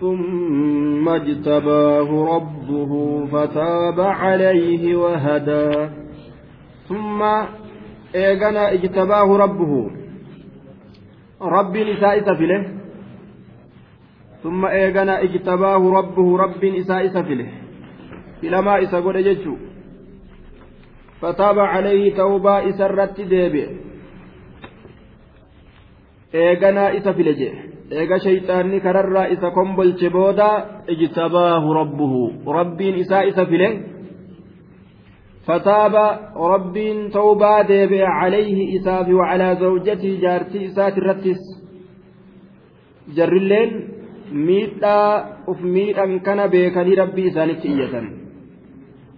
ثم 0.00 1.08
اجتباه 1.08 2.08
ربه 2.34 2.92
فتاب 3.32 4.00
عليه 4.00 4.96
وهدى 4.96 5.88
ثم 6.88 7.22
إيغنا 8.14 8.72
اجتباه 8.72 9.36
ربه 9.36 9.90
ربي 11.42 11.92
نساء 11.92 12.20
سفله 12.20 12.68
ثم 14.42 14.66
إيغنا 14.66 15.22
اجتباه 15.22 15.90
ربه 15.98 16.36
ربي 16.36 16.80
نساء 16.80 17.08
سفله 17.08 17.48
إلى 18.42 18.62
ما 18.62 18.82
إسا 18.82 19.00
قد 19.00 19.58
فتاب 21.20 21.58
عليه 21.58 22.16
توبة 22.16 22.68
إسرت 22.68 23.20
ديبئ 23.20 23.68
eeganaa 26.32 26.90
isa 26.94 27.14
file 27.14 27.34
jee 27.34 27.54
eega 27.91 28.19
shayxaanni 28.19 28.79
kararraa 28.81 29.27
isa 29.35 29.51
kombolche 29.51 30.09
booda 30.09 30.49
ijtabaahu 30.87 31.73
rabbuhu. 31.73 32.21
Rabbiin 32.59 32.95
isaa 33.03 33.27
isa 33.31 33.45
file 33.45 33.69
ربين 35.47 37.11
توبا 37.11 37.61
ديبئ 37.61 38.03
عليه 38.03 38.81
إساف 38.81 39.09
وعلى 39.09 39.57
زوجته 39.59 40.19
جارتي 40.21 40.65
إسات 40.65 40.97
الرتس 40.97 41.41
جر 43.15 43.33
الليل 43.33 43.71
ميتا 44.31 44.99
أف 45.47 45.61
ميتا 45.61 46.17
كان 46.25 46.47
بيكني 46.47 46.93
ربي 46.93 47.27
إسانت 47.27 47.65
إية 47.65 47.93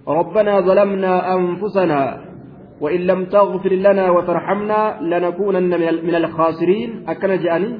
ربنا 0.07 0.59
ظلمنا 0.59 1.13
أنفسنا 1.35 2.01
وإن 2.81 2.99
لم 2.99 3.25
تغفر 3.25 3.73
لنا 3.73 4.11
وترحمنا 4.11 4.97
لنكونن 5.01 5.71
من 6.07 6.15
الخاسرين 6.15 6.89
أكن 7.09 7.31
جاني 7.43 7.71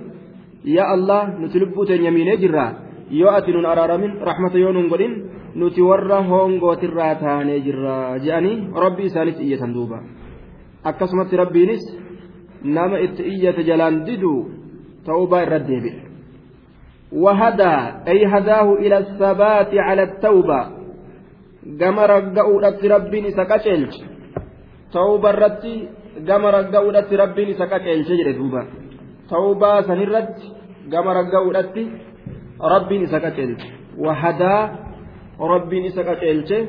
يا 0.66 0.94
الله 0.94 1.24
نتلبوت 1.40 1.90
يمين 1.90 2.30
جرا 2.42 2.66
يؤتي 3.12 3.52
نون 3.52 3.66
أرارمين 3.66 4.12
رحمة 4.30 4.54
يونون 4.56 4.90
nuti 5.58 5.82
warra 5.82 6.22
hoongootirraa 6.22 7.16
taanee 7.16 7.60
jirra 7.66 8.20
je'anii 8.26 8.58
rabbi 8.84 9.08
isaanis 9.10 9.40
iyyatan 9.42 9.74
duuba 9.74 9.98
akkasumatti 10.90 11.40
rabbiinis 11.42 11.84
nama 12.64 13.00
itti 13.06 13.26
iyyate 13.32 13.64
jalaan 13.70 13.98
didu 14.06 14.34
ta'uubaa 15.06 15.42
irra 15.48 15.60
deebi'e 15.70 16.08
وهدى 17.12 17.76
أي 18.08 18.26
هداه 18.26 18.74
إلى 18.74 18.98
الثبات 18.98 19.72
على 19.88 20.04
التوبة 20.04 20.62
كما 21.80 22.06
رجعوا 22.06 22.62
ربي 22.84 23.32
سكتشلج 23.32 23.94
ta'uuba 24.94 25.30
irratti 25.36 25.74
gama 26.24 26.52
ragga'uudhatti 26.52 27.16
rabbiin 27.20 27.50
isa 27.52 27.68
qaceelche 27.68 28.14
jedhe 28.20 28.34
duuba 29.27 29.29
ta'uubaa 29.29 29.83
sanirratti 29.83 30.53
gama 30.91 31.15
ragga'uudhatti 31.15 31.83
rabbiin 32.59 33.03
isa 33.03 33.21
qaceelche 33.21 33.69
wahadaa 33.99 34.71
rabbiin 35.39 35.85
isa 35.85 36.05
qaceelche 36.05 36.69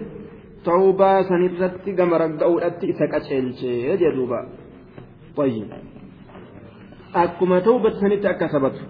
ta'uubaa 0.64 1.24
sanirratti 1.24 1.94
gama 1.94 2.18
ragga'uudhatti 2.18 2.90
isa 2.90 3.08
qaceelche 3.08 3.72
jedhe 3.88 4.16
duuba 4.16 4.46
akkuma 7.14 7.62
ta'uubatti 7.62 8.00
sanitti 8.00 8.28
akka 8.28 8.50
sabatu 8.50 8.82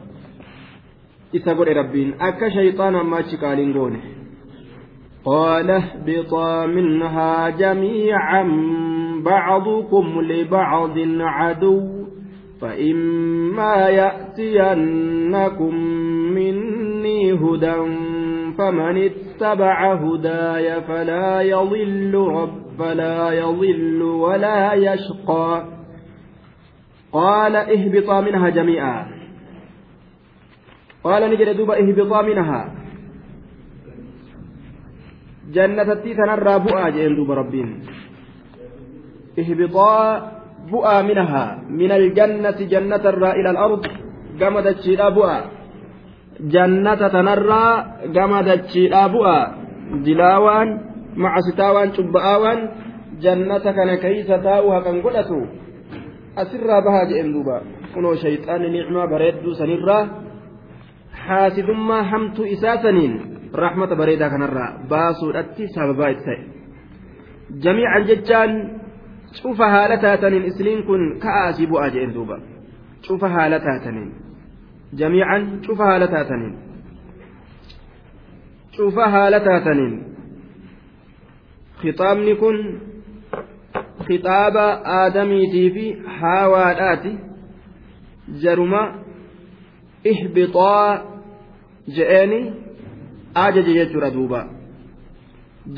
isa 1.33 1.55
godhe 1.55 1.73
rabbiin 1.73 2.15
akka 2.19 2.51
shayxaana 2.51 2.99
ammaa 2.99 3.19
achi 3.19 3.37
qaaliin 3.37 3.73
goone 3.73 4.01
قال 5.23 5.71
اهبطا 5.71 6.65
منها 6.65 7.49
جميعا 7.49 8.43
بعضكم 9.23 10.21
لبعض 10.21 10.97
عدو 11.21 11.96
فإما 12.60 13.88
يأتينكم 13.88 15.74
مني 16.34 17.32
هدى 17.32 17.78
فمن 18.58 18.96
اتبع 18.96 19.94
هداي 19.94 20.82
فلا 20.82 21.40
يضل 21.40 22.14
رب 22.14 22.58
فلا 22.78 23.30
يضل 23.30 24.02
ولا 24.02 24.74
يشقى. 24.74 25.64
قال 27.12 27.56
اهبطا 27.56 28.20
منها 28.20 28.48
جميعا. 28.48 29.06
قال 31.04 31.30
نجد 31.30 31.56
دوبا 31.56 31.74
اهبطا 31.78 32.22
منها. 32.22 32.78
jannatatti 35.52 36.14
tanarraa 36.14 36.60
bu'aa 36.60 36.90
jeen 36.92 37.16
duuba 37.16 37.34
rabbiin 37.40 37.70
ihbitaa 39.36 40.37
bu'aa 40.70 41.02
minahaa 41.02 41.50
min 41.68 41.90
aljannati 41.98 42.68
jannatarraa 42.72 43.34
ila 43.40 43.50
alard 43.50 43.84
gama 44.40 44.62
dachiidhaa 44.66 45.10
bu'aa 45.18 45.40
jannata 46.54 47.10
tanarraa 47.10 47.72
gama 48.16 48.42
dachiidhaa 48.48 49.08
bu'aa 49.16 49.44
dilaawaan 50.04 50.68
macasitaawaan 51.16 51.94
cubba'aawaan 51.96 52.60
jannata 53.24 53.72
kana 53.72 53.96
keeysa 54.04 54.38
taa'u 54.38 54.70
haqan 54.76 55.02
godhatu 55.02 55.38
asirraa 56.36 56.82
bahaa 56.86 57.08
jeen 57.10 57.32
duuba 57.34 57.56
kunoo 57.94 58.14
shayxaanni 58.24 58.70
nicmaa 58.76 59.10
bareedduu 59.12 59.54
sanirraa 59.60 60.02
haasidummaa 61.26 62.02
hamtuu 62.12 62.46
isaa 62.54 62.76
saniin 62.84 63.14
rahmata 63.62 63.96
bareedaa 64.00 64.30
kanarraa 64.34 64.70
baasuudhatti 64.92 65.68
sababaa 65.74 66.10
itti 66.14 66.24
ta'e 66.28 66.38
jamiican 67.64 68.06
jechaan 68.10 68.52
cufa 69.42 69.70
haala 69.74 69.96
taataniin 70.04 70.44
isliin 70.50 70.82
kun 70.88 71.02
ka'aasii 71.24 71.66
bu'aa 71.72 71.90
jedhen 71.94 72.14
duuba 72.14 72.36
cufa 73.06 73.28
haala 73.28 73.60
taataniin 73.60 74.10
jamiican 75.00 75.48
cufa 75.66 75.84
haala 75.90 76.08
taataniin 76.14 76.54
cufa 78.76 79.08
haala 79.14 79.40
taataniin 79.48 79.94
khixaabni 81.80 82.34
kun 82.42 82.56
khixaaba 84.06 84.66
aadamiitii 84.98 85.70
fi 85.76 85.86
haawaadhaati 86.20 87.12
jaruma 88.42 88.82
ihbixaa 90.12 91.02
je'eeni 91.96 92.40
ajaje 93.44 93.72
jechuudha 93.78 94.10
duuba 94.16 94.40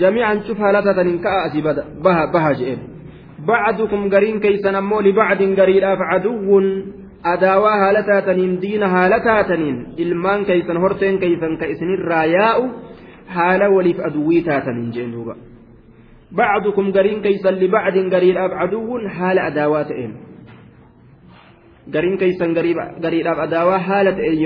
jamiican 0.03 0.41
cuf 0.47 0.59
haala 0.59 0.82
taataniin 0.88 1.21
ka'a 1.27 1.43
asii 1.49 1.62
baha 2.03 2.55
je'een 2.62 2.90
haala 7.83 8.03
taataniin 8.11 8.61
diina 8.62 8.89
haala 8.89 9.21
taataniin 9.21 9.78
ilmaan 9.97 10.45
keeysan 10.45 10.81
horteen 10.81 11.19
keeysan 11.19 11.56
ka 11.61 11.67
isinirraa 11.67 12.25
yaa'u 12.25 12.65
haala 13.37 13.69
waliif 13.77 13.99
aduwwii 14.09 14.43
taataniin 14.49 14.93
jeen 14.97 15.12
duuba 15.12 15.37
bacdukum 16.37 16.93
gariin 16.97 17.23
keeysan 17.23 17.61
libacdin 17.62 18.11
gariidhaaf 18.15 18.53
caduwwun 18.61 19.06
haala 19.19 19.47
adaawaa 19.50 19.84
ta'een 19.91 20.12
gariin 21.93 22.19
keeysan 22.23 22.55
gariidhaaf 22.55 23.39
adaawaa 23.47 23.79
haala 23.89 24.12
ta'een 24.19 24.41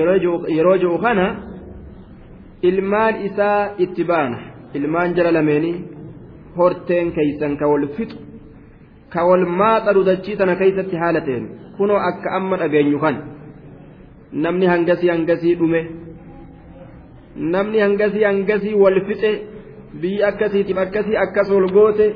yeroo 0.56 0.76
ji'u 0.84 0.98
kana 1.06 1.26
ilmaan 2.62 3.24
isaa 3.28 3.60
itti 3.86 4.04
baana 4.10 4.38
ilmaan 4.74 5.14
jara 5.16 5.32
lameenii 5.38 5.76
horteen 6.58 7.12
keeysan 7.18 7.56
ka 7.60 7.68
wal 7.72 7.86
fixu 7.96 8.23
ka 9.14 9.22
wal 9.22 9.46
maaxaru 9.46 10.02
dachii 10.10 10.36
tana 10.36 10.56
keeysatti 10.58 10.96
haala 11.02 11.20
ta'een. 11.26 11.44
Kunoo 11.78 12.00
akka 12.10 12.34
amma 12.38 12.56
dhageenyu 12.62 12.98
kan. 12.98 13.16
Namni 14.44 14.66
hangasii 14.66 15.10
hangasii 15.14 15.54
dhume. 15.60 15.80
Namni 17.54 17.78
hangasii 17.84 18.24
hangasii 18.30 18.74
wal 18.82 18.98
fixe. 19.06 19.30
Biyya 20.00 20.28
akkasiitiif 20.28 20.78
akkasii 20.84 21.16
akkas 21.24 21.50
wal 21.54 21.68
goote. 21.76 22.06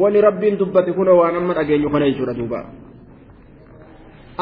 Wani 0.00 0.20
rabbiin 0.26 0.58
dubbate 0.58 0.92
kunoo 0.96 1.18
waan 1.20 1.36
amma 1.36 1.54
dhageenyu 1.58 1.90
kana 1.92 2.08
jechuudha 2.10 2.34
duuba. 2.38 2.64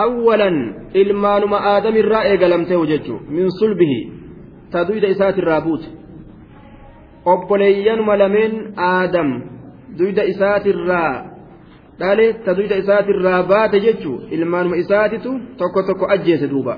Awwalan 0.04 0.58
ilmaanuma 0.94 1.58
aadamirraa 1.72 2.24
eegalamtee 2.30 2.86
jechuu. 2.92 3.18
Min 3.28 3.50
sulbihi. 3.58 3.98
Ta 4.70 4.84
duyda 4.84 5.08
isaatirraa 5.08 5.60
buute. 5.66 5.88
Obboleeyyanuma 7.24 8.16
lameen 8.16 8.54
aadam 8.76 9.51
duyda 9.99 10.23
isaatirraa 10.33 11.13
dhale 11.99 12.25
ta 12.45 12.51
duyda 12.57 12.75
isaatirraa 12.83 13.41
baate 13.51 13.79
jechuu 13.85 14.17
ilmaanuma 14.35 14.77
isaatitu 14.83 15.31
tokko 15.59 15.83
tokko 15.89 16.05
ajjeese 16.15 16.47
duuba 16.53 16.77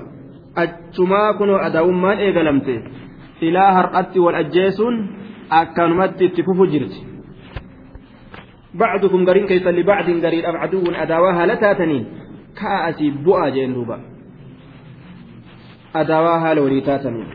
achumaa 0.62 1.28
kunoo 1.38 1.60
adaa'ummaan 1.68 2.18
eegalamte 2.26 2.74
ilaa 3.48 3.70
har'atti 3.78 4.18
wal 4.24 4.38
ajjeesuun 4.42 4.96
akkanumatti 5.60 6.24
itti 6.30 6.42
fufu 6.48 6.66
jirti 6.74 7.00
بعضكم 8.80 9.26
قرين 9.28 9.46
كيس 9.50 9.66
لبعض 9.66 10.06
قرين 10.24 10.44
أب 10.44 10.56
عدو 10.62 10.84
أداواها 11.02 11.46
لتاتنين 11.46 12.04
كأسي 12.58 13.10
بؤا 13.10 13.48
جين 13.54 13.74
دوبا 13.74 13.98
أداواها 16.00 16.54
لوليتاتنين 16.54 17.28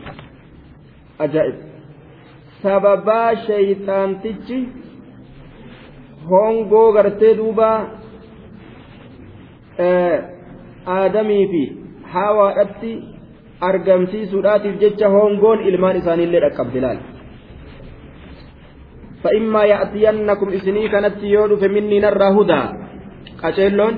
ajaa'ib 1.24 1.56
sababaa 2.62 3.30
shayxaantichi 3.46 4.58
hongoo 6.30 6.92
gartee 6.92 7.34
duuba 7.40 7.68
aadamii 10.98 11.44
fi 11.52 11.62
hawaadhatti 12.14 12.92
argamsiisuudhaatiif 13.60 14.80
jecha 14.80 15.12
hongoon 15.18 15.68
ilmaan 15.68 16.02
isaaniillee 16.02 16.42
dhaqqabde 16.46 16.80
laal 16.86 17.04
فإما 19.26 19.62
يأتينكم 19.64 20.48
إسني 20.48 20.88
كانت 20.88 21.22
يودف 21.22 21.62
مني 21.64 22.00
نرى 22.00 22.28
هدى 22.36 22.62
قتلون 23.42 23.94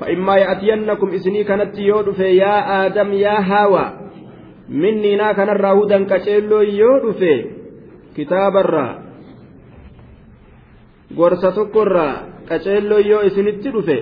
فإما 0.00 0.34
يأتينكم 0.36 1.08
إسني 1.08 1.44
كانت 1.44 1.78
يودف 1.78 2.18
يا 2.18 2.86
آدم 2.86 3.12
يا 3.12 3.36
هاوى 3.40 3.86
مني 4.68 5.16
نا 5.16 5.32
كان 5.32 5.48
هدى 5.48 6.04
قتلون 6.12 6.66
يودف 6.68 7.20
كتاب 8.16 8.56
الرّ 8.56 8.76
gorsa 11.17 11.51
tokkorraa 11.51 12.13
qaceelloo 12.49 12.99
yoo 13.11 13.21
isinitti 13.29 13.69
dhufe 13.73 13.97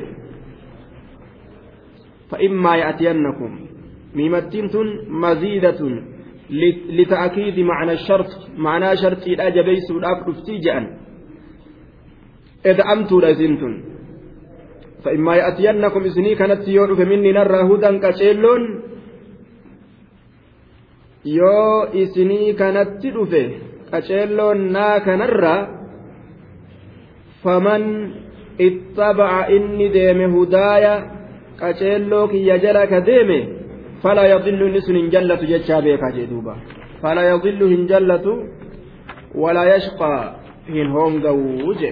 فإما 2.31 2.75
يأتينكم 2.75 3.51
ميمتين 4.15 4.69
تن 4.69 4.87
مزيدة 5.09 5.79
لتأكيد 6.97 7.59
معنى 7.59 7.91
الشرط 7.91 8.29
معنى 8.57 8.97
شرط 8.97 9.27
إلى 9.27 9.51
جبيس 9.51 9.91
الأف 9.91 10.19
جأن 10.65 10.85
إذا 12.65 12.83
أمتوا 12.93 13.21
لزنتم 13.21 13.73
فإما 15.03 15.35
يأتينكم 15.35 16.01
إسني 16.03 16.35
كانت 16.35 16.67
يعرف 16.67 16.99
مني 16.99 17.31
نرى 17.31 17.61
هدى 17.69 17.99
كشيلون 18.03 18.63
yoo 21.27 21.87
isinii 21.93 22.53
kanatti 22.55 23.11
dhufe 23.11 23.41
qaceelloon 23.91 24.59
naa 24.71 24.99
kanarra 24.99 25.76
faman 27.43 27.83
ittabaca 28.67 29.49
inni 29.55 29.87
deeme 29.95 30.25
hudaaya 30.35 30.93
qaceelloo 31.59 32.25
kiyya 32.31 32.55
jala 32.63 32.87
ka 32.91 32.99
deeme 33.09 33.39
falaa 34.03 34.27
yadillu 34.33 34.63
inni 34.69 34.81
sun 34.87 34.95
hin 35.01 35.09
jallatu 35.15 35.45
jechaa 35.51 35.81
beekaa 35.85 36.11
jee 36.17 36.27
duuba. 36.31 36.53
Falaa 37.01 37.23
yadillu 37.31 37.65
hin 37.73 37.87
jallatu 37.91 38.31
walaa 39.43 39.65
yashqaa 39.73 40.19
hin 40.75 40.87
hoongawuu 40.95 41.73
je 41.81 41.91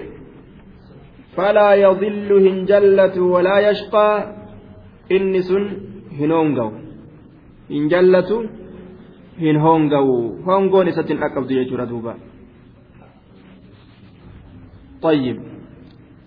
falaa 1.36 1.74
yadillu 1.84 2.36
hin 2.46 2.56
jallatu 2.70 3.32
walaa 3.34 3.60
yashqaa 3.68 4.14
inni 5.18 5.42
sun 5.48 5.64
hin 6.20 6.30
hoongawu 6.36 6.72
hin 7.74 7.88
jallatu 7.92 8.38
hin 9.44 9.60
hoongawu 9.66 10.16
hongoon 10.48 10.88
isatti 10.92 11.12
hin 11.14 11.20
dhaqqabdu 11.24 11.52
jechuudha 11.58 11.86
duuba 11.92 12.14
طيب 15.02 15.42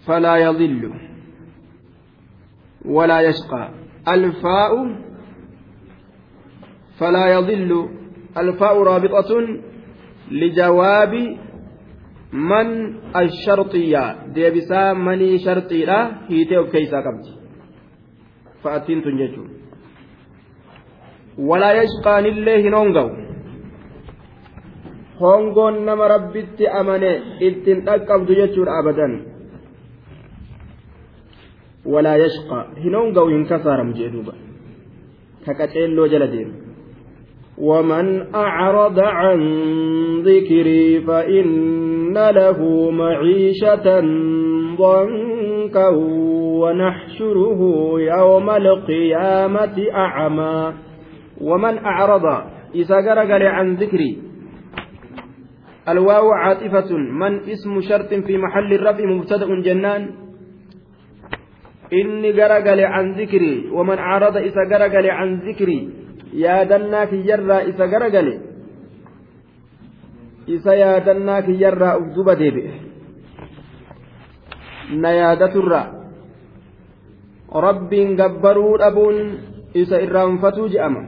فلا 0.07 0.35
يضل 0.37 0.93
ولا 2.85 3.21
يشقى. 3.21 3.69
الفاء 4.07 4.71
فلا 6.99 7.25
يضل. 7.27 7.89
الفاء 8.37 8.83
رابطة 8.83 9.31
لجواب 10.31 11.13
من 12.33 12.67
الشرطية. 13.15 14.27
ديبسا 14.33 14.93
مني 14.93 15.37
شرطي 15.37 15.85
لا 15.85 16.29
هي 16.29 16.45
تيوب 16.45 16.67
كيسا 16.67 16.97
قبض 16.97 17.25
فأتين 18.63 19.03
تنججو 19.03 19.43
ولا 21.37 21.71
يشقى 21.81 22.21
لله 22.21 22.69
نونغو. 22.69 23.28
Hongoon 25.19 25.83
nama 25.85 26.07
rabbitti 26.07 26.67
amane 26.67 27.11
ittiin 27.47 27.83
dhaqqabdu 27.87 28.39
jechuudha 28.39 28.79
abadan 28.79 29.13
walaa 31.85 32.17
yashqa 32.23 32.59
hin 32.83 32.95
hongawu 32.95 33.35
hin 33.35 33.45
kasaaramu 33.51 33.93
jee 33.99 34.09
duuba 34.15 34.33
ka 35.45 35.53
qaceelloo 35.61 36.07
jala 36.15 36.31
deemu 36.33 36.69
ومن 37.59 38.35
أعرض 38.35 38.99
عن 38.99 39.39
ذكري 40.23 41.01
فإن 41.01 42.15
له 42.15 42.59
معيشة 42.91 43.87
ضنكا 44.79 45.87
ونحشره 46.61 47.61
يوم 47.99 48.49
القيامة 48.49 49.77
أعمى 49.93 50.73
ومن 51.41 51.77
أعرض 51.77 52.25
إذا 52.75 52.95
عن 53.47 53.75
ذكري 53.75 54.28
الواو 55.91 56.27
عاطفة. 56.31 56.91
من 57.21 57.33
اسم 57.53 57.81
شرط 57.89 58.11
في 58.27 58.33
محل 58.37 58.69
الرفع 58.73 59.05
مبتدأ 59.05 59.49
جنان؟ 59.65 60.03
إني 61.99 62.29
قرقل 62.37 62.79
عن 62.93 63.05
ذكري 63.19 63.69
ومن 63.75 63.97
أعرض 63.97 64.35
إذا 64.37 64.63
قرقل 64.71 65.05
عن 65.17 65.29
ذكري. 65.47 65.79
يا 66.33 66.63
دنا 66.63 67.05
في 67.05 67.17
جرى 67.27 67.57
إذا 67.69 67.85
قرقل 67.93 68.27
إذا 70.55 70.73
يا 70.73 70.93
دنا 71.07 71.35
في 71.41 71.53
جرى 71.61 71.89
أبدوب 71.99 72.29
ديبئ 72.41 72.67
الرّ 74.89 75.99
rabbiin 77.49 78.15
gabbaruu 78.15 78.77
dhabuun 78.77 79.17
isa 79.73 80.01
irraanfatuu 80.05 80.69
je'ama 80.69 81.01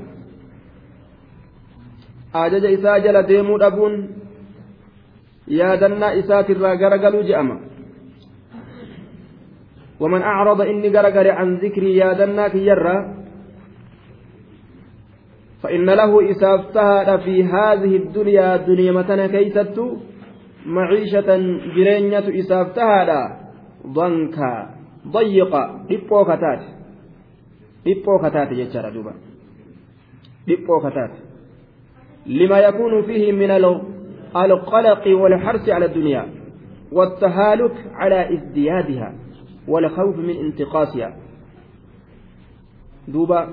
ajaja 2.33 2.69
isaa 2.77 2.99
jala 3.05 3.23
deemuu 3.29 3.59
dhabuun 3.61 3.93
yaadannaa 5.60 6.12
isaatirraa 6.20 6.76
garagaluu 6.76 7.22
je'ama 7.30 7.56
ومن 10.00 10.22
أعرض 10.22 10.60
إني 10.60 10.88
غرغر 10.88 11.30
عن 11.30 11.56
ذكري 11.56 11.96
يادنا 11.96 12.48
كيرا 12.48 12.96
فإن 15.62 15.86
له 15.90 16.30
إسافتها 16.30 17.16
في 17.16 17.44
هذه 17.44 17.92
الدنيا 17.96 18.56
دنيا 18.56 18.92
متنا 18.92 19.26
كيست 19.26 19.80
معيشة 20.66 21.30
جرينية 21.76 22.26
إسافتها 22.40 23.40
ضنكا 23.86 24.52
ضيقة 25.16 25.62
dhipho 25.88 26.24
kataate 26.28 26.66
dhiphoo 27.84 28.18
kataate 28.18 28.54
jechaadha 28.60 28.90
duuba 28.90 29.12
dhiphoo 30.46 30.80
kataate 30.84 31.18
lima 32.26 32.58
yakuunu 32.66 33.02
fiihi 33.08 33.32
min 33.32 33.50
القلق 34.35 35.07
والحرص 35.07 35.69
على 35.69 35.85
الدنيا 35.85 36.29
والتهالك 36.91 37.75
على 37.93 38.33
ازديادها 38.33 39.13
والخوف 39.67 40.15
من 40.17 40.35
انتقاصها 40.45 41.15
دوبا 43.07 43.47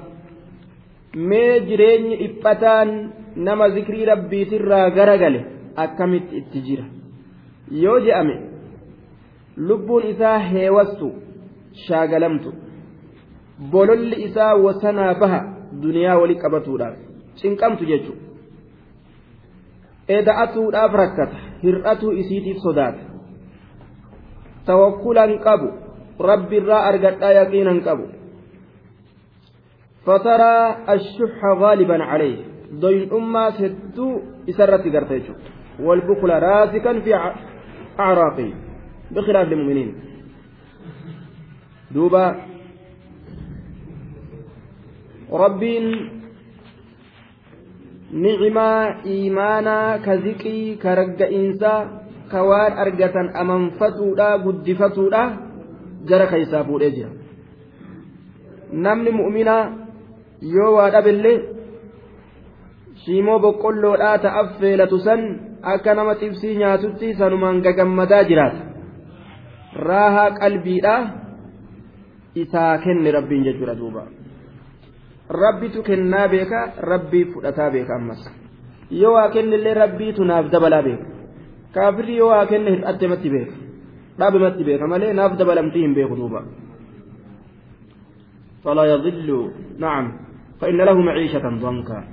jireenyi 1.68 2.16
dhiphataan 2.16 2.90
nama 3.36 3.68
zikrii 3.70 4.04
rabbiitirraa 4.04 4.90
garagale 4.90 5.40
akkamitti 5.76 6.36
itti 6.40 6.60
jira 6.66 6.84
yoo 7.82 7.98
je'ame 8.06 8.34
lubbuun 9.68 10.06
isaa 10.12 10.38
heewastu 10.38 11.08
shaagalamtu 11.86 12.52
bololli 13.72 14.22
isaa 14.26 14.54
wasanaa 14.66 15.14
baha 15.14 15.40
duniyaa 15.82 16.18
wali 16.22 16.40
qabatuudhaaf 16.42 16.96
cinqamtu 17.40 17.90
jechuudha 17.90 18.27
eda'atuudhaaf 20.08 20.92
rakkata 21.02 21.36
hir'atuu 21.62 22.12
isiitiif 22.22 22.58
sodaata 22.66 23.02
tawakkulan 24.66 25.38
qabu 25.46 25.68
rabbiirraa 26.30 26.82
argadhaa 26.92 27.32
yaqiinan 27.40 27.80
qabu 27.88 28.06
فترى 30.08 30.76
الشح 30.88 31.40
غالبا 31.44 32.04
عليه 32.04 32.36
ضين 32.80 33.12
أمة 33.12 33.50
سدو 33.50 34.08
إسرت 34.48 34.84
قرتيجو 34.94 35.34
والبخل 35.80 36.30
راسكا 36.30 37.00
في 37.00 37.12
أعراقه 38.00 38.50
بخلاف 39.10 39.52
المؤمنين 39.52 39.94
دوبا 41.90 42.26
ربين 45.32 45.84
ni'imaa 48.12 49.04
iimaanaa 49.14 49.98
ka 50.04 50.16
ziqii 50.24 50.76
ka 50.82 50.94
ragga'iinsaa 51.00 51.80
ka 52.30 52.40
waan 52.50 52.78
argatan 52.84 53.28
amanfatuudha 53.42 54.28
guddifatuudha 54.44 55.22
jara 56.08 56.26
keessaa 56.32 56.64
fuudhee 56.68 56.90
jira 56.96 57.10
namni 58.86 59.10
mu'minaa 59.20 59.62
yoo 60.54 60.72
waa 60.76 60.90
dhabillee 60.94 61.36
shiimoo 63.04 63.38
boqqolloodhaa 63.44 64.18
ta'af 64.24 64.48
feelatu 64.60 64.98
san 65.06 65.24
akka 65.72 65.94
nama 65.94 66.14
xibsii 66.20 66.56
nyaatutti 66.62 67.14
sanumaan 67.20 67.62
gagammadaa 67.66 68.22
jiraata 68.30 68.60
raahaa 69.88 70.30
qalbiidhaa 70.40 71.00
isaa 72.44 72.72
kenne 72.84 73.10
rabbiin 73.18 73.44
jechuudha 73.48 73.78
duuba. 73.80 74.02
rabbitu 75.29 75.83
kennaa 75.83 76.27
beeka 76.27 76.59
rabbii 76.91 77.25
fudhataa 77.33 77.69
beeka 77.75 77.95
ammas 77.95 78.21
yoo 78.91 79.13
waa 79.13 79.29
kennillee 79.35 79.73
rabbiitu 79.73 80.23
naaf 80.23 80.51
dabalaa 80.55 80.81
beeka 80.87 81.05
kaafirri 81.75 82.17
yoo 82.17 82.29
waa 82.33 82.45
kenne 82.51 82.69
hir'attematti 82.75 83.29
beeka 83.35 83.55
dhaabimatti 84.19 84.63
beeka 84.63 84.87
malee 84.87 85.13
naaf 85.13 85.37
dabalamtii 85.39 85.81
hin 85.87 85.95
beeku 85.95 86.15
duuba 86.15 86.43
فلا 88.63 88.83
يضل 88.83 89.51
نعم 89.77 90.05
فإن 90.61 90.77
له 90.87 90.93
معيشة 90.93 91.43
ضنكا 91.63 92.03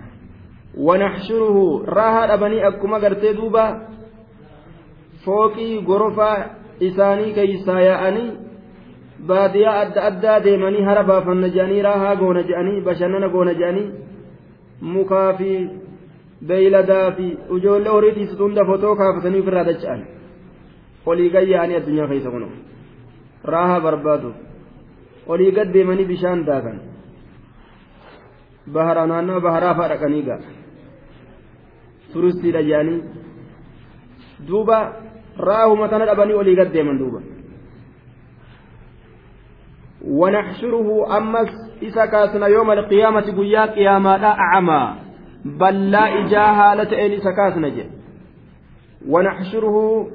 ونحشره 0.78 1.56
راها 1.86 2.34
أبني 2.34 2.68
أكما 2.68 2.96
قرتي 2.98 3.32
دوبا 3.32 3.66
فوقي 5.24 5.78
غرفة 5.78 6.46
إساني 6.82 7.32
كيسا 7.32 7.78
يأني 7.78 8.26
baadiyyaa 9.19 9.79
adda 9.81 10.03
addaa 10.09 10.39
deemanii 10.43 10.83
hara 10.89 11.03
baafanna 11.03 11.49
jedhanii 11.49 11.81
raahaa 11.81 12.15
goona 12.15 12.43
jedhanii 12.43 12.81
bashannana 12.87 13.29
goona 13.29 13.53
jedhanii 13.53 13.91
mukaa 14.95 15.33
fi 15.33 15.51
beeyladaa 16.47 17.11
fi 17.11 17.27
ijoollee 17.57 17.93
horiitiis 17.97 18.39
hunda 18.39 18.65
fotoo 18.65 18.95
kaafatanii 18.95 19.43
ofirraa 19.43 19.65
dacha'an 19.69 20.01
olii 21.05 21.29
gayyaanii 21.35 21.77
addunyaa 21.81 22.07
keessa 22.07 22.33
kunuun 22.35 22.57
raahaa 23.53 23.79
barbaadu 23.87 24.33
olii 25.27 25.51
gad 25.51 25.73
deemanii 25.73 26.09
bishaan 26.11 26.45
daakan 26.49 26.81
bahara 28.77 29.07
naannoo 29.11 29.39
baharaa 29.47 29.75
fa'aa 29.79 29.91
dhaqanii 29.93 30.23
gaa 30.27 30.41
turistiidha 32.13 32.67
jedhanii 32.69 32.99
duuba 34.47 34.77
raahuma 35.49 35.87
tana 35.87 36.05
dhabanii 36.11 36.39
olii 36.41 36.55
gad 36.55 36.73
deeman 36.73 36.99
duuba. 36.99 37.34
ونحشره 40.07 41.17
أمس 41.17 41.49
إذا 41.81 42.05
كاسنا 42.05 42.47
يوم 42.47 42.71
القيامة 42.71 43.21
قيا 43.21 43.65
قياما 43.65 44.17
لا 44.17 44.35
أعمى 44.39 44.95
بل 45.45 45.91
لا 45.91 46.25
إجاها 46.25 46.75
لتئن 46.75 47.11
إذا 47.11 47.31
كاسنا 47.31 47.69
جي 47.69 47.83
ونحشره 49.09 50.07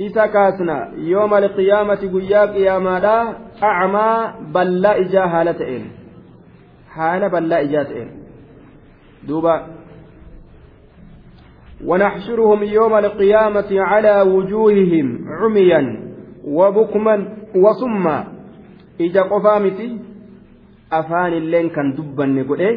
إذا 0.00 0.26
كاسنا 0.26 0.92
يوم 0.96 1.34
القيامة 1.34 1.94
قيا 2.14 2.44
قياما 2.46 3.00
لا 3.00 3.36
أعمى 3.62 4.34
بل 4.54 4.80
لا 4.80 5.00
إجاها 5.00 5.44
لتئن 5.44 5.84
حال 6.90 7.30
بل 7.30 7.48
لا 7.48 7.60
إجاتئن 7.60 8.10
دوبا. 9.28 9.66
ونحشرهم 11.84 12.62
يوم 12.62 12.94
القيامة 12.94 13.66
على 13.70 14.22
وجوههم 14.22 15.18
عميا 15.28 16.14
وبكما 16.44 17.36
وصما. 17.56 18.33
Ija 18.98 19.24
qofaa 19.28 19.60
miti? 19.60 19.88
Afaanilleen 20.90 21.70
kan 21.70 21.96
dubbanne 21.96 22.44
godhe? 22.44 22.70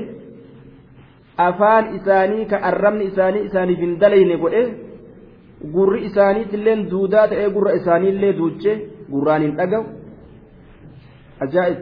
Afaan 1.38 1.96
isaanii 1.96 2.46
ka 2.46 2.58
arrabni 2.70 3.06
isaanii 3.12 3.46
isaaniif 3.50 3.80
hin 3.80 4.00
dalayne 4.00 4.38
godhe? 4.38 4.64
Gurri 5.74 6.06
isaaniitilleen 6.06 6.90
duudaa 6.92 7.28
ta'ee 7.28 7.50
gurra 7.50 7.76
isaaniillee 7.82 8.34
duuche 8.38 8.74
gurraan 9.12 9.42
hin 9.42 9.54
dhagahu? 9.58 9.86
Ajaa'ib. 11.46 11.80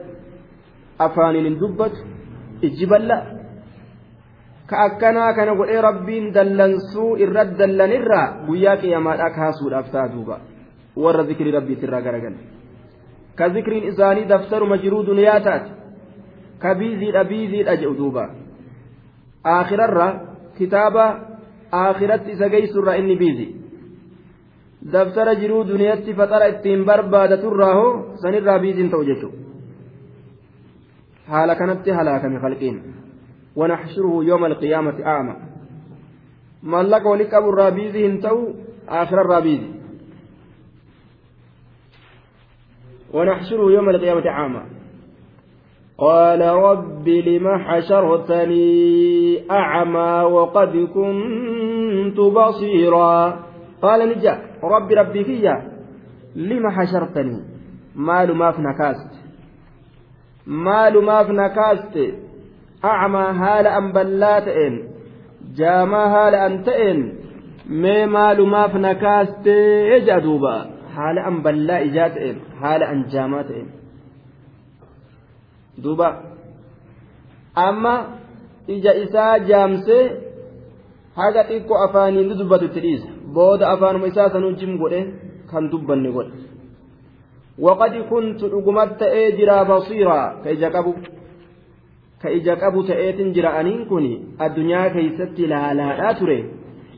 Afaaniin 1.00 1.46
hin 1.50 1.60
dubbatu? 1.60 1.98
Ijji 2.62 2.86
bal'aa 2.88 3.24
ka 4.70 4.82
akkanaa 4.88 5.34
kana 5.34 5.56
godhee 5.56 5.82
rabbiin 5.82 6.34
dallansuu 6.34 7.16
irra 7.24 7.46
dallanirraa 7.60 8.28
guyyaa 8.48 8.78
qiyamaadhaa 8.84 9.30
kaasuudhaaf 9.38 9.92
ta'a 9.92 10.12
duuba. 10.14 10.40
Warra 11.04 11.24
zikrii 11.30 11.52
rabbiitirraa 11.58 12.02
garagala. 12.02 12.55
Isaanii 13.92 14.26
daftaruma 14.26 14.78
jiruu 14.78 15.04
duniyaa 15.06 15.40
taate 15.40 15.70
ka 16.60 16.76
biiziidha 16.76 17.24
biiziidha 17.24 17.78
jedhu 17.78 17.98
duuba 17.98 18.30
aakhirarra 19.56 20.08
kitaaba 20.58 21.06
aakhiratti 21.72 22.32
isa 22.32 22.50
geessurraa 22.50 22.96
inni 22.96 23.16
biizi 23.16 23.48
daftara 24.92 25.36
jiruu 25.36 25.64
duniyaatti 25.68 26.14
faxara 26.14 26.52
ittiin 26.54 26.86
barbaadaturraa 26.86 27.74
hoo 27.80 27.94
sanirraa 28.22 28.60
biiziin 28.60 28.92
ta'u 28.92 29.04
jechuudha 29.04 29.38
haala 31.32 31.56
kanatti 31.56 31.92
halaakame 31.92 32.40
khalqiin 32.40 32.78
ونحشره 33.56 34.24
يوم 34.24 34.46
القيامة 34.46 35.06
أعمى 35.06 35.36
مالك 36.64 37.06
ولك 37.06 37.34
أبو 37.34 37.50
الرابيزي 37.50 38.08
هنتو 38.08 38.38
آخر 38.90 39.22
الرابيزي 39.22 39.75
ونحشره 43.16 43.72
يوم 43.72 43.90
القيامة 43.90 44.30
عاما. 44.30 44.66
قال 45.98 46.42
رب 46.42 47.08
لم 47.08 47.48
حشرتني 47.58 49.52
أعمى 49.52 50.34
وقد 50.34 50.78
كنت 50.94 52.20
بصيرا. 52.20 53.40
قال 53.82 54.10
نجا 54.10 54.42
رب 54.64 54.92
ربي 54.92 55.24
فيا 55.24 55.56
لم 56.36 56.70
حشرتني؟ 56.70 57.40
مال 57.96 58.36
ما 58.36 58.52
في 58.52 58.62
نكاست. 58.62 59.12
مال 60.48 61.04
ما 61.06 61.24
في 61.24 61.32
نكاست. 61.32 61.96
أعمى 62.86 63.20
هال 63.20 63.68
أن 63.68 63.92
بلاتئن 63.92 64.84
جاما 65.58 66.04
هال 66.16 66.36
أنتئن 66.36 67.14
مي 67.70 68.06
مال 68.06 68.48
ما 68.48 68.68
في 68.68 68.78
نكاست 68.78 69.48
يجدوبا 69.94 70.75
haala 70.96 71.22
an 71.30 71.36
ballaa 71.46 71.80
ijaa 71.88 72.10
ta'een 72.16 72.38
haala 72.62 72.86
an 72.94 73.00
jaamaa 73.14 73.44
ta'een. 73.50 73.70
Duuba. 75.84 76.08
Amma 77.68 77.94
ija 78.76 78.92
isaa 79.04 79.34
jaamsee 79.50 80.04
haga 81.20 81.42
xiqqoo 81.50 81.80
afaaniin 81.86 82.38
dubbatu 82.40 82.66
itti 82.70 82.82
dhiisa. 82.86 83.10
Booda 83.36 83.70
afaanuma 83.74 84.08
isaa 84.12 84.30
sanuu 84.34 84.54
jim 84.60 84.78
godhe 84.82 85.02
kan 85.52 85.72
dubbanne 85.72 86.10
godhe. 86.16 86.32
Waqad 87.66 87.94
kuntu 88.10 88.50
dhugumatti 88.54 89.00
ta'ee 89.02 89.28
jira 89.38 89.58
basiiraa 89.72 90.28
ka 90.44 90.50
ija 90.56 90.70
qabu 90.76 90.92
ka 92.22 92.30
ija 92.38 92.54
qabu 92.62 92.80
ta'eetin 92.90 93.34
jira 93.36 93.50
aniin 93.60 93.82
kun 93.90 94.06
addunyaa 94.46 94.90
keeysatti 94.96 95.44
laalaadhaa 95.52 96.14
ture. 96.20 96.40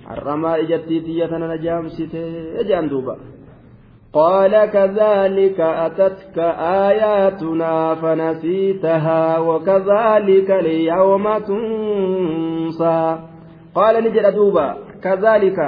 Har'amaa 0.10 0.58
ijattii 0.63 1.01
xiyya 1.06 1.27
tana 1.32 1.48
na 1.48 1.58
jaamsitee 1.66 2.30
jedhan 2.68 2.89
duuba 2.89 3.13
قال 4.14 4.66
كذلك 4.66 5.60
أتتك 5.60 6.38
آياتنا 6.90 7.96
فنسيتها 7.96 9.40
وكذلك 9.40 10.52
اليوم 10.52 11.38
تنسى. 11.38 13.20
قال 13.76 14.04
نجد 14.04 14.34
دوبا 14.36 14.78
كذلك 15.04 15.60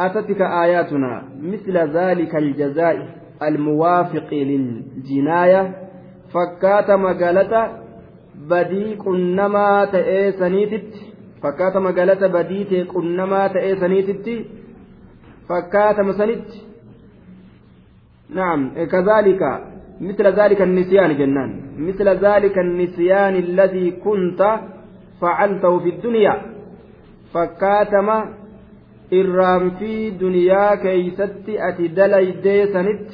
أتتك 0.00 0.40
آياتنا 0.40 1.22
مثل 1.42 1.78
ذلك 1.78 2.36
الجزاء 2.36 2.96
الموافق 3.42 4.28
للجناية. 4.32 5.82
فكات 6.32 6.90
مقالة 6.90 7.82
بدي 8.34 8.96
كنما 8.96 9.84
تأيسنيتت 9.84 10.94
فكات 11.42 11.76
مقالة 11.76 12.26
بدي 12.26 12.84
كنما 12.84 13.48
تأيسنيتت 13.48 14.46
فكات 15.48 16.00
مسنت 16.00 16.48
نعم 18.34 18.60
كذلك 18.74 19.42
مثل 20.00 20.26
ذلك 20.26 20.62
النسيان 20.62 21.18
جنان. 21.18 21.50
مثل 21.78 22.08
ذلك 22.08 22.58
النسيان 22.58 23.34
الذي 23.34 23.90
كنت 23.90 24.60
فعلته 25.20 25.78
في 25.78 25.88
الدنيا 25.88 26.42
فكاتم 27.34 28.08
إرام 29.12 29.70
في 29.70 30.10
دنيا 30.10 30.74
كيست 30.74 31.44
أتي 31.48 31.88
دلي 31.88 32.66
سنت 32.72 33.08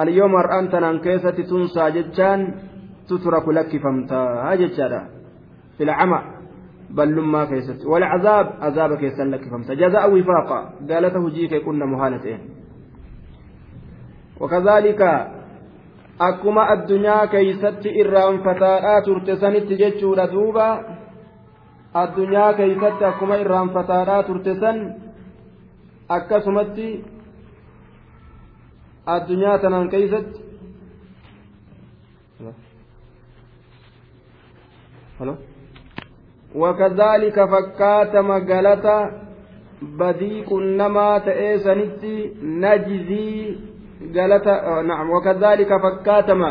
اليوم 0.00 0.36
أنت 0.36 0.74
كيست 1.04 1.40
تنسى 1.50 1.90
ججان 1.90 2.40
تترك 3.08 3.48
لك 3.48 3.72
فمتا 3.82 4.22
هاججارا 4.46 5.02
في 5.78 5.84
العمى 5.84 6.20
بل 6.90 7.08
لما 7.16 7.44
كيست. 7.44 7.86
والعذاب 7.86 8.46
عذاب 8.60 8.90
كيسن 8.94 9.30
لك 9.30 9.44
فمتا 9.48 9.74
جزاء 9.74 10.04
وفاقا. 10.14 10.60
قالته 10.90 11.28
جيك 11.30 11.54
كنا 11.64 11.86
وكذلك 14.42 15.02
akkuma 16.18 16.62
addunyaa 16.74 17.26
keeysatti 17.26 17.88
irraanfataadhaa 18.00 19.00
turte 19.06 19.36
sanitti 19.36 19.78
jechuudha 19.78 20.26
duuba 20.32 20.66
addunyaa 22.02 22.52
keeysatti 22.58 23.04
akkuma 23.04 23.36
irraanfataadhaa 23.44 24.22
turte 24.28 24.54
san 24.60 24.78
akkasumatti 26.18 26.88
addunyaa 29.16 29.58
tanaan 29.58 29.88
keeysatti 29.88 30.40
وكذلك 36.54 37.44
فكات 37.44 38.16
مقالة 38.16 39.10
بديق 39.82 40.52
نما 40.52 41.18
تئسنت 41.18 42.04
نجزي 42.42 43.56
galata 44.16 44.82
na'am 44.88 45.10
wakadhaalika 45.14 45.78
fakkaatama 45.84 46.50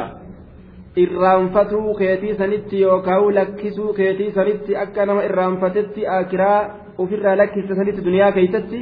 irraanfatuu 1.04 1.94
keetii 2.00 2.36
sanitti 2.42 2.82
yookaan 2.82 3.36
lakkisuu 3.36 3.94
keetii 3.94 4.32
sanitti 4.38 4.78
akka 4.84 5.06
nama 5.06 5.24
irraanfatetti 5.30 6.08
akiraa 6.08 6.60
ofirraa 6.98 7.38
lakkisa 7.38 7.76
sanitti 7.76 8.06
duniyaa 8.06 8.32
keeysatti 8.38 8.80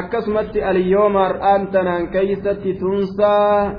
akkasumatti 0.00 0.64
alyooma 0.70 1.24
har'aan 1.26 1.66
tanaan 1.74 2.08
keeysatti 2.14 2.74
tunsaa 2.74 3.74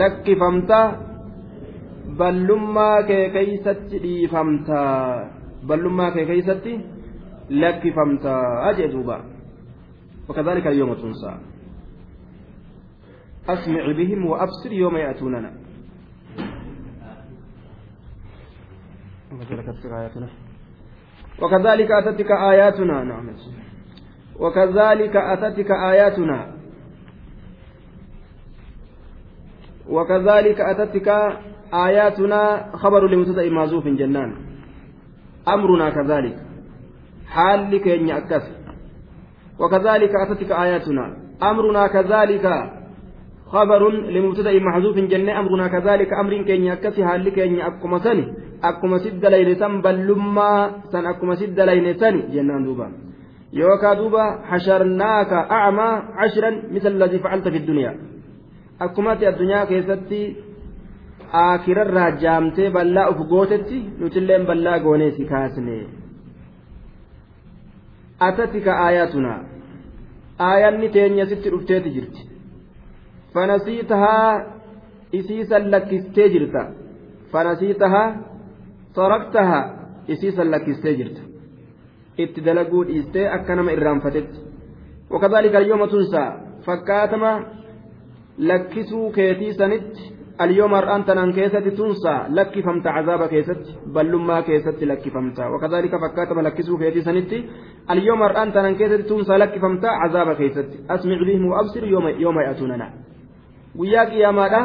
lakkifamta 0.00 0.80
ballummaa 2.18 3.02
kee 3.02 3.24
keeysatti 3.36 4.02
dhiifamtaa 4.04 5.30
ballummaa 5.68 6.10
kee 6.10 6.26
keeysatti 6.30 6.72
lakkifamtaa 7.62 8.72
jee 8.78 8.92
duuba 8.92 9.18
وكذلك 10.28 10.66
اليوم 10.66 10.94
تنسى 10.94 11.32
أسمع 13.48 13.92
بهم 13.92 14.26
وأبصر 14.26 14.72
يوم 14.72 14.96
يأتوننا. 14.96 15.52
وكذلك 21.42 21.90
أتتك 21.90 22.30
آياتنا. 22.30 23.04
نعم. 23.04 23.28
وكذلك 24.38 25.16
أتتك 25.16 25.70
آياتنا. 25.70 26.52
وكذلك 29.88 30.60
أتتك 30.60 31.08
آياتنا. 31.74 32.70
خبر 32.76 33.06
لمبتدأ 33.08 33.50
معزوف 33.50 33.88
جنان. 33.88 34.30
أمرنا 35.48 35.90
كذلك. 35.90 36.36
حال 37.28 37.76
كين 37.76 38.10
أكس 38.10 38.42
وكذلك 39.58 40.10
أتتك 40.26 40.50
آياتنا. 40.52 41.16
أمرنا 41.42 41.86
كذلك. 41.86 42.77
خبر 43.53 43.81
لمبتدأ 44.15 44.53
محذوف 44.67 44.97
جنة 45.11 45.31
أمرنا 45.39 45.67
كذلك 45.67 46.09
أمر 46.21 46.33
كين 46.47 46.71
أكس 46.71 46.97
حال 47.07 47.29
كين 47.29 47.61
أكما 47.61 47.97
سني 48.05 48.25
أكما 48.69 48.97
سد 49.03 49.23
لين 49.33 49.49
سن 49.61 49.73
بلما 49.85 50.51
سن 50.91 51.05
أكما 51.11 51.35
سد 51.41 51.59
لين 51.69 51.87
سني 52.01 52.21
جنان 52.33 52.63
دوبا 52.65 52.87
يوكا 53.53 53.93
دوبا 53.99 54.25
حشرناك 54.49 55.31
أعمى 55.57 55.89
عشرا 56.21 56.51
مثل 56.75 56.91
الذي 56.97 57.17
فعلت 57.23 57.47
في 57.53 57.57
الدنيا 57.61 57.91
أكما 58.81 59.11
الدنيا 59.13 59.59
كيستي 59.69 60.21
akirarraa 61.41 62.09
jaamtee 62.23 62.69
bal'aa 62.73 63.09
uf 63.11 63.21
gootetti 63.29 63.77
nutilleen 63.99 64.43
bal'aa 64.49 64.79
goonee 64.83 65.11
si 65.17 65.23
kaasne 65.31 65.77
atati 68.27 68.61
ka 68.65 68.75
aayatunaa 68.81 69.39
aayanni 70.49 70.89
teenya 70.97 71.25
sitti 71.31 71.53
dhufteeti 71.53 71.93
jirti 71.95 72.27
fanasiitahaa 73.34 74.42
isiisan 75.12 75.70
lakkistee 75.70 76.28
jirta 76.34 76.64
fanasiitahaa 77.32 78.08
taraktahaa 78.94 79.64
isiisan 80.08 80.50
lakkistee 80.50 80.94
jirta 81.00 81.20
itti 82.18 82.44
dalaguu 82.44 82.84
dhiistee 82.90 83.28
akka 83.38 83.56
nama 83.56 83.70
wakadaalika 85.10 85.58
alyooma 85.58 85.86
tunsaa 85.86 86.30
fakkaatama 86.66 87.32
lakkisuu 88.38 89.10
keetii 89.10 89.52
sanitti 89.54 90.18
اليوم 90.44 91.02
تنان 91.06 91.32
كيست 91.32 91.68
تنسى 91.78 92.14
لك 92.38 92.54
فمت 92.66 92.86
عذاب 92.86 93.26
كيست 93.26 93.64
بل 93.86 94.16
ما 94.16 94.40
كيست 94.40 94.82
لك 94.90 95.08
فمت 95.14 95.38
وكذلك 95.40 95.92
فكاتم 96.02 96.40
لكسو 96.40 96.76
في 96.76 97.00
سنتي 97.00 97.38
اليوم 97.90 98.20
تنان 98.54 98.74
كيست 98.74 99.00
تنسى 99.10 99.32
لك 99.42 99.58
فمت 99.58 99.84
عذاب 99.84 100.28
كيست 100.40 100.68
أسمع 100.90 101.18
بهم 101.26 101.46
وأبصر 101.46 101.84
يوم 101.84 102.06
يوم 102.08 102.40
يأتوننا 102.40 102.88
وياك 103.78 104.12
يا 104.12 104.30
ماذا 104.30 104.62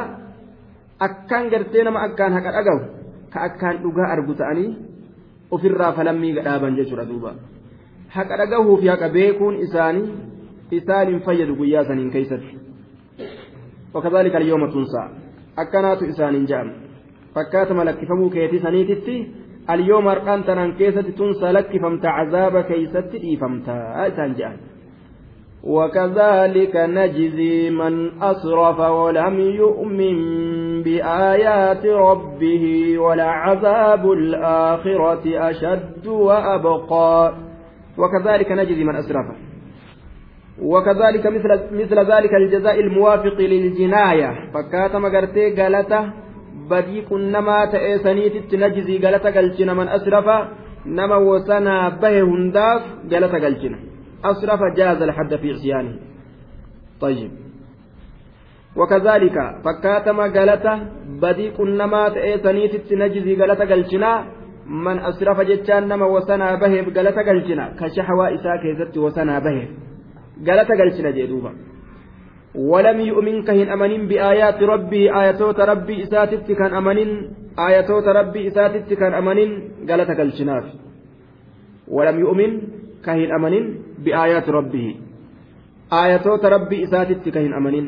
أكان 1.01 1.43
قرتين 1.51 1.87
ما 1.93 2.05
أكان 2.05 2.31
هكا 2.33 2.51
أقو 2.59 2.77
كأكان 3.33 3.75
أقا 3.87 4.03
أرقو 4.13 4.33
تأني 4.33 4.67
ofirraa 5.55 5.93
falammii 5.97 6.33
gadhaaban 6.37 6.77
jechuudha 6.77 7.05
duuba 7.09 7.31
haqa 8.15 8.37
dhagahuu 8.41 8.77
fi 8.81 8.87
haqa 8.91 9.09
beekuun 9.15 9.59
isaanii 9.65 10.07
isaan 10.77 11.11
hin 11.11 11.19
fayyadu 11.27 11.57
guyyaa 11.59 11.83
saniin 11.89 12.09
keeysatti 12.15 12.57
wakadhalika 13.93 14.41
alyooma 14.41 14.71
tunsaa 14.75 15.05
akkanaatu 15.63 16.09
isaaniin 16.13 16.47
jedhama 16.51 16.73
fakkaatuma 17.35 17.85
lakkifamuu 17.89 18.29
keetii 18.37 18.63
saniititti 18.65 19.17
alyooma 19.75 20.15
har'aan 20.15 20.45
tanaan 20.49 20.75
keessatti 20.81 21.17
tunsa 21.21 21.53
lakkifamta 21.59 22.15
cazaaba 22.17 22.63
keeysatti 22.71 23.23
dhiifamtaa 23.25 24.07
isaan 24.13 24.37
jedhan 24.39 24.59
وكذلك 25.63 26.75
نجزي 26.75 27.69
من 27.69 28.23
أسرف 28.23 28.79
ولم 28.79 29.39
يؤمن 29.39 30.17
بآيات 30.83 31.85
ربه 31.85 32.95
ولعذاب 32.99 34.11
الآخرة 34.11 35.49
أشد 35.49 36.07
وأبقى. 36.07 37.33
وكذلك 37.97 38.51
نجزي 38.51 38.83
من 38.83 38.95
أسرف. 38.95 39.25
وكذلك 40.61 41.27
مثل 41.27 41.49
مثل 41.71 41.99
ذلك 41.99 42.33
الجزاء 42.33 42.79
الموافق 42.79 43.37
للجناية. 43.39 44.29
فكاتم 44.53 45.05
غرتي 45.05 45.53
غلطة 45.55 46.13
بدي 46.69 47.01
كنما 47.01 47.65
تأسنيت 47.65 48.53
نجزي 48.55 48.97
غلطة 48.97 49.29
قلتنا 49.29 49.73
من 49.73 49.87
أسرف 49.87 50.25
نما 50.85 51.15
وسنا 51.15 51.89
به 51.89 52.21
هنداف 52.21 52.81
غلطة 53.11 53.37
قلتنا 53.45 53.92
أسرف 54.25 54.59
جاز 54.77 55.01
الحد 55.01 55.35
في 55.35 55.51
عصيانه. 55.51 55.95
طيب. 57.01 57.31
وكذلك 58.77 59.37
فكاتم 59.65 60.19
غلطة 60.19 60.73
بدي 61.21 61.51
كنما 61.51 62.09
تأسنيت 62.09 62.93
نجزي 62.93 63.33
غلطة 63.41 63.65
قلتنا 63.65 64.25
من 64.67 64.99
أسرف 64.99 65.41
جتان 65.41 65.87
نما 65.87 66.05
وسنا 66.05 66.55
به 66.55 66.73
غلطة 66.97 67.21
قلتنا 67.21 67.65
كشحوى 67.79 68.25
إساك 68.35 68.63
يزت 68.65 68.97
وسنا 68.97 69.39
به. 69.39 69.67
galata 70.41 70.75
galchina 70.75 71.11
jee 71.11 71.27
duuba 71.27 71.51
ولم 72.55 72.99
يؤمن 72.99 73.43
كهن 73.43 73.69
أمنين 73.69 74.07
بآيات 74.07 74.63
ربه 74.63 75.21
آياتوت 75.21 75.59
ربي 75.59 76.03
إساتت 76.03 76.51
كان 76.51 76.73
أمنين. 76.73 77.09
آياتوت 77.59 78.07
ربي 78.07 78.47
إساتت 78.47 78.93
كان 78.93 79.13
أمنين. 79.13 79.51
قالت 79.89 80.09
قلشناف 80.19 80.65
ولم 81.87 82.19
يؤمن 82.19 82.51
كهن 83.05 83.31
أمنين. 83.31 83.65
بآيات 84.03 84.49
ربه. 84.49 84.95
آياتوت 85.93 86.45
ربي 86.45 86.83
إساتت 86.83 87.29
كهن 87.29 87.53
أمنين. 87.53 87.87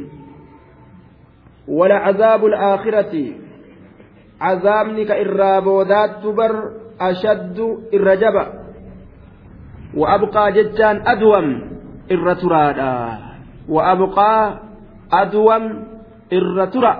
ولا 1.68 1.96
عذاب 1.96 2.46
الآخرة 2.46 3.14
عذابنك 4.42 5.12
إرابودات 5.12 6.12
تبر 6.24 6.54
أشد 7.02 7.58
الرجب 7.94 8.36
وأبقى 9.96 10.44
ججان 10.52 11.08
أدوم 11.08 11.76
irra 12.10 12.36
turaadha 12.38 12.92
wa'abqaa 13.66 14.62
aduwam 15.10 15.64
irra 16.30 16.66
tura 16.70 16.94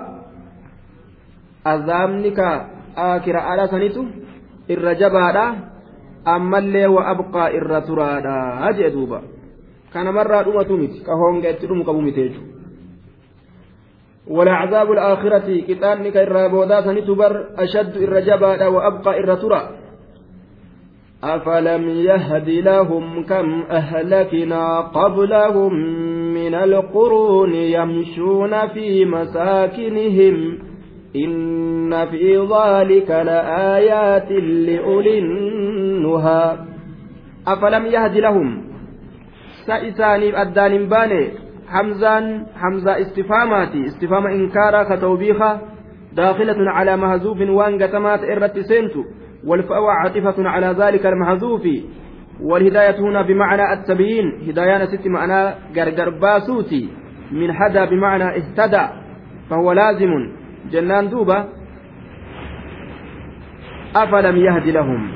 azaabni 1.64 2.30
ka 2.34 2.50
akiraadha 2.94 3.70
ammallee 6.26 6.90
wa'abqaa 6.90 7.54
irra 7.54 7.80
turaadha 7.86 8.72
jee 8.76 8.90
duuba. 8.90 9.22
Kanamarraa 9.92 10.42
dhumatu 10.42 10.76
miti. 10.76 11.00
Ka 11.06 11.14
honga 11.14 11.54
itti 11.54 11.66
dhumu 11.66 11.84
qabu 11.86 12.02
miti 12.02 12.20
jechuudha. 12.26 12.56
ولعذاب 14.26 14.92
الآخرة 14.92 15.60
كتاب 15.68 16.06
كإرى 16.06 16.48
بودا 16.48 16.80
سنتبر 16.80 17.46
أشد 17.58 18.02
إرجبا 18.02 18.66
وأبقى 18.66 19.18
إرى 19.18 19.36
ترى 19.36 19.62
أفلم 21.24 21.88
يهد 21.88 22.48
لهم 22.48 23.24
كم 23.24 23.62
أهلكنا 23.70 24.80
قبلهم 24.80 25.74
من 26.34 26.54
القرون 26.54 27.54
يمشون 27.54 28.66
في 28.68 29.04
مساكنهم 29.04 30.58
إن 31.16 32.06
في 32.06 32.36
ذلك 32.36 33.10
لآيات 33.10 34.32
لأولي 34.42 35.18
النهى 36.06 36.58
أفلم 37.48 37.86
يهد 37.86 38.16
لهم؟ 38.16 38.64
سائساني 39.66 40.42
أدان 40.42 40.88
باني. 40.88 41.28
حمزان 41.68 42.46
حمزة 42.56 43.00
استفاماتي. 43.00 43.84
استفام 43.84 44.26
إنكارا 44.26 44.82
كتوبيخة. 44.96 45.60
داخلة 46.12 46.70
على 46.70 46.96
مهزوف 46.96 47.40
وان 47.40 47.82
قتمات 47.82 48.20
إرت 48.20 48.58
سنتو 48.58 49.04
والفاء 49.46 49.84
عاطفة 49.84 50.48
على 50.48 50.66
ذلك 50.66 51.06
المحذوف 51.06 51.62
والهداية 52.40 53.00
هنا 53.00 53.22
بمعنى 53.22 53.72
التبيين. 53.72 54.26
هداية 54.48 54.84
ست 54.84 55.06
معنى 55.06 55.54
قرقر 55.76 56.10
باسوتي. 56.10 56.88
من 57.32 57.50
هدى 57.50 57.86
بمعنى 57.86 58.24
اهتدى. 58.24 58.86
فهو 59.50 59.72
لازم. 59.72 60.12
جنان 60.70 61.08
دوبة. 61.08 61.44
أفلم 63.96 64.36
يهد 64.36 64.66
لهم؟ 64.68 65.15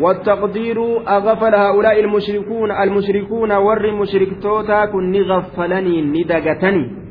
والتقدير 0.00 1.08
أغفل 1.08 1.54
هؤلاء 1.54 2.00
المشركون 2.00 2.70
المشركون 2.70 3.52
ور 3.52 3.92
مشركتوتا 3.92 4.84
كن 4.84 5.22
غفلني 5.22 6.02
ندقتني 6.02 7.02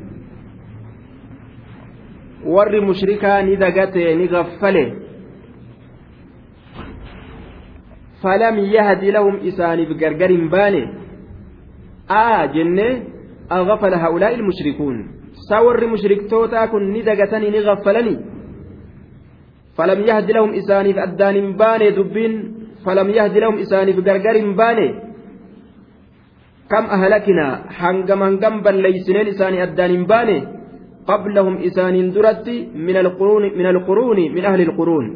warri 2.46 2.80
mushrikaa 2.80 3.42
ni 3.42 3.56
dagate 3.56 4.14
ni 4.14 4.26
gaffale 4.28 4.84
falam 8.22 8.58
yahdi 8.58 9.12
lahum 9.12 9.38
isaaniif 9.46 9.94
gargar 10.00 10.30
hin 10.30 10.48
baane 10.50 10.82
aa 12.10 12.46
jenne 12.56 12.86
agafala 13.58 14.02
haulaa'i 14.04 14.34
ilmushrikuun 14.38 14.96
saa 15.48 15.62
warri 15.62 15.86
mushriktootaa 15.86 16.66
kun 16.74 16.90
ni 16.92 17.02
dagatanii 17.02 17.50
ni 17.54 17.62
gaffalanii 17.62 18.18
falam 19.76 20.02
yahdi 20.10 20.32
isaaniif 22.86 22.98
addaan 22.98 23.06
hin 23.06 23.06
baane 23.06 23.08
dubbiin 23.08 23.08
falam 23.08 23.08
yahdi 23.08 23.40
lahum 23.40 23.58
isaaniif 23.58 23.98
gargar 24.04 24.36
hin 24.36 24.54
baane 24.56 24.86
kam 26.68 26.84
ahlakinaa 26.96 27.58
hangam 27.80 28.20
hangam 28.20 28.62
balleeysineen 28.62 29.28
isaanii 29.28 29.60
addaan 29.60 29.90
hin 29.90 30.06
baane 30.06 30.36
qablahum 31.06 31.62
isaaniin 31.68 32.14
duratti 32.14 32.68
min 32.74 32.96
alquruuni 32.96 34.30
min 34.30 34.46
ahli 34.46 34.66
alquruun 34.68 35.06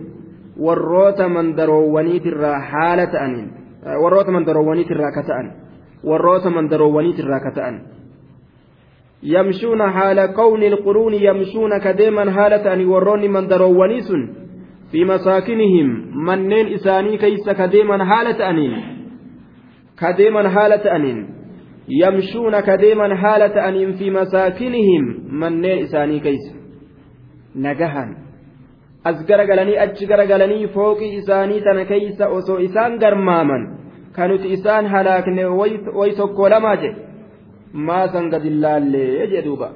warroota 0.66 1.28
mandaroowwaniitirraa 1.28 2.58
haala 2.72 3.06
ta'aniin 3.06 3.50
warroota 4.02 4.32
mandaroowwaniitirraa 4.36 5.12
ka 5.12 5.22
ta'an 5.22 5.52
warroota 6.04 6.50
mandaroowwaniitirraa 6.50 7.40
ka 7.40 7.50
ta'an 7.50 7.80
yamshuuna 9.22 9.92
haala 9.92 10.28
qawni 10.28 10.66
alquruuni 10.66 11.24
yamshuuna 11.24 11.80
kadeeman 11.80 12.28
haala 12.28 12.58
ta'anii 12.58 12.86
warroonni 12.94 13.28
mandaroowwanii 13.28 14.02
sun 14.02 14.45
manneen 16.28 16.68
isaanii 16.68 17.18
keeysa 17.18 17.54
kadeeman 17.54 18.00
haala 18.00 18.34
ta'aniin 18.34 18.74
kadeeman 20.00 20.46
haala 20.46 20.78
ta'aniin 20.78 21.26
yamshuuna 21.88 22.62
kadeeman 22.62 23.16
haala 23.22 23.48
ta'aniin 23.48 23.94
fi 23.98 24.10
masaakinihim 24.10 25.04
manneen 25.28 25.78
isaanii 25.78 26.20
keeysa 26.20 26.52
nagahan 27.54 28.16
as 29.04 29.26
garagalanii 29.26 29.78
achi 29.78 30.06
garagalanii 30.06 30.68
fooqii 30.76 31.14
isaanii 31.16 31.60
tana 31.60 31.84
keeysa 31.84 32.28
osoo 32.28 32.58
isaan 32.58 32.98
garmaaman 32.98 33.66
kan 34.12 34.30
nuti 34.30 34.52
isaan 34.52 34.86
halaakne 34.86 35.44
way 35.98 36.12
tokko 36.16 36.50
lamaa 36.50 36.76
jedhe 36.76 37.06
maasan 37.72 38.30
gadillaallee 38.30 39.26
jedhuuba 39.34 39.68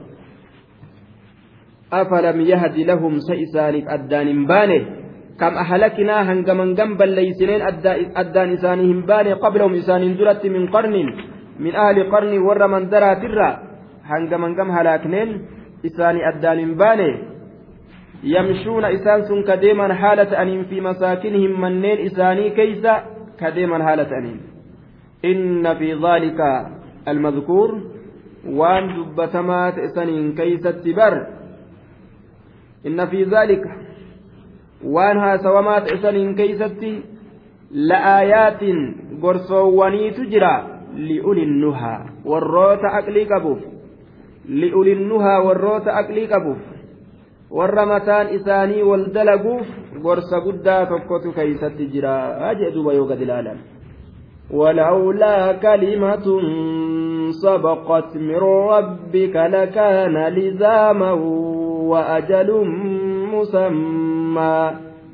afalam 1.91 2.41
yahdi 2.41 2.85
lahum 2.85 3.21
sa 3.21 3.35
isaaniif 3.35 3.89
addaan 3.97 4.29
hin 4.33 4.47
baane 4.47 4.79
ahlakinaa 5.41 6.25
hangaman 6.25 6.75
gam 6.79 6.97
balleeysineen 7.01 7.63
addaan 8.23 8.53
isaanii 8.57 8.89
hin 8.93 9.03
baane 9.11 9.37
qablahum 9.45 9.75
isaaniin 9.81 10.19
duratti 10.19 10.51
min 10.57 10.69
qarnin 10.75 11.09
min 11.65 11.75
ahli 11.85 12.05
qarni 12.13 12.39
warra 12.47 12.69
mandaraatirra 12.75 13.49
hangaman 14.11 14.55
gam 14.59 14.71
halaakneen 14.77 15.31
isaanii 15.91 16.25
addaan 16.33 16.59
hin 16.65 16.75
baane 16.83 17.09
yamshuuna 18.35 18.89
isaan 18.99 19.27
sun 19.29 19.45
kadeeman 19.51 19.97
haala 20.03 20.27
ta'aniin 20.33 20.65
fi 20.71 20.81
masaakinihim 20.89 21.57
manneen 21.65 21.99
isaanii 22.09 22.51
keeysa 22.61 23.03
kadeeman 23.41 23.83
haala 23.89 24.05
ta'aniin 24.05 24.41
inna 25.33 25.75
fi 25.75 25.93
dhaalika 26.05 26.49
almadkuur 27.13 27.71
waan 28.61 28.97
dubbatamaa 28.97 29.67
ta'e 29.77 29.89
saniin 29.95 30.35
keeysatti 30.41 30.95
bar 30.95 31.15
inna 32.85 33.07
fi 33.07 33.25
dhaalika 33.33 33.71
waan 34.85 35.19
haasawamaa 35.19 35.81
ta'e 35.81 35.99
saniin 36.03 36.35
keeysatti 36.35 36.93
la'aayaatin 37.91 38.79
gorsoowwaniitu 39.21 40.25
jira 40.35 40.53
li'ulinnuhaa 41.09 41.99
warroota 42.25 42.93
aqlii 43.01 43.27
qabuuf 43.33 43.61
li'ulinnuhaa 44.63 45.41
warroota 45.49 45.97
aqlii 46.03 46.27
qabuuf 46.33 46.59
warra 47.59 47.87
mataan 47.87 48.33
isaanii 48.39 48.83
wal 48.83 49.05
dalaguuf 49.15 49.67
gorsa 50.03 50.41
guddaa 50.41 50.87
tokkotu 50.87 51.33
keeysatti 51.33 51.87
jira 51.93 52.55
jee 52.63 52.71
duuba 52.75 52.93
yoo 52.93 53.07
gad 53.13 53.21
ilaalan 53.29 53.61
ولولا 54.51 55.53
كلمة 55.53 56.27
سبقت 57.31 58.17
من 58.17 58.37
ربك 58.75 59.37
لكان 59.37 60.17
لزاما 60.27 61.13
وأجل 61.93 62.51
مسمى 63.33 64.10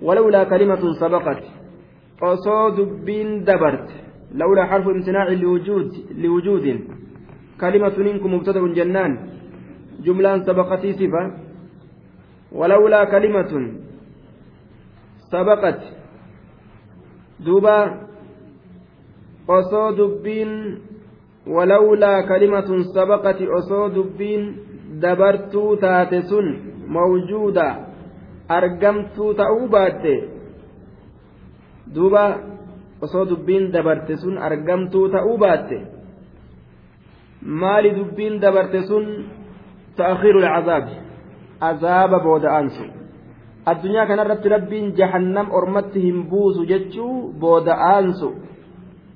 ولولا 0.03 0.45
كلمة 0.45 0.93
سبقت 1.01 1.43
قصود 2.21 3.05
بين 3.05 3.45
دبرت 3.45 3.89
لولا 4.35 4.65
حرف 4.67 4.89
امتناع 4.89 5.29
لوجود 5.29 5.91
لوجود. 6.19 6.81
كلمة 7.61 7.97
منكم 7.99 8.35
مبتدأ 8.35 8.73
جنان 8.75 9.13
جملة 10.05 10.43
سبقت 10.43 10.87
صفة. 10.87 11.23
ولولا 12.53 13.05
كلمة 13.05 13.53
سبقت 15.33 15.81
دوبا 17.41 18.07
osoo 19.49 19.93
dubbiin 19.97 20.83
walaulaa 21.47 22.23
kalimatun 22.23 22.85
sabaqati 22.85 23.49
osoo 23.49 23.95
dubbiin 23.95 24.55
dabartuu 25.03 25.77
taate 25.77 26.23
sun 26.23 26.47
argamtuu 28.49 29.35
ta'uu 29.35 29.69
baatte. 29.69 30.15
Duuba 31.95 32.25
osoo 33.01 33.25
dubbiin 33.29 33.73
dabarte 33.73 34.17
sun 34.17 34.39
argamtuu 34.39 35.09
ta'uu 35.09 35.39
baatte. 35.39 35.79
Maali 37.43 37.91
dubbiin 37.97 38.41
dabarte 38.41 38.83
sun? 38.87 39.07
Ta'akhiiru 39.97 40.41
lcazaabi 40.41 40.95
azaaba 41.61 42.19
booda'aansu 42.21 42.85
addunyaa 43.67 44.07
kanarratti 44.07 44.49
rabbiin 44.49 44.93
jahannam 44.97 45.53
ormatti 45.53 46.03
hin 46.03 46.19
buusu 46.31 46.67
jechuu 46.71 47.33
booda'aansu 47.41 48.29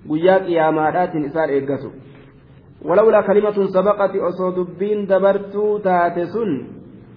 guyyaa 0.09 0.40
qiyaamaadhaatiin 0.47 1.25
isaan 1.25 1.51
eeggatu 1.57 1.93
walawlaa 2.88 3.23
kalimatun 3.23 3.69
sabaqati 3.73 4.21
osoo 4.31 4.55
dubbiin 4.57 5.09
dabartuu 5.09 5.79
taate 5.81 6.27
sun 6.27 6.57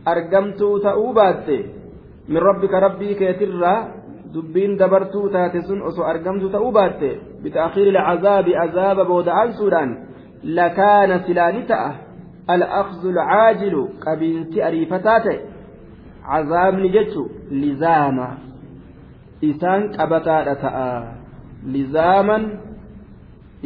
argamtuu 0.06 0.80
ta'uu 0.80 1.14
baatte 1.14 1.58
dubbiin 4.34 4.78
dabartuu 4.80 5.30
taate 5.30 5.62
sun 5.68 5.82
osoo 5.90 6.06
argamtuu 6.12 6.50
ta'uu 6.50 6.72
baatte 6.78 7.10
bitaakiiri 7.44 7.92
lcazaabi 7.98 8.56
azaaba 8.66 9.06
booda'aansuudhaan 9.12 9.92
lakaana 10.58 11.20
silaani 11.28 11.64
ta'a 11.72 11.90
al'aqzu 12.56 13.12
lcaajilu 13.18 13.82
qabiinsi 14.06 14.64
ariifataa 14.68 15.20
ta'e 15.26 15.38
cazaabni 16.30 16.90
jechu 16.96 17.24
lizaama 17.64 18.28
isaan 19.52 19.90
qabataadha 19.98 20.56
ta'a 20.66 20.88
lizaaman 21.76 22.44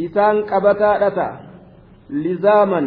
isaan 0.07 0.43
qabataadha 0.51 1.11
ta'a 1.19 1.35
lizaaman 2.25 2.85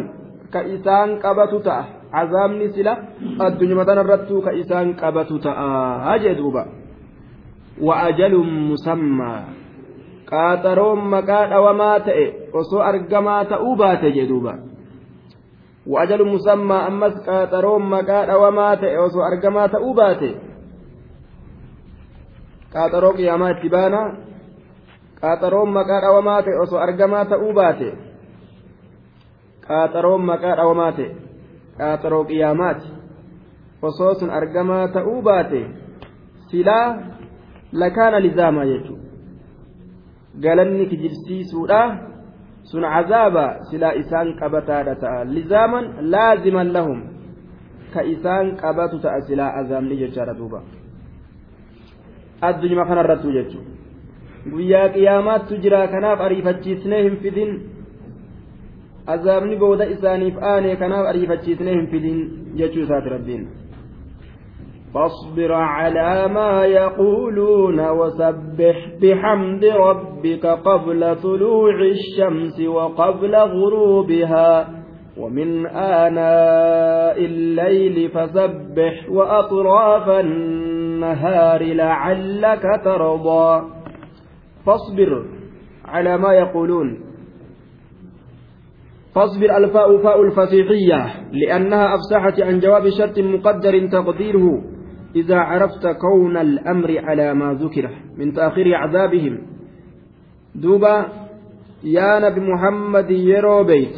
ka 0.53 0.61
isaan 0.75 1.17
qabatu 1.25 1.59
ta'a 1.69 2.00
cazaabni 2.11 2.73
sila 2.75 2.93
addunyaa 3.39 3.85
tanarrattuu 3.85 4.41
ka 4.45 4.51
isaan 4.61 4.93
qabatu 5.01 5.39
ta'a 5.39 6.17
jee 6.23 6.35
duuba 6.35 6.65
wa'ajalun 7.87 8.49
musammaa 8.71 9.41
qaaxaroon 10.31 10.99
maqaa 11.13 11.47
dhawamaa 11.51 11.99
ta'e 12.07 12.25
osoo 12.53 12.81
argamaa 12.89 13.45
ta'uu 13.45 13.75
baate 13.75 14.11
jee 14.15 14.27
duuba 14.27 14.53
wa'ajalun 15.87 16.29
musammaa 16.35 16.85
ammas 16.91 17.15
qaaxaroon 17.25 17.83
maqaa 17.95 18.25
dhawamaa 18.29 18.75
ta'e 18.81 18.97
osoo 19.05 19.23
argamaa 19.29 19.67
ta'uu 19.73 19.93
baate 19.99 20.29
qaaxaroo 22.73 23.13
qiyaamaa 23.17 23.51
itti 23.55 23.69
baana 23.75 24.01
qaaxaroon 25.21 25.69
maqaa 25.79 26.01
dhawamaa 26.05 26.41
ta'e 26.45 26.59
osoo 26.63 26.79
argamaa 26.85 27.25
ta'uu 27.33 27.53
baate 27.59 27.89
qaaxaroon 29.67 30.23
maqaa 30.31 30.55
dhawamaa 30.59 30.91
ta'e 30.97 31.09
qaaxaroo 31.77 32.25
qiyaamaati. 32.31 32.89
Osoo 33.81 34.13
sun 34.19 34.29
argamaa 34.39 34.87
ta'uu 34.87 35.21
baate 35.21 35.61
silaa 36.49 36.87
lakaana 37.71 38.19
lizaamaa 38.19 38.65
jechuudha. 38.65 39.07
Galanni 40.43 40.85
kijibsiisuudha 40.91 41.81
sun 42.63 42.83
cazaaba 42.93 43.45
silaa 43.69 43.97
isaan 44.03 44.33
qabataadha 44.39 44.95
ta'a. 44.95 45.25
Lizaaman 45.25 45.85
laaziman 46.13 46.73
lahum. 46.73 47.03
Ka 47.93 48.01
isaan 48.13 48.55
qabatu 48.61 48.99
ta'a 48.99 49.21
silaa 49.21 49.51
azaabni 49.59 49.99
jechaadha 50.03 50.33
duuba. 50.33 50.61
Addunyaa 52.41 52.85
kanarrattu 52.85 53.31
jechuudha. 53.37 53.81
guyyaa 54.49 54.89
qiyaamaattu 54.89 55.57
jira 55.63 55.87
kanaaf 55.87 56.21
ariifachiisnee 56.27 57.01
hin 57.03 57.17
fidin 57.23 57.51
azaabni 59.07 59.55
booda 59.55 59.85
isaaniif 59.85 60.37
aane 60.43 60.75
kanaaf 60.75 61.07
ariifachiisnee 61.07 61.73
hin 61.73 61.87
fidin 61.87 62.21
jechuu 62.55 62.83
isaati 62.83 63.09
rabbiin. 63.09 63.49
فاصبر 64.93 65.53
على 65.53 66.27
ما 66.27 66.65
يقولون 66.65 67.89
وسبح 67.89 68.89
بحمد 69.01 69.65
ربك 69.65 70.45
قبل 70.45 71.15
طلوع 71.23 71.81
الشمس 71.81 72.59
وقبل 72.59 73.35
غروبها 73.35 74.69
ومن 75.17 75.65
آناء 75.67 77.25
الليل 77.25 78.09
فسبح 78.09 79.09
وأطراف 79.09 80.09
النهار 80.09 81.63
لعلك 81.63 82.63
ترضى 82.83 83.61
فاصبر 84.65 85.25
على 85.85 86.17
ما 86.17 86.33
يقولون 86.33 87.10
فاصبر 89.15 89.57
الفاء 89.57 90.03
فاء 90.03 90.21
الفصيحية 90.21 91.31
لأنها 91.31 91.95
أفسحت 91.95 92.41
عن 92.41 92.59
جواب 92.59 92.89
شرط 92.89 93.19
مقدر 93.19 93.87
تقديره 93.87 94.63
إذا 95.15 95.35
عرفت 95.35 95.87
كون 95.87 96.37
الأمر 96.37 96.99
على 96.99 97.33
ما 97.33 97.53
ذكر 97.53 97.89
من 98.17 98.33
تأخير 98.33 98.75
عذابهم. 98.75 99.47
دوبا 100.55 101.05
يا 101.83 102.19
نبي 102.19 102.39
محمد 102.39 103.11
يرو 103.11 103.63
بيت. 103.63 103.95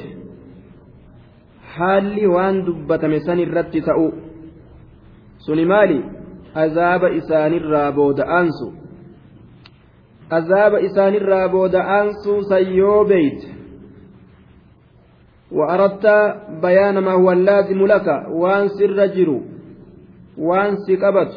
حالي 1.73 2.27
وان 2.27 2.65
دبتم 2.65 3.17
سن 3.17 3.39
الرد 3.39 3.71
تأو. 3.81 4.11
سلمالي 5.37 6.03
عذاب 6.55 7.03
إسان 7.03 7.53
الرابود 7.53 8.19
أنسو. 8.19 8.71
عذاب 10.31 10.73
إسان 10.75 11.13
الرابود 11.13 11.75
أنسو 11.75 12.41
سيو 12.41 13.03
بيت. 13.03 13.52
وأردت 15.52 16.06
بيان 16.62 16.98
ما 16.98 17.12
هو 17.12 17.32
اللازم 17.32 17.86
لك 17.86 18.06
وان 18.30 18.68
سر 18.68 19.06
جرو 19.06 19.40
وان 20.38 20.76
سكبت 20.76 21.32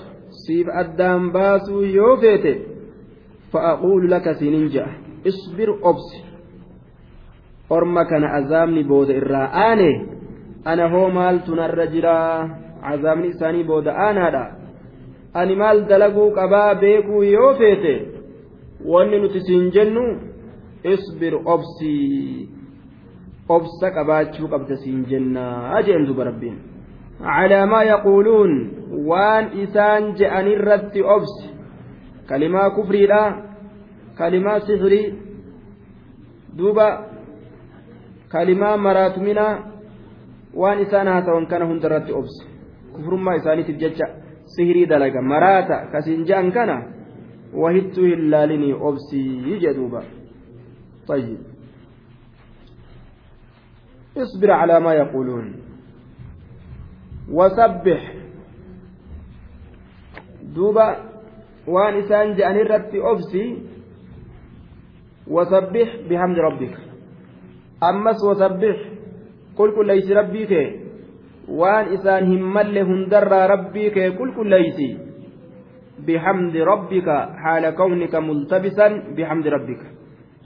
سيف 0.47 0.67
أدام 0.69 1.31
باسو 1.31 1.81
يوفيت 1.81 2.45
فأقول 3.53 4.11
لك 4.11 4.31
سننجا 4.31 4.85
اصبر 5.27 5.69
أبصر 5.83 6.31
orma 7.71 8.03
kana 8.05 8.27
azaabni 8.33 8.83
booda 8.83 9.13
irraa 9.15 9.47
aane 9.65 9.91
ana 10.65 10.89
hoo 10.91 11.07
maaltu 11.17 11.55
narra 11.55 11.85
jira 11.93 12.15
azaabni 12.91 13.27
isaanii 13.33 13.63
booda 13.63 13.91
aanaadha 14.05 14.43
ani 15.39 15.55
maal 15.61 15.79
dalaguu 15.91 16.31
qabaa 16.39 16.75
beekuu 16.81 17.23
yoo 17.23 17.53
feete 17.59 17.93
wanni 18.93 19.19
nuti 19.23 19.39
siin 19.47 19.71
jennu 19.75 20.03
isbir 20.93 21.33
obsii 21.53 22.49
obsa 23.48 23.90
qabaachuu 23.90 24.48
qabda 24.48 24.76
siin 24.76 25.04
jennaa 25.10 25.82
jeen 25.88 26.06
duba 26.06 26.24
rabbiin 26.24 26.56
calaa 27.20 27.66
maa 27.72 27.82
yaquuluun 27.92 28.52
waan 29.10 29.50
isaan 29.64 30.14
je'an 30.20 30.48
irratti 30.54 31.02
obsi 31.16 31.50
kalimaa 32.26 32.70
kufriidha 32.78 33.20
kalimaa 34.18 34.58
sihrii 34.66 35.06
duuba 36.58 36.86
kalimaa 38.28 38.76
maraatumina 38.88 39.46
waan 40.62 40.80
isaan 40.86 41.08
haasa'an 41.14 41.46
kana 41.46 41.70
hundarratti 41.72 42.12
obsi 42.20 42.42
kufrummaa 42.92 43.38
isaaniitiif 43.40 43.78
jecha 43.86 44.06
sihirii 44.56 44.86
dalaga 44.92 45.22
maraata 45.32 45.82
kasiin 45.92 46.26
je'an 46.30 46.52
kana 46.52 46.76
wahittuu 47.62 48.06
hin 48.12 48.30
laalinii 48.30 48.76
obsii 48.90 49.60
jedhuuba 49.66 50.02
طيب 51.08 51.38
اصبر 54.16 54.50
على 54.50 54.80
ما 54.80 54.92
يقولون. 54.94 55.54
وسبح. 57.30 58.12
دوبا 60.54 60.96
وان 61.66 61.94
إسان 61.98 62.34
جاني 62.34 62.62
رتي 62.62 62.98
أبسي 63.00 63.62
وسبح 65.28 65.88
بحمد 66.10 66.38
ربك. 66.38 66.74
أمس 67.82 68.24
وسبح. 68.24 68.76
قل 69.56 69.74
كل 69.76 69.86
ليس 69.86 70.10
ربي 70.10 70.46
كي. 70.46 70.80
وان 71.48 71.84
إسان 71.94 72.24
همال 72.32 72.78
هندر 72.78 73.50
ربي 73.50 73.90
كي. 73.90 74.08
قل 74.08 74.34
كل 74.36 74.50
ليس. 74.50 74.78
بحمد 76.06 76.56
ربك 76.56 77.08
حال 77.42 77.70
كونك 77.70 78.14
ملتبسا 78.14 78.88
بحمد 79.16 79.46
ربك. 79.46 79.82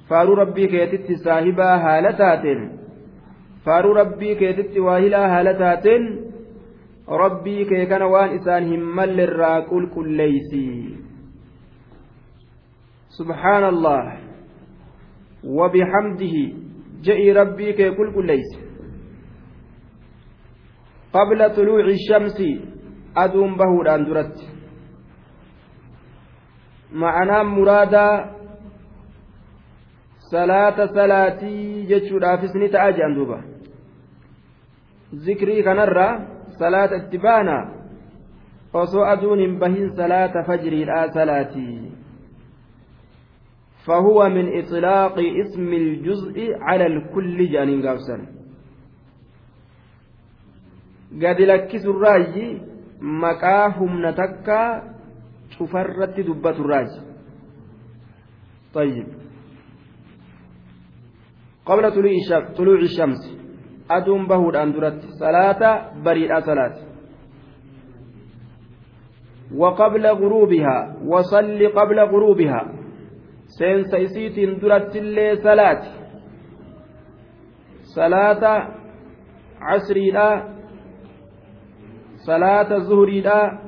فارو 0.08 0.34
ربي 0.34 0.66
كي 0.66 0.86
تتساهبا 0.86 1.68
هالتاتين 1.84 2.79
faaruu 3.64 3.94
rabbii 4.00 4.36
keetitti 4.42 4.80
waa 4.86 4.98
hilaa 5.04 5.28
haala 5.34 5.54
taateen 5.62 6.04
rabbii 7.24 7.64
kee 7.72 7.84
kana 7.92 8.06
waan 8.14 8.34
isaan 8.38 8.64
hin 8.72 8.82
malle 8.98 9.22
irraa 9.28 9.58
qulqulleeysi 9.70 10.64
subhaana 13.18 13.68
allah 13.74 14.04
wabixamdihi 15.60 16.44
je'ii 17.08 17.32
rabbii 17.40 17.72
kee 17.82 17.90
qulqulleeysi 18.00 18.58
qabla 21.16 21.50
tuluuci 21.58 21.98
shamsi 22.08 22.50
aduun 23.24 23.56
bahuudhaan 23.62 24.06
duratti 24.10 24.46
ma'anaan 27.04 27.46
muraadaa 27.56 28.39
salaata 30.30 30.88
salaatii 30.94 31.86
jechuudhaafis 31.90 32.54
ni 32.54 32.68
ta'a 32.74 32.92
jedhan 32.96 33.14
duuba 33.18 33.38
zikrii 35.26 35.62
kanarraa 35.68 36.12
salaata 36.58 36.96
itti 37.02 37.18
baana 37.18 37.56
osoo 38.82 39.04
aduun 39.12 39.40
hin 39.44 39.54
bahin 39.62 39.96
salaata 40.02 40.44
fajriidhaa 40.50 41.08
salaatii 41.20 41.78
فهو 43.86 44.28
من 44.28 44.46
إطلاق 44.58 45.16
اسم 45.42 45.68
الجزء 45.72 46.36
على 46.60 46.86
الكل 46.86 47.38
جانين 47.52 47.86
قابسا 47.86 48.16
قد 51.22 51.40
لكس 51.40 51.84
الراجي 51.86 52.58
مكاهم 53.00 54.06
نتكا 54.06 54.62
شفرت 55.50 56.20
دبة 56.20 56.50
الراج 56.50 56.90
طيب 58.74 59.06
قبل 61.66 61.92
طلوع 62.56 62.78
الشمس 62.80 63.36
أدوم 63.90 64.26
بهود 64.26 64.56
أندرت 64.56 65.00
صلاة 65.20 65.92
بريئة 66.04 66.40
صلاة 66.40 66.76
وقبل 69.56 70.06
غروبها 70.06 70.96
وصل 71.06 71.66
قبل 71.68 72.00
غروبها 72.00 72.72
سين 73.58 73.82
سيسيت 73.84 74.62
درت 74.62 74.96
اللي 74.96 75.36
صلاة 75.36 75.82
صلاة 77.82 78.68
عصري 79.60 80.10
لا 80.10 80.48
صلاة 82.26 82.76
الظهر 82.76 83.10
لا 83.10 83.58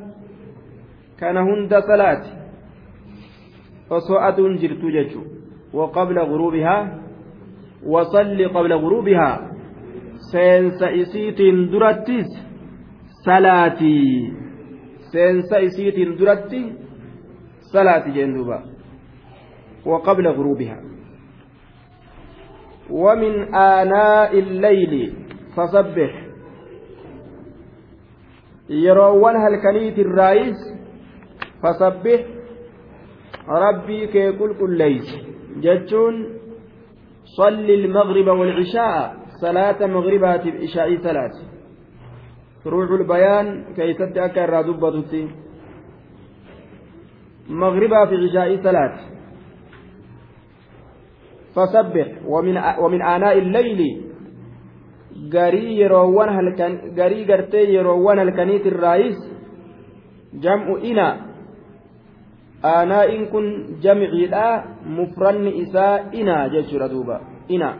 كان 1.18 1.36
هند 1.36 1.74
صلاة 1.78 2.22
فسوء 3.90 4.30
جرت 4.56 5.16
وقبل 5.74 6.18
غروبها 6.18 7.01
وصل 7.86 8.48
قبل 8.48 8.72
غروبها. 8.72 9.50
سينس 10.32 10.82
إسيت 10.82 11.38
درتس 11.72 12.28
صلاتي 13.26 14.32
سينس 15.12 15.52
إسيت 15.52 16.18
درتي. 16.18 16.72
صلاتي 17.72 18.10
جندوبا. 18.10 18.62
وقبل 19.86 20.28
غروبها. 20.28 20.82
ومن 22.90 23.54
آناء 23.54 24.38
الليل. 24.38 25.14
فصبح. 25.56 26.26
الرئيس. 29.98 30.60
فصبح. 31.62 32.20
ربي 33.48 34.06
كي 34.06 34.32
كل 34.32 34.82
كل 37.36 37.56
ليس 37.56 37.62
جتون 37.62 37.66
صل 37.66 37.70
المغرب 37.70 38.26
والعشاء 38.26 39.14
صلاة 39.40 39.86
مغربات 39.86 40.46
العشاء 40.46 40.96
ثلاث. 40.96 41.32
روح 42.66 42.90
البيان 42.90 43.64
كي 43.76 43.94
تدعك 43.94 44.38
الرادبة 44.38 45.28
مغربا 47.48 48.06
في 48.06 48.14
عشاء 48.14 48.56
ثلاث. 48.56 48.94
فسبح 51.56 52.06
ومن 52.26 52.56
ومن 52.78 53.02
آناء 53.02 53.38
الليل. 53.38 54.12
garii 55.30 55.78
yeroowwan 55.80 56.28
halkan 56.34 56.96
garii 56.96 57.24
gartee 57.24 57.72
yeroowwan 57.72 58.18
halkaniit 58.18 58.66
irraayis 58.66 59.18
jam'u 60.40 60.78
ina 60.82 61.31
aanaa'iin 62.62 63.26
kun 63.32 63.46
jamciidha 63.84 64.46
mufranni 64.96 65.50
isaa 65.62 65.98
ina 66.20 66.48
jechuudha 66.54 66.88
duuba 66.88 67.20
ina 67.48 67.70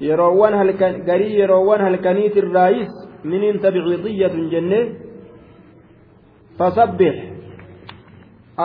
yeroowwan 0.00 0.54
halkan 0.60 0.94
garii 1.08 1.38
yeroowwan 1.40 1.80
halkaniitirraayis 1.86 2.92
miniin 3.24 3.60
tabciidiyyatun 3.64 4.50
jenne 4.54 4.80
fasabbix 6.58 7.16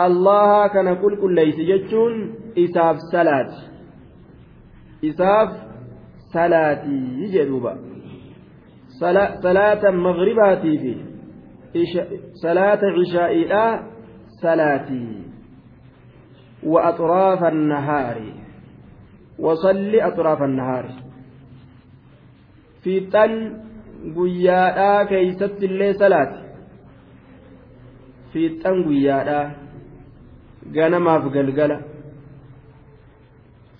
allaha 0.04 0.68
kana 0.74 0.92
qulqulleeysi 1.02 1.62
jechuun 1.70 2.14
isaaf 2.64 2.96
salaati 3.12 3.60
isaaf 5.10 5.50
salaatii 6.32 7.28
jedhuuba 7.34 7.72
salaata 9.42 9.92
magribaatii 9.92 10.78
fi 10.82 10.92
salaata 12.42 12.86
cishaa'iidhaa 12.96 13.72
صلاتي 14.42 15.08
وأطراف 16.62 17.44
النهار 17.44 18.18
وصل 19.38 19.92
أطراف 19.94 20.42
النهار 20.42 20.86
fiixan 22.84 23.32
guyyaadhaa 24.16 25.06
keeysatti 25.10 25.66
illee 25.68 25.92
salaati 26.00 26.38
fiixan 28.32 28.76
guyyaadhaa 28.86 29.46
ganamaaf 30.76 31.24
galgala 31.36 31.78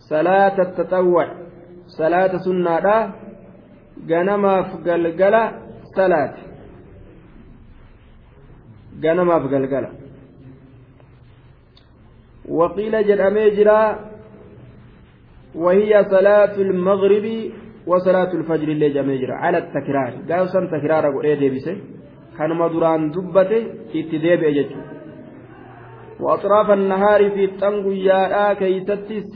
salaata 0.09 0.65
taxawwac 0.79 1.31
salaata 1.99 2.39
sunnaadhaa 2.49 3.03
ganamaaf 4.11 4.69
galgala 4.89 5.43
salaati 5.95 6.43
ganamaaf 9.07 9.45
galgala 9.55 9.91
waqiila 12.49 13.03
jedhamee 13.03 13.51
jiraa 13.51 14.09
وهي 15.55 16.05
صلاة 16.05 16.55
المغرب 16.55 17.27
وصلاة 17.87 18.33
الفجر 18.33 18.69
اللي 18.69 18.89
جميجرة 18.91 19.35
على 19.35 19.59
التكرار. 19.59 20.13
قال 20.31 20.49
سن 20.49 20.69
تكرار 20.71 21.21
إيه 21.25 21.35
ديبسه 21.35 21.77
كانما 22.39 22.69
دران 22.69 23.11
دبته 23.11 23.67
اتديب 23.97 24.45
اجج 24.45 24.71
وأطراف 26.21 26.71
النهار 26.71 27.31
في 27.31 27.45
التنقو 27.45 27.91
يا 27.91 28.55
كيستس 28.55 29.29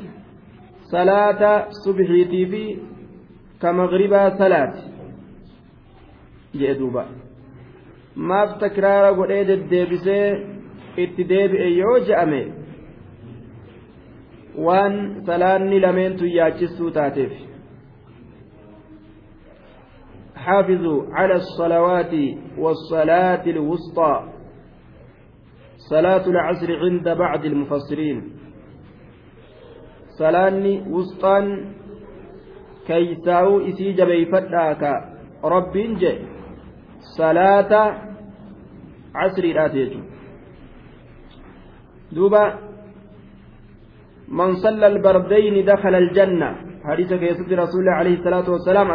صلاة 0.92 1.42
صبحيتي 1.84 2.46
في 2.46 2.76
كمغربا 3.62 4.22
صلاة. 4.38 4.74
جئدوبا 6.54 7.04
maaf 8.16 8.50
takraara 8.60 9.10
godhee 9.18 9.44
deddeebisee 9.48 10.26
itti 11.02 11.22
deebi'e 11.30 11.68
yoo 11.80 11.96
je'ame 12.06 12.42
waan 14.56 15.24
salaanni 15.26 15.80
lameentu 15.80 16.26
yaachistuu 16.26 16.90
taateef. 16.90 17.52
حافظوا 20.42 21.14
على 21.14 21.34
الصلوات 21.34 22.14
والصلاة 22.58 23.44
الوسطى 23.46 24.14
صلاة 25.90 26.26
العصر 26.26 26.68
عند 26.78 27.08
بعض 27.08 27.44
المفسرين 27.44 28.32
صلاني 30.18 30.74
وسطان 30.90 31.74
كيساو 32.86 33.60
إسي 33.68 33.92
جبيفتاك 33.92 34.82
رب 35.44 35.72
جي 35.72 36.18
صلاة 37.18 37.72
عصر 39.14 39.44
الآتيج 39.44 39.92
دوبا 42.12 42.71
من 44.38 44.48
صلى 44.64 44.86
البردين 44.92 45.54
دخل 45.72 45.94
الجنة 46.02 46.50
حديث 46.88 47.10
كيسة 47.22 47.48
رسول 47.62 47.80
الله 47.80 47.96
عليه 48.00 48.14
الصلاة 48.18 48.46
والسلام 48.54 48.88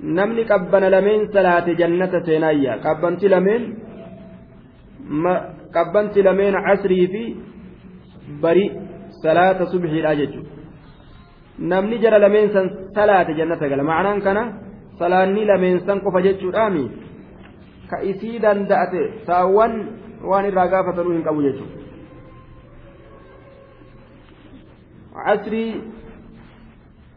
namni 0.00 0.44
qabbana 0.44 0.90
lameen 0.90 1.32
salaate 1.32 1.72
jannata 1.80 2.20
seenaayya 2.26 2.72
qabbanti 2.84 3.28
lameen 3.34 3.62
qabbanti 5.76 6.22
lameen 6.22 6.54
casrii 6.66 7.06
fi 7.12 7.22
bari 8.42 8.64
salaata 9.22 9.66
subxiidha 9.72 10.12
jechuudha 10.20 10.50
namni 11.58 11.98
jara 12.02 12.18
lameen 12.18 12.52
san 12.52 12.66
salaate 12.94 13.32
jannata 13.38 13.68
gala 13.70 13.82
ma'anaan 13.90 14.20
kana 14.26 14.42
salaanni 14.98 15.44
lameen 15.50 15.80
san 15.86 16.00
qofa 16.04 16.20
jechuudhaami 16.26 16.84
ka 17.90 17.96
isii 18.10 18.38
danda'ate 18.44 19.02
saawwan 19.26 19.72
waan 20.30 20.44
irraa 20.50 20.68
gaafatanuu 20.74 21.16
hin 21.16 21.24
qabu 21.28 21.42
jechuudha 21.48 21.85
casrii 25.24 25.70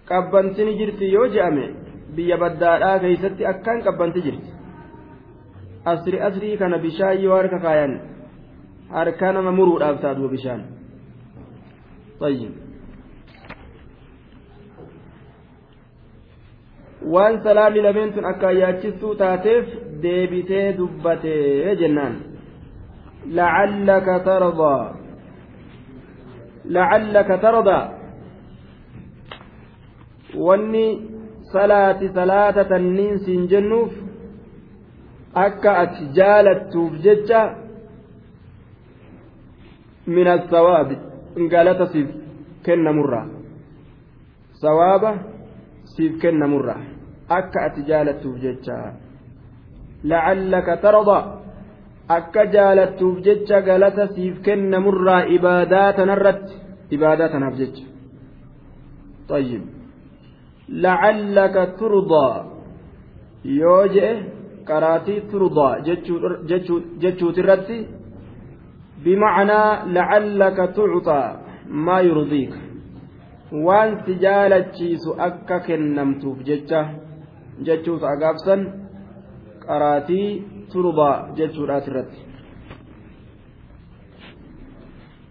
qabbantini 0.10 0.78
jirti 0.80 1.12
yoo 1.16 1.28
je'ame 1.36 1.66
biyya 2.16 2.38
baddaadhaa 2.44 3.00
keeysatti 3.04 3.44
akkaan 3.52 3.84
qabbanti 3.88 4.22
jirti. 4.26 4.50
Asri 5.86 6.22
asrii 6.28 6.58
kana 6.58 6.78
bishaan 6.86 7.22
yoo 7.24 7.36
harka 7.36 7.60
kaayan 7.66 7.94
harka 8.96 9.32
nama 9.34 9.52
muruudhaaf 9.52 10.02
ta'a 10.02 10.16
duuba 10.18 10.32
bishaan 10.36 10.62
waan 17.14 17.42
salaanni 17.44 17.82
lameen 17.82 18.14
tun 18.14 18.26
akka 18.32 18.52
yaachistuu 18.62 19.16
taateef 19.16 19.66
deebitee 20.04 20.78
dubbatee 20.78 21.76
jennaan. 21.82 22.16
Lacallaka 23.38 24.20
tardaa 24.28 24.99
lacallaka 26.66 27.38
tardaa 27.38 27.84
wanni 30.38 30.86
salaati 31.52 32.10
salaata 32.14 32.64
tanniin 32.66 33.20
siin 33.26 33.48
jennuuf 33.48 33.92
akka 35.34 35.78
ati 35.80 36.06
jaalattuuf 36.20 36.94
jecha 37.04 37.42
min 40.06 40.28
assawaabi 40.28 40.96
galata 41.50 41.86
siif 41.94 42.10
kennamurraa 42.66 43.28
sawaaba 44.62 45.12
siif 45.96 46.20
kennamurraa 46.22 46.82
akka 47.30 47.60
ati 47.66 47.82
jaalattuuf 47.90 48.38
jecha 48.46 48.78
lacallaka 50.04 50.78
tarda 50.78 51.18
akka 52.19 52.43
jaalattuuf 52.55 53.17
jecha 53.27 53.61
galata 53.69 54.05
siif 54.15 54.35
kennamurraa 54.47 55.23
ibaadaa 55.37 55.89
tanarratti 55.99 56.55
ibaadaa 56.97 57.29
tanaaf 57.35 57.57
jecha 57.63 57.85
طيب 59.29 59.63
lacallaka 60.85 61.63
turdaa 61.79 62.45
yoo 63.61 63.85
je'e 63.95 64.13
qaraatii 64.69 65.21
turdaa 65.31 65.73
jechuuti 67.03 67.41
irratti 67.43 67.79
bimacnaa 69.05 69.71
lacallaka 69.97 70.65
tucxaa 70.77 71.29
maa 71.87 72.01
yurdiika 72.09 72.59
waan 73.67 73.91
si 74.05 74.13
jaalachiisu 74.25 75.11
akka 75.29 75.57
kennamtuuf 75.67 76.39
jecha 76.49 76.81
jechuus 77.67 78.03
agaabsan 78.13 78.61
turdaa 80.72 81.28
jechuudhaas 81.36 81.88
irratti. 81.88 82.30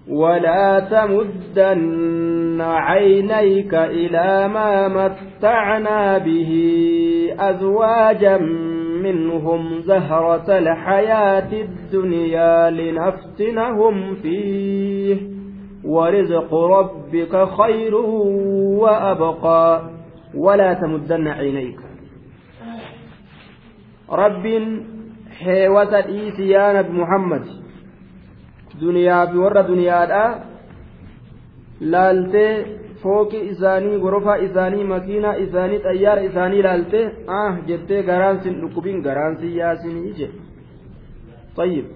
ولا 0.09 0.81
تمدن 0.81 2.61
عينيك 2.61 3.75
إلى 3.75 4.49
ما 4.49 4.89
متعنا 4.89 6.19
به 6.19 6.53
أزواجا 7.39 8.39
منهم 9.03 9.81
زهرة 9.81 10.59
الحياة 10.59 11.53
الدنيا 11.53 12.71
لنفتنهم 12.71 14.15
فيه 14.15 15.17
ورزق 15.85 16.55
ربك 16.55 17.49
خير 17.49 17.95
وأبقى 18.81 19.91
ولا 20.35 20.75
تمدن 20.75 21.29
عينيك. 21.29 21.81
رب 24.11 24.47
حيوة 25.45 25.93
الإيسيان 25.99 26.83
بمحمد 26.83 27.45
duniyaa 28.81 29.27
fi 29.31 29.39
warra 29.43 29.63
duniyaadha 29.69 30.23
laaltee 31.93 32.53
fooqi 33.03 33.41
isaanii 33.53 33.99
gorofaa 34.05 34.37
isaanii 34.47 34.85
makiinaa 34.93 35.35
isaanii 35.45 35.81
xayyaara 35.87 36.23
isaanii 36.29 36.63
laaltee 36.67 37.05
ah 37.39 37.53
jettee 37.69 38.03
garaan 38.11 38.39
sin 38.45 38.61
dhukkubin 38.61 39.03
garaan 39.07 39.35
sin 39.41 39.57
yaasinii 39.61 40.15
jedhe 40.21 40.39
tayyib 41.57 41.87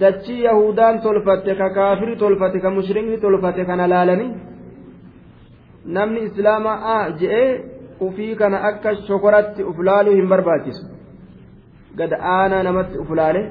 dachii 0.00 0.42
yahudaan 0.48 1.00
tolfatte 1.06 1.52
ka 1.62 1.70
kaafiri 1.78 2.16
tolfate 2.24 2.60
ka 2.66 2.70
mushrikni 2.76 3.18
tolfate 3.24 3.62
kana 3.70 3.90
laalanii 3.94 4.30
namni 5.96 6.20
islaamaa 6.28 6.78
ah 6.94 7.04
je'ee 7.20 7.50
ufii 8.06 8.34
kana 8.44 8.64
akka 8.70 8.96
shokoratti 9.08 9.62
uf 9.72 9.78
laaluu 9.90 10.14
hin 10.20 10.28
barbaachisu 10.34 10.84
gad 11.98 12.12
aanaa 12.34 12.62
namatti 12.68 12.98
uf 13.02 13.10
laale 13.20 13.42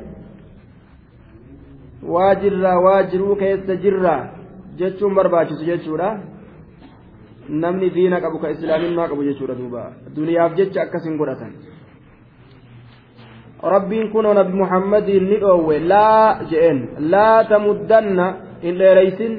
waa 2.13 2.33
jirraa 2.41 2.77
waa 2.85 3.03
jiruu 3.11 3.35
keessa 3.43 3.75
jirraa 3.85 4.21
jechuun 4.79 5.15
barbaachisu 5.15 5.65
jechuudha. 5.69 6.09
Namni 7.49 7.89
diina 7.95 8.21
qabu 8.21 8.39
ka 8.39 8.51
islaaminaa 8.55 9.07
qabu 9.07 9.23
jechuudha 9.23 9.55
duuba. 9.55 9.83
Duniyaaf 10.15 10.55
jecha 10.59 10.81
akkasin 10.81 11.17
godhatan. 11.17 11.53
Rabbiin 13.73 14.11
kunoo 14.11 14.33
nabi 14.33 14.53
muhammadiin 14.61 15.29
ni 15.29 15.37
dhoowwe. 15.43 15.79
Laa 15.79 16.43
je'een 16.49 16.79
laa 17.13 17.43
tamuddanna 17.51 18.25
hin 18.63 18.79
dheereysin 18.81 19.33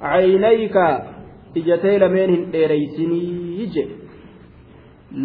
caynayka 0.00 0.86
ijatee 1.54 1.98
lameen 1.98 2.30
hin 2.30 2.44
dheereysinii 2.52 3.70
jedhe 3.76 4.05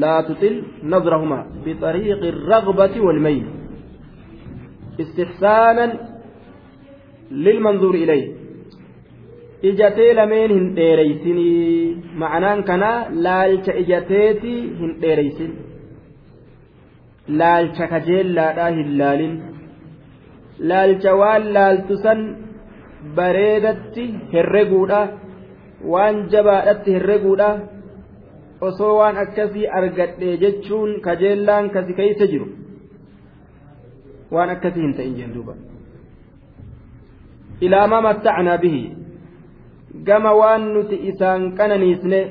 لا 0.02 0.20
تطل 0.20 0.62
نظرهما 0.82 1.40
بطريق 1.66 2.20
الرغبة 2.34 3.00
والميل 3.00 3.46
استحسانا 5.00 5.86
للمنظور 7.30 7.94
إليه 7.94 8.26
ijatee 9.68 10.14
lameen 10.14 10.50
hin 10.54 10.66
dheereysinii 10.76 11.96
ma'anaan 12.22 12.60
kana 12.68 12.90
laalcha 13.26 13.72
ijateeti 13.82 14.52
hin 14.80 14.90
dheereysin 15.02 15.52
laalcha 17.40 17.86
kajeellaadhaa 17.92 18.70
hin 18.78 18.90
laalin 18.98 19.34
laalcha 20.72 21.14
waan 21.20 21.48
laaltu 21.56 21.96
san 22.04 22.20
bareedatti 23.16 24.04
herreguudha 24.34 25.00
waan 25.94 26.22
jabaadhatti 26.34 26.90
herreguudha 26.98 27.50
osoo 28.67 28.93
waan 28.99 29.17
akkasii 29.23 29.67
argadhe 29.77 30.37
jechuun 30.43 30.91
kajeellaan 31.05 31.69
kasi 31.75 31.93
keeysa 31.99 32.25
jiru. 32.31 32.47
Waan 34.31 34.49
akkasii 34.55 34.83
hin 34.85 34.93
ta'in 34.97 35.15
jeen 35.19 35.33
duuba. 35.35 35.53
Ilaa 37.61 37.87
maa 37.87 38.01
mattacnaa 38.07 38.57
bihi. 38.63 38.83
Gama 40.07 40.31
waan 40.41 40.63
nuti 40.73 40.95
isaan 41.09 41.41
qananiisne 41.57 42.21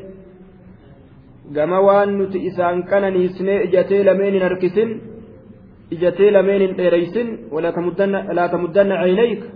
gama 1.55 1.78
waan 1.87 2.11
nuti 2.18 2.39
isaan 2.49 2.83
qananiisne 2.91 3.55
ijatee 3.66 4.05
lameen 4.09 4.33
hin 4.35 4.43
harkisin 4.43 4.91
ijatee 5.95 6.31
lameen 6.37 6.61
hin 6.64 6.76
dheereysin 6.78 7.28
laa 8.37 8.49
tamuddanna 8.55 8.97
caynayka 9.03 9.47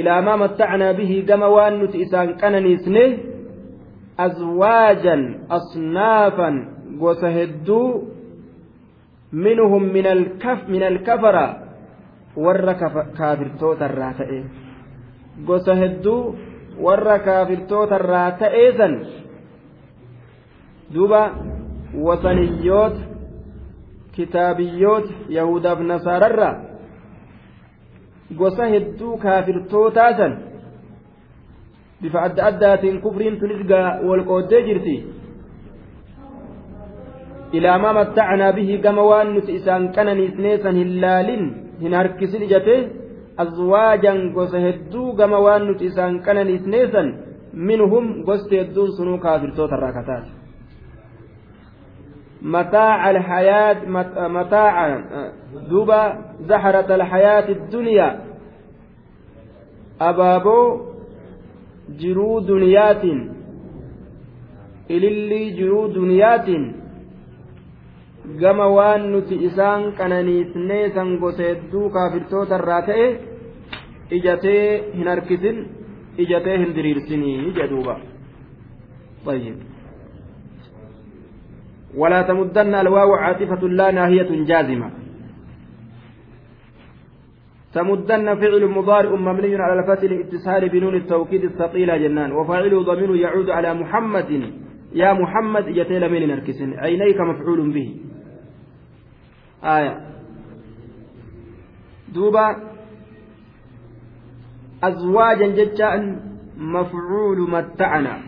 ilaa 0.00 0.22
maa 0.26 0.36
mattacnaa 0.42 0.94
bihi 0.98 1.16
gama 1.30 1.48
waan 1.56 1.74
nuti 1.80 1.98
isaan 2.04 2.28
qananiisne 2.42 3.04
أزواجا 4.20 5.38
أصنافا 5.50 6.68
وسهدوا 7.00 8.00
منهم 9.32 9.82
من 9.82 10.06
الكف 10.06 10.68
من 10.68 10.82
الكفرة 10.82 11.46
ور 12.36 12.72
كافرتوتا 13.18 13.86
الراتئ 13.86 14.42
وسهدوا 15.48 16.32
ور 16.80 17.16
كافرتوتا 17.16 17.96
الراتئ 17.96 18.72
سن 18.78 18.94
دوبا 20.90 21.22
وثنيوت 21.94 22.96
كتابيوت 24.16 25.08
يهودا 25.28 25.74
بن 25.74 25.92
نصارى 25.92 26.72
gosa 28.36 28.66
hedduu 28.66 29.16
kaafirtootaa 29.24 30.12
san 30.16 30.36
bifa 32.02 32.22
adda 32.26 32.46
addaatiin 32.50 33.00
kufriin 33.04 33.38
tunis 33.40 33.62
wal 34.08 34.24
qooddee 34.30 34.62
jirti 34.68 34.96
ilaa 37.52 37.78
maa 37.78 37.92
mattacnaa 38.00 38.52
bihi 38.58 38.78
gama 38.84 39.02
waan 39.10 39.34
nuti 39.34 39.54
isaan 39.60 39.88
qananiisnee 39.96 40.58
san 40.62 40.76
hin 40.82 41.00
laalin 41.02 41.44
hin 41.82 41.94
harkisin 42.00 42.42
ijate 42.48 42.76
azwaajan 43.44 44.20
gosa 44.36 44.58
hedduu 44.66 45.08
gama 45.20 45.38
waan 45.46 45.66
nuti 45.68 45.84
isaan 45.90 46.20
qananiisnee 46.26 46.84
san 46.92 47.08
minhum 47.70 48.06
gosti 48.28 48.58
hedduun 48.60 48.92
sunuu 48.96 49.18
kaafirtoota 49.26 49.76
irraa 49.80 49.96
kataate 49.98 50.30
متاع 52.42 53.10
الحياة 53.10 53.78
متاع 54.28 54.74
دوبا 55.70 56.02
زحرة 56.50 56.94
الحياة 56.94 57.48
الدنيا 57.48 58.08
أبابو 60.00 60.91
jiruu 62.01 62.35
duniyaatiin 62.47 63.19
ilillii 64.95 65.47
jiruu 65.57 65.85
duniyaatiin 65.95 66.65
gama 68.41 68.67
waan 68.77 69.03
nuti 69.11 69.35
isaan 69.47 69.83
qananiisnee 69.99 70.83
san 70.95 71.09
gosa 71.23 71.43
hedduu 71.49 71.89
kaafirtoota 71.95 72.55
irraa 72.61 72.81
ta'e 72.89 73.07
ijatee 74.17 74.63
hin 74.97 75.07
harkisin 75.13 75.57
ijatee 76.25 76.57
hin 76.65 76.71
diriirsinii 76.77 77.39
jedhuuba 77.61 77.95
طيب 79.27 79.55
ولا 81.97 82.21
تمدن 82.21 82.73
الواو 82.75 83.11
عاطفة 83.23 83.61
لا 83.79 83.87
ناهية 83.91 84.29
جازمة 84.49 84.89
تمدن 87.74 88.34
فعل 88.34 88.66
مضارع 88.66 89.10
مبني 89.10 89.56
على 89.56 89.80
الفتح 89.80 90.02
الاتصال 90.02 90.68
بنون 90.68 90.94
التوكيد 90.94 91.44
الثقيلة 91.44 91.96
جنان. 91.96 92.32
وفاعله 92.32 92.82
ضمير 92.82 93.16
يعود 93.16 93.50
على 93.50 93.74
محمد. 93.74 94.52
يا 94.92 95.12
محمد 95.12 95.68
يتيل 95.68 96.12
من 96.12 96.28
نركس 96.28 96.62
عينيك 96.62 97.20
مفعول 97.20 97.72
به. 97.72 98.00
آية. 99.64 100.00
دوبا. 102.14 102.56
أزواجا 104.84 105.46
ججاء 105.46 106.18
مفعول 106.56 107.50
متعنا 107.50 108.22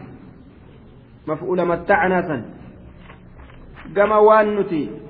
مفعول 1.28 1.64
متعنا 1.64 2.22
سن. 2.22 2.44
كما 3.96 4.16
وان 4.16 4.56
نتي. 4.60 5.03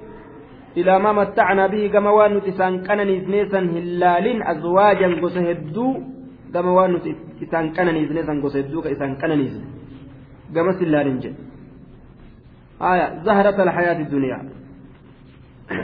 إلى 0.76 0.98
ما 0.98 1.12
متعنا 1.12 1.66
به 1.72 1.84
كما 1.94 2.10
وان 2.10 2.36
نتسان 2.36 2.72
كنني 2.86 3.16
سنيسا 3.24 3.60
هلال 3.74 4.26
أزواجا 4.52 5.08
قوس 5.20 5.36
هدو 5.48 5.88
كما 6.54 6.70
وان 6.76 6.90
نتسان 6.94 7.64
كنني 7.76 8.02
سنيسا 8.08 8.32
قوس 8.42 8.56
هدو 8.56 8.78
كإسان 8.84 9.10
كنني 9.20 9.46
كما 10.54 10.72
سلال 10.78 11.08
جد. 11.22 11.36
آية 12.90 13.06
زهرة 13.26 13.58
الحياة 13.66 13.98
الدنيا. 14.06 14.38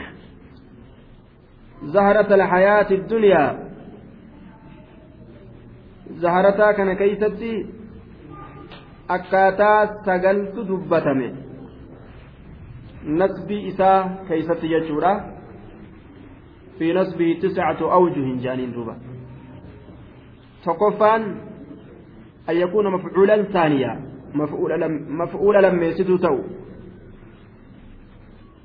زهرة 1.94 2.30
الحياة 2.38 2.90
الدنيا. 2.98 3.44
زهرتا 6.22 6.66
كان 6.76 6.90
كيستي 7.00 7.52
akkaataa 9.14 10.06
sagaltu 10.06 10.64
dubbatame 10.66 11.28
nasbii 13.04 13.66
isaa 13.68 14.08
keeysatti 14.28 14.68
jechuudha 14.68 15.12
fi 16.78 16.92
nasbii 16.92 17.34
tiscatu 17.44 17.90
awjuhin 17.98 18.40
jaaniin 18.44 18.74
duuba 18.74 18.94
tokkoffaan 20.64 21.22
an 22.46 22.56
yakuuna 22.56 22.90
mafcuulan 22.90 23.46
saaniyaa 23.52 23.96
mafcuula 25.20 25.60
lammeessituu 25.62 26.18
ta'u 26.18 26.38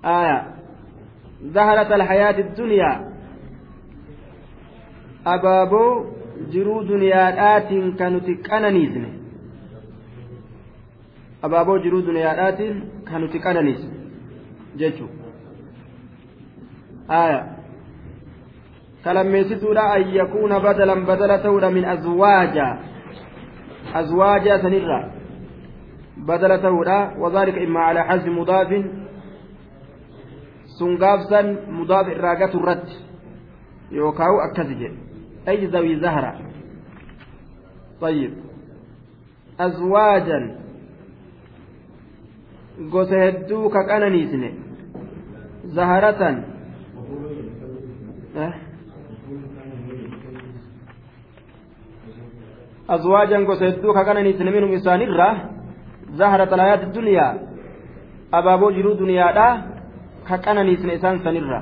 aya 0.04 0.38
zaharat 1.58 1.92
alhayaati 1.92 2.42
addunyaa 2.48 2.96
abaaboo 5.34 5.92
jiruu 6.54 6.80
duniyaadhaatiin 6.88 7.96
kan 7.98 8.14
nuti 8.14 8.36
qananiisne 8.50 9.10
abaaboo 11.42 11.78
jiruu 11.86 12.02
duniyaadhaatiin 12.08 12.76
kan 13.12 13.22
nuti 13.22 13.40
qananiisne 13.40 14.05
jechuun 14.77 15.11
aya 17.09 17.47
kalammeessituudha 19.05 19.85
an 19.93 20.15
yakuuna 20.15 20.61
badalan 20.61 21.05
badala 21.07 21.39
ta'uudha 21.39 21.71
min 21.71 21.85
azwaaja 21.85 22.67
azwaaja 23.95 24.63
sanirra 24.63 25.01
badala 26.17 26.59
ta'uudha 26.59 26.99
wadaalika 27.19 27.61
immaa 27.61 27.87
calaa 27.87 28.09
xasbi 28.09 28.31
mudaafin 28.31 28.85
sun 30.79 30.97
gaafsan 30.99 31.59
mudaaf 31.79 32.09
irraa 32.09 32.37
gatu 32.37 32.59
irratti 32.63 32.97
yookaawu 33.91 34.41
akkasi 34.47 34.75
jedhe 34.75 34.99
ay 35.47 35.67
zawi 35.67 36.01
zahra 36.01 36.51
طيب 38.01 38.33
أزواجا 39.61 40.57
gosa 42.93 43.17
hedduu 43.25 43.69
ka 43.69 43.85
qananiisne 43.85 44.49
Azwaajan 52.88 53.46
gosa 53.46 53.66
hedduu 53.66 53.94
ka 53.94 54.06
qananiisne 54.06 54.52
minhum 54.52 54.74
isaanirra 54.74 55.28
zaharat 56.18 56.54
alhayaati 56.54 56.86
duniyaa 56.98 57.34
abaaboo 58.32 58.72
jiruu 58.72 58.96
duniyaadha 59.02 59.48
ka 60.28 60.38
qananiisne 60.38 60.94
isaan 60.96 61.20
sanirra 61.24 61.60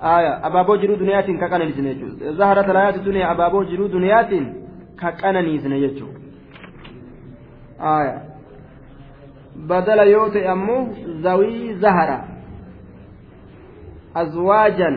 aya 0.00 0.32
abaaboo 0.42 0.76
jiruu 0.76 0.96
duniyaatiin 1.02 1.38
ka 1.38 1.48
qananiisne 1.48 1.94
jechuudha 1.94 2.32
zaharat 2.32 2.68
alhayaati 2.68 3.04
duniyaa 3.08 3.30
abaaboo 3.30 3.64
jiruu 3.64 3.88
duniyaatiin 3.88 4.46
ka 5.00 5.12
qananiisne 5.12 5.80
jechuudha 5.80 6.18
ta'e 9.66 10.48
ammoo 10.48 10.88
zawii 11.22 11.74
zahara 11.80 12.24
azwaajan 14.14 14.96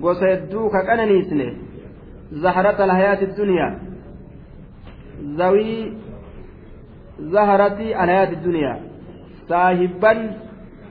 gosa 0.00 0.26
hedduu 0.26 0.70
ka 0.70 0.82
qananiisne 0.88 1.46
zaharata 2.42 2.84
alhayaati 2.84 3.26
duniyaa 3.38 3.72
zawii 5.36 5.92
zaharati 7.32 7.94
alhayaati 7.94 8.36
duniyaa 8.44 8.78
saahibban 9.48 10.18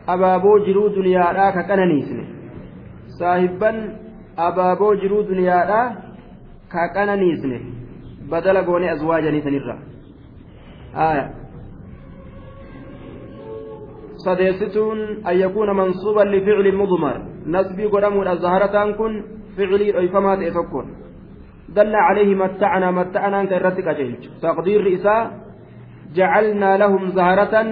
abaaboo 0.07 0.59
jiruu 0.59 0.89
duniyaadhaa 0.95 1.51
ka 1.51 1.63
qananiisne 1.63 2.23
saahibban 3.19 3.81
abaaboo 4.47 4.95
jiruu 4.95 5.23
duniyaadhaa 5.23 5.87
ka 6.69 6.87
qananiisne 6.97 7.61
badala 8.29 8.63
goone 8.63 8.89
azwaajanii 8.89 9.41
sanirra 9.41 9.77
sadeessituun 14.26 14.99
an 15.24 15.36
yakuuna 15.43 15.74
mansuuban 15.74 16.32
lificli 16.36 16.72
mudmar 16.82 17.17
nasbii 17.45 17.91
godhamuudha 17.93 18.36
zaharataan 18.45 18.95
kun 18.99 19.13
ficlii 19.55 19.91
dhoyfamaa 19.95 20.38
ta'e 20.39 20.51
tokkoon 20.57 20.88
dalla 21.76 21.99
calayhi 22.07 22.36
matta'anaa 22.43 22.91
matta'anaan 22.99 23.47
ka 23.49 23.55
irratti 23.59 23.88
qaceelchu 23.88 24.30
taqdiirri 24.41 24.93
isaa 24.99 25.22
jacalnaa 26.17 26.76
lahum 26.84 27.11
zaharatan 27.17 27.67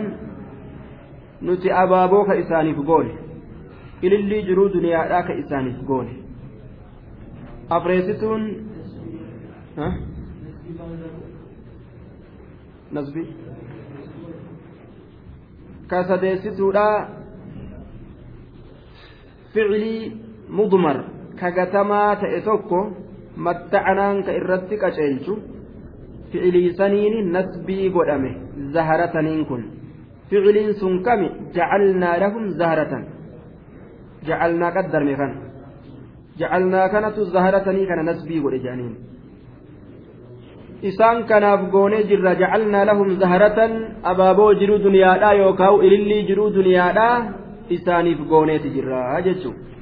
nuti 1.41 1.71
abaaboo 1.83 2.23
ka 2.29 2.39
isaaniif 2.43 2.79
goone 2.89 3.13
ilillii 4.01 4.45
jiruu 4.49 4.69
duniyaadhaa 4.73 5.23
ka 5.27 5.33
isaaniif 5.43 5.79
goone 5.89 6.13
afreessituun 7.77 8.43
nasbi 12.97 13.23
ka 15.89 16.03
sadeessituudha 16.09 16.87
ficilii 19.53 20.01
mudmar 20.57 20.97
kagatamaa 21.39 22.15
ta'e 22.21 22.41
tokko 22.47 22.79
matta'anaan 23.45 24.23
ka 24.25 24.31
irratti 24.39 24.75
qaceelchu 24.83 25.33
ficilii 26.31 26.75
saniini 26.79 27.19
nasbii 27.35 27.89
godhame 27.95 28.31
zaharataniin 28.73 29.43
kun. 29.49 29.63
Ficiliin 30.29 30.73
sun 30.79 31.03
kami 31.03 31.27
jacalnaa 31.55 32.15
lahum 32.23 32.43
zaharatan. 32.59 33.03
Jacalnaa 34.27 34.71
qaddarme 34.77 35.13
kana. 35.19 35.35
Jacalnaa 36.39 36.89
kanatu 36.89 37.25
zaharatanii 37.35 37.87
kana 37.87 38.03
nasbii 38.09 38.41
godhe 38.43 38.59
jedhaniin 38.65 38.95
isaan 40.90 41.24
kanaaf 41.30 41.68
goonee 41.74 42.02
jirra 42.10 42.34
jacalnaa 42.40 42.86
lahum 42.90 43.18
zaharatan 43.24 43.72
abaaboo 44.12 44.52
jiruu 44.60 44.78
duniyaadhaa 44.86 45.34
yookaan 45.42 45.84
ilillii 45.86 46.22
jiruu 46.30 46.54
duniyaadhaa 46.54 47.16
isaaniif 47.76 48.20
gooneeti 48.32 48.74
jirra 48.76 49.20
jechuudha. 49.26 49.72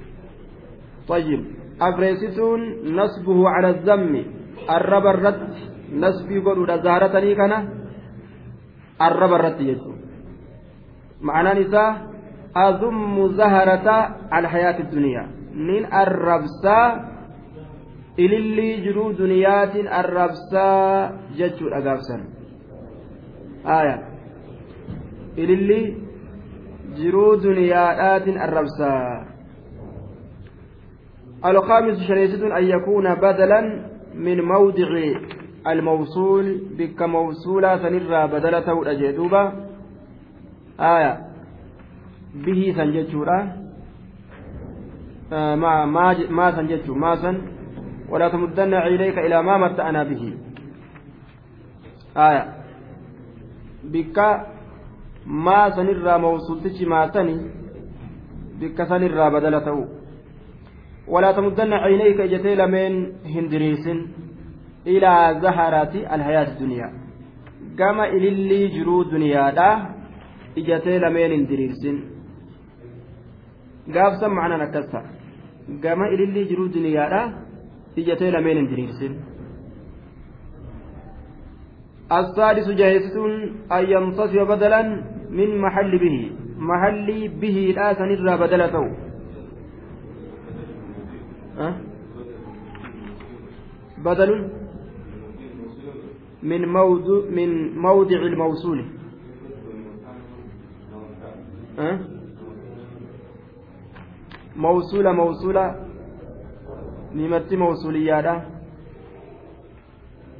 طيب 1.10 1.40
أفريسيتون 1.82 2.60
نصبه 2.98 3.48
على 3.48 3.68
الذم 3.70 4.24
الرب 4.70 5.06
الرد 5.06 5.48
نصبي 5.92 6.38
قولوا 6.38 6.76
زهرتني 6.76 7.34
كان 7.34 7.52
الرب 9.02 9.32
الرد 9.32 9.60
يجو 9.60 9.92
معنى 11.20 11.60
نساء 11.60 11.90
أذم 12.56 13.16
زهرة 13.40 13.88
الحياة 14.38 14.78
الدنيا 14.80 15.24
من 15.54 15.82
الربسة 16.02 16.78
ilillii 18.17 18.81
jiruu 18.81 19.17
duniyaatiin 19.17 19.87
arrabsaa 19.87 21.11
jechuudha 21.37 21.81
gaafsan 21.81 22.21
aya 23.63 23.97
ilillii 25.37 25.97
jiruu 26.97 27.43
duniyaadhaatiin 27.43 28.41
arrabsaa 28.41 29.35
الخامس 31.45 31.97
شريسة 32.07 32.57
أن 32.57 32.63
يكون 32.63 33.15
بدلا 33.15 33.61
من 34.15 34.41
موضع 34.41 34.87
الموصول 35.67 36.61
بك 36.77 37.01
موصولة 37.01 37.77
سنرى 37.77 38.27
بدلته 38.27 38.81
الأجدوبة 38.81 39.53
آية. 40.79 41.13
به 42.35 42.73
سنجتشورا. 42.77 43.39
آه 45.33 45.55
ما 45.55 45.85
ما 45.85 46.15
ما 46.29 46.51
سنجتشو. 46.51 46.93
ما 46.93 47.15
سن 47.15 47.41
ولا 48.09 48.29
تمدن 48.29 48.73
عينيك 48.73 49.17
إلى 49.17 49.43
ما 49.43 49.57
متعنا 49.57 50.03
به. 50.03 50.33
آية. 52.17 52.43
بك 53.83 54.17
ما 55.25 55.69
سنرى 55.75 56.17
موصولتش 56.17 56.81
ما 56.81 57.11
سني 57.13 57.37
بك 58.61 58.83
سنرى 58.83 59.29
بدلته. 59.29 59.77
ولا 61.07 61.31
تمدن 61.31 61.73
عينيك 61.73 62.21
جتي 62.21 62.55
لمن 62.55 62.93
هندريس 63.25 63.85
إلى 64.87 65.39
زهرة 65.41 65.93
الحياة 66.15 66.47
الدنيا. 66.53 66.89
كما 67.77 68.05
إلي 68.05 68.67
جرو 68.67 69.03
دنيا 69.03 69.49
دا 69.49 69.69
إجتي 70.57 70.99
لمن 70.99 71.31
هندريس 71.31 71.83
قاف 73.93 74.13
سمعنا 74.21 74.57
نكسر 74.63 75.03
كما 75.83 76.05
إلي 76.13 76.43
جرو 76.43 76.65
دنيا 76.67 77.09
دا 77.09 77.44
lameen 78.31 78.57
hin 78.57 78.69
diriirsin 78.69 79.35
السادس 82.11 82.69
جاهزة 82.69 83.25
أن 83.71 83.83
ينتصب 83.89 84.39
بدلا 84.47 84.81
من 85.29 85.57
محل 85.57 85.97
به. 85.97 86.31
محل 86.57 87.27
به 87.41 87.73
لا 87.75 87.93
سنرى 87.93 88.37
بدلته 88.37 88.85
أه؟ 91.57 91.73
بدل 93.97 94.49
من 96.43 96.65
موضوع 96.69 97.21
من 97.29 97.77
موضع 97.77 98.17
الموصول. 98.17 98.85
أه؟ 101.79 101.99
موصولة 104.55 105.11
موصولة 105.11 105.84
nimatti 107.19 107.55
mawsuuliyyaadha 107.63 108.33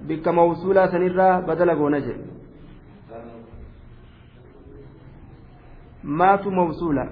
bikka 0.08 0.32
mawsuulaa 0.40 0.88
sanirraa 0.94 1.42
badala 1.48 1.76
goona 1.82 2.00
jedhe 2.08 2.26
maatu 6.20 6.52
mawsuula 6.58 7.06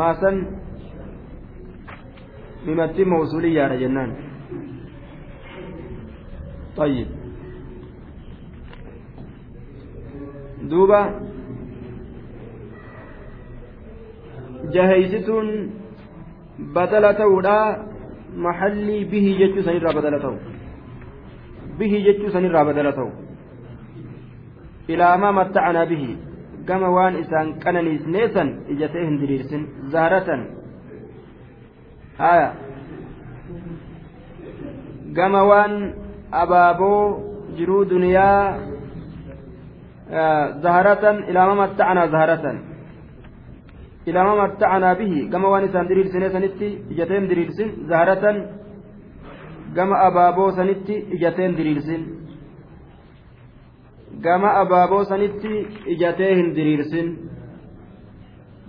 maasan 0.00 0.36
nimatti 2.66 3.04
mawsuuliyyaadha 3.14 3.76
jennaan 3.84 4.12
طيب 6.76 7.08
دوبا 10.70 11.00
جهيزتون 14.74 15.48
badala 16.76 17.10
ta'uudha 17.20 17.56
maxallii 18.46 19.04
bihii 19.12 19.36
jechuu 19.42 19.62
sanirraa 19.68 19.94
badala 19.98 20.18
ta'u 20.24 20.36
bihii 21.78 22.02
jechuu 22.08 22.30
sanirraa 22.36 22.64
badala 22.70 22.92
ta'u 22.98 23.10
ilaamaa 24.94 25.32
matta'anaa 25.40 25.86
bihii 25.92 26.16
gama 26.68 26.88
waan 26.96 27.14
isaan 27.22 27.48
qananiisneesan 27.64 28.48
ijatee 28.74 29.04
hin 29.08 29.16
diriirsin 29.20 29.62
zaharatan 29.92 30.40
haya 32.22 32.48
gama 35.18 35.42
waan 35.50 35.74
abaaboo 36.42 37.02
jiruu 37.58 37.84
duniyaa 37.92 38.58
zaharatan 40.66 41.16
ilaamaa 41.30 41.60
matta'anaa 41.62 42.08
zaharatan 42.14 42.56
إلى 44.09 44.19
ما 44.27 44.33
متعنا 44.41 44.91
به 44.99 45.13
كما 45.31 45.47
وان 45.51 45.63
إسان 45.63 45.85
درير 45.89 46.07
سنة 46.13 46.27
سنتي 46.35 46.69
إجتين 46.91 47.23
درير 47.29 47.49
سن 47.57 47.69
زهرة 47.89 48.23
كما 49.75 49.95
أبابو 50.07 50.45
سنتي 50.57 50.95
إجتين 51.13 51.51
درير 51.57 51.79
سن 51.87 52.01
كما 54.25 54.49
أبابو 54.61 54.99
سنتي 55.11 55.53
إجتين 55.93 56.47
درير 56.57 56.81
سن 56.91 57.07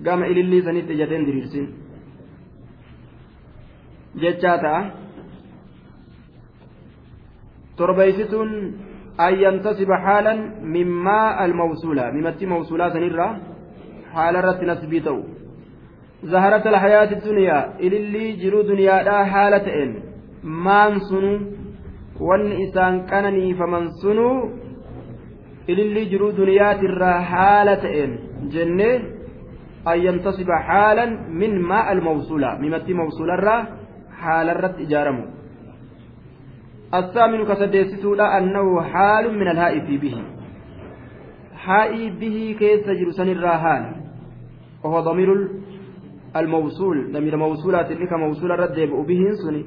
كما 0.05 0.25
إللي 0.31 0.59
سنتي 0.67 0.93
إجتين 0.95 1.23
درير 1.29 1.47
سن 1.53 1.67
جتشاتا 4.21 4.75
تربيستون 7.79 8.51
أن 9.27 9.35
ينتصب 9.45 9.91
حالا 10.05 10.35
مما 10.75 11.45
الموصولة 11.45 12.05
مما 12.17 12.33
موصولة 12.43 12.89
سنرة 12.95 13.29
حال 14.13 14.35
رت 14.45 14.61
نسبي 14.63 15.01
تو 15.01 15.19
زهرة 16.23 16.65
الحياة 16.69 17.11
الدنيا 17.19 17.59
إللي 17.87 18.33
جرو 18.43 18.63
دنيا 18.63 19.03
لا 19.03 19.25
حالة 19.33 19.67
إن 19.83 19.91
مان 20.43 20.93
سنو 21.09 21.33
وان 22.21 22.53
إسان 22.63 22.95
كانني 23.11 23.55
فمن 23.59 23.85
سنو 24.03 24.31
إللي 25.69 26.05
جرو 26.13 26.31
دنيا 26.31 26.73
ترى 26.81 27.13
حالة 27.33 27.83
إن 28.05 28.11
جنة 28.53 28.93
أن 29.91 29.99
ينتصب 30.07 30.51
حالا 30.69 31.07
من 31.41 31.53
ماء 31.63 31.93
الموصولة 31.93 32.59
ممتي 32.63 32.93
موصولة 32.93 33.35
را 33.35 33.57
حال 34.21 34.49
الرد 34.51 34.81
إجارمه 34.81 35.27
الثامن 36.95 37.45
كسديسته 37.49 38.39
أنه 38.39 38.83
حال 38.83 39.25
من 39.41 39.49
الهائف 39.49 39.87
به 40.03 40.17
حائي 41.65 42.11
به 42.11 42.57
كيس 42.59 42.87
جرسن 43.01 43.29
الراهان 43.29 44.00
وهو 44.84 45.00
ضمير 45.00 45.30
الموصول 46.36 47.12
ضمير 47.14 47.38
موصولات 47.38 47.92
لك 47.92 48.14
موصول 48.14 48.50
رد 48.60 48.80
به 49.08 49.24
سني 49.44 49.66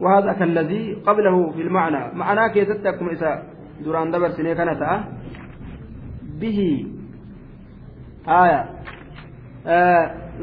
وهذا 0.00 0.32
كالذي 0.32 0.94
قبله 1.06 1.50
في 1.50 1.62
المعنى 1.62 2.14
معناه 2.14 2.48
كيستكم 2.48 3.08
إذا 3.08 3.56
duraan 3.84 4.12
dabarsinee 4.12 4.56
kana 4.56 4.74
ta'a 4.80 4.96
bihi 6.40 6.70
aya 8.26 8.60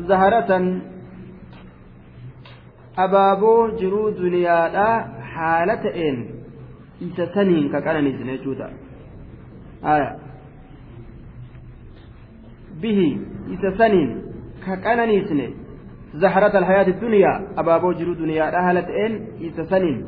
zaharatan 0.09 0.65
abaaboo 3.05 3.71
jiruu 3.81 4.13
duniyaadhaa 4.21 4.95
haala 5.35 5.77
ta'een 5.85 6.17
isa 7.07 7.25
saniin 7.35 7.71
ka 7.73 7.81
qananiisne 7.87 8.37
jechuudha 8.37 8.69
aya 9.93 10.09
bihi 12.83 13.09
isa 13.55 13.71
saniin 13.81 14.09
ka 14.65 14.77
qananiisne 14.85 15.45
zaharata 16.23 16.57
alhayaati 16.61 16.93
duniyaa 17.03 17.37
abaaboo 17.63 17.93
jiruu 17.99 18.15
duniyaadhaa 18.23 18.63
haala 18.67 18.83
ta'een 18.89 19.15
isa 19.49 19.65
saniin 19.71 19.99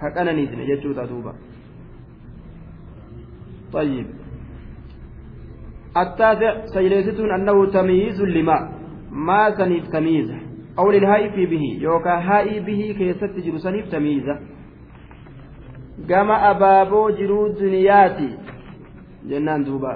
ka 0.00 0.10
qananiisne 0.18 0.66
jechuudha 0.72 1.10
duuba 1.12 1.34
طيب 3.72 4.06
التاسع 5.96 6.66
سيليستون 6.66 7.30
أنه 7.32 7.66
تمييز 7.70 8.22
لما 8.22 8.58
ما 9.12 9.50
سنيف 9.58 9.88
تمييز 9.88 10.30
أو 10.78 10.90
للهاء 10.90 11.30
في 11.30 11.46
به 11.46 11.64
يوكا 11.80 12.14
هاء 12.28 12.58
به 12.58 12.94
كيست 12.98 13.34
جرو 13.44 13.58
سنيف 13.58 13.92
تمييزه 13.92 14.38
gama 16.06 16.42
abaaboo 16.42 17.10
jiruu 17.10 17.48
duniyaati 17.60 18.28
jennaan 19.28 19.64
duuba 19.66 19.92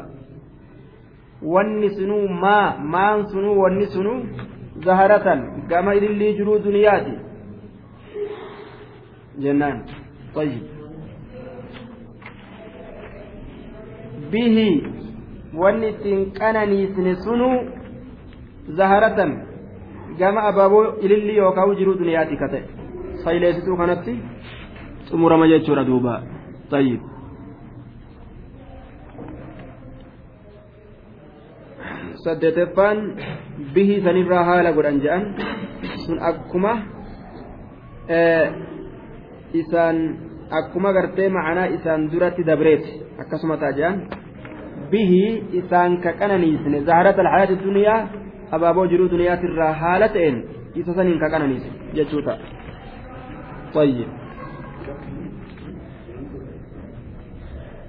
wanni 1.55 1.91
sunuu 1.91 2.29
maa 2.29 2.77
maan 2.95 3.27
sunuu 3.33 3.61
wanni 3.63 3.87
sunuu 3.87 4.19
zaharatan 4.85 5.41
gama 5.69 5.95
ilillii 5.95 6.33
jiruu 6.39 6.59
duniyaati 6.65 7.15
jennaan 9.43 9.79
طيب 10.35 10.63
bihi 14.33 14.69
wanni 15.63 15.89
ittiin 15.89 16.21
qananiisne 16.39 17.15
sunuu 17.25 17.57
zaharatan 18.79 19.33
gama 20.19 20.41
abaaboo 20.51 20.85
ililli 21.05 21.37
yookaan 21.37 21.77
jiruu 21.79 21.99
duniyaati 21.99 22.37
ka 22.43 22.49
ta'e 22.53 22.65
sayleessituu 23.25 23.77
kanatti 23.77 24.13
xumurama 25.09 25.47
jechuudha 25.53 25.85
duuba 25.91 26.15
tayyib 26.71 27.01
saddeeteffaan 32.25 32.99
bihii 33.75 34.01
sanirraa 34.07 34.45
haala 34.51 34.71
godhan 34.77 34.99
jedhan 35.05 35.25
sun 36.05 36.19
akkuma 36.31 36.73
isaan 39.61 39.97
akkuma 40.61 40.91
gartee 40.97 41.29
ma'anaa 41.37 41.69
isaan 41.77 42.01
duratti 42.13 42.43
dabreeti 42.51 42.93
akkasuma 43.23 43.57
ta'a 43.63 43.73
jedhan 43.79 43.97
bihi 44.93 45.23
isaan 45.61 45.93
ka 46.05 46.11
qananiisne 46.21 46.79
zaharata 46.89 47.21
alhayaati 47.25 47.57
duniyaa 47.67 48.01
abaaboo 48.57 48.87
jiruu 48.93 49.09
duniyaatirraa 49.15 49.73
haala 49.83 50.09
ta'een 50.17 50.37
isa 50.81 50.93
saniin 50.99 51.19
ka 51.23 51.29
qananiisne 51.35 51.73
jechuu 52.01 52.23
ta'a 52.29 52.61
طيب 53.77 54.09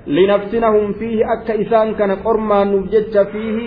لنفتنهم 0.08 0.94
فيه 0.94 1.18
أكا 1.34 1.54
إسان 1.62 1.88
كان 2.00 2.12
قرمان 2.12 2.68
نفجج 2.76 3.16
فيه 3.34 3.58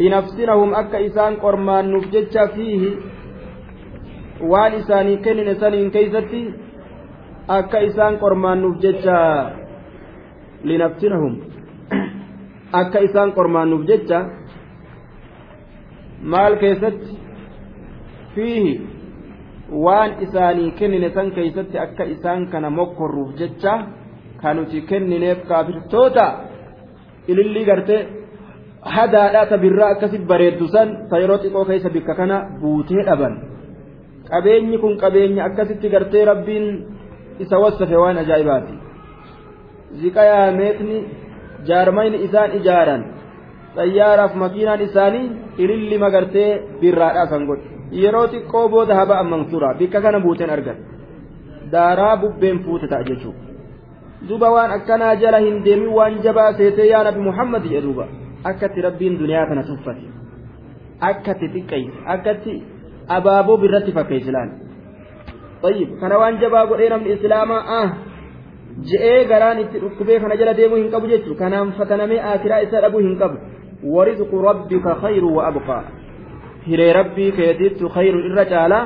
linafsinahum 0.00 0.74
akka 0.80 0.98
isaan 1.08 1.36
qormaannuuf 1.44 2.04
jecha 2.12 2.48
fiihi 2.54 2.90
waan 4.52 4.72
isaanii 4.80 5.16
kennine 5.24 5.54
saniin 5.54 5.90
keeysatti 5.96 6.42
akka 7.58 7.78
isaan 7.88 8.18
qormaannuuf 8.22 8.76
jecha 8.84 9.16
linafsinahum 10.70 11.34
akka 12.80 12.98
isaan 13.08 13.32
qormaannuuf 13.38 13.82
jecha 13.90 14.18
maal 16.32 16.56
keessatti 16.62 17.18
fiihi? 18.34 18.74
Waan 19.84 20.10
isaanii 20.24 20.70
kennine 20.78 21.10
san 21.14 21.30
keeysatti 21.36 21.78
akka 21.78 22.04
isaan 22.04 22.46
kana 22.52 22.70
mokkorruuf 22.70 23.30
jecha 23.40 23.74
kanuti 24.42 24.80
kennineef 24.90 25.38
kaafirtoota? 25.48 26.26
Ilillii 27.28 27.64
gartee 27.64 28.21
hadaadhaa 28.82 29.46
ta 29.46 29.56
birraa 29.64 29.88
akkasit 29.94 30.22
bareeddu 30.30 30.66
san 30.74 30.88
ta 31.10 31.18
yeroo 31.22 31.38
xiqqoo 31.42 31.64
keessa 31.70 31.90
bikka 31.96 32.14
kana 32.20 32.36
buutee 32.60 33.02
dhaban 33.08 33.34
qabeenyi 34.30 34.78
kun 34.82 34.94
qabeenya 35.02 35.44
akkasitti 35.48 35.88
gartee 35.94 36.24
rabbiin 36.30 36.66
isa 37.44 37.56
wassafe 37.64 37.96
waan 38.02 38.18
ajaa'ibaati 38.22 38.74
ziqayaa 40.00 40.50
meetni 40.60 40.98
jaarmayni 41.68 42.18
isaan 42.26 42.50
ijaaran 42.58 43.02
xayyaaraaf 43.76 44.32
makiinaan 44.42 44.80
isaanii 44.88 45.26
ililli 45.62 45.98
magartee 46.04 46.50
birraadhaa 46.80 47.26
san 47.32 47.46
godhe 47.50 47.66
yeroo 48.02 48.26
xiqqoo 48.32 48.66
booda 48.74 48.94
haba'an 49.00 49.26
mansuura 49.32 49.74
bikka 49.80 49.98
kana 50.04 50.18
buuteen 50.24 50.50
argan 50.56 50.78
daaraa 51.72 52.16
bubbeen 52.22 52.58
fuute 52.64 52.86
ta'a 52.92 53.04
jechuudha 53.10 53.40
duba 54.28 54.48
waan 54.54 54.70
akkanaa 54.78 55.14
jala 55.22 55.38
hin 55.46 55.56
deemin 55.66 55.90
waan 55.98 56.14
jabaa 56.26 56.50
seetee 56.58 56.88
yaa 56.92 57.04
nabi 57.08 57.20
muhammad 57.28 57.62
jedhe 57.70 57.82
duuba 57.86 58.04
akkatti 58.51 58.81
rabbiin 58.87 59.19
duniyaa 59.21 59.45
kana 59.49 59.63
tuffate 59.69 60.05
akkatti 61.09 61.47
xiqqeesse 61.53 61.99
akkatti 62.15 62.53
abaaboo 63.17 63.57
birratti 63.63 63.91
fakkeessilaan 63.99 64.49
طيب 65.63 65.89
kana 65.99 66.15
waan 66.21 66.37
jabaa 66.41 66.65
godhee 66.69 66.89
namni 66.89 67.09
islaamaa 67.17 67.61
ah 67.81 67.89
je'ee 68.89 69.25
garaan 69.31 69.59
itti 69.63 69.79
dhukkubee 69.83 70.19
kana 70.23 70.35
jala 70.39 70.53
deemuu 70.59 70.77
hin 70.81 70.91
qabu 70.93 71.07
jechuudha 71.11 71.39
kanaan 71.43 71.71
fatanamee 71.77 72.19
akiraa 72.33 72.59
isaa 72.65 72.81
dhabuu 72.85 73.01
hin 73.07 73.15
qabu 73.21 73.37
warizqu 73.95 74.41
rabbika 74.49 74.91
khayru 75.03 75.29
wa 75.37 75.47
abqaa 75.49 75.83
hiree 76.67 76.93
rabbii 76.99 77.31
keetiittu 77.39 77.89
khayru 77.95 78.19
irra 78.29 78.45
caalaa 78.51 78.83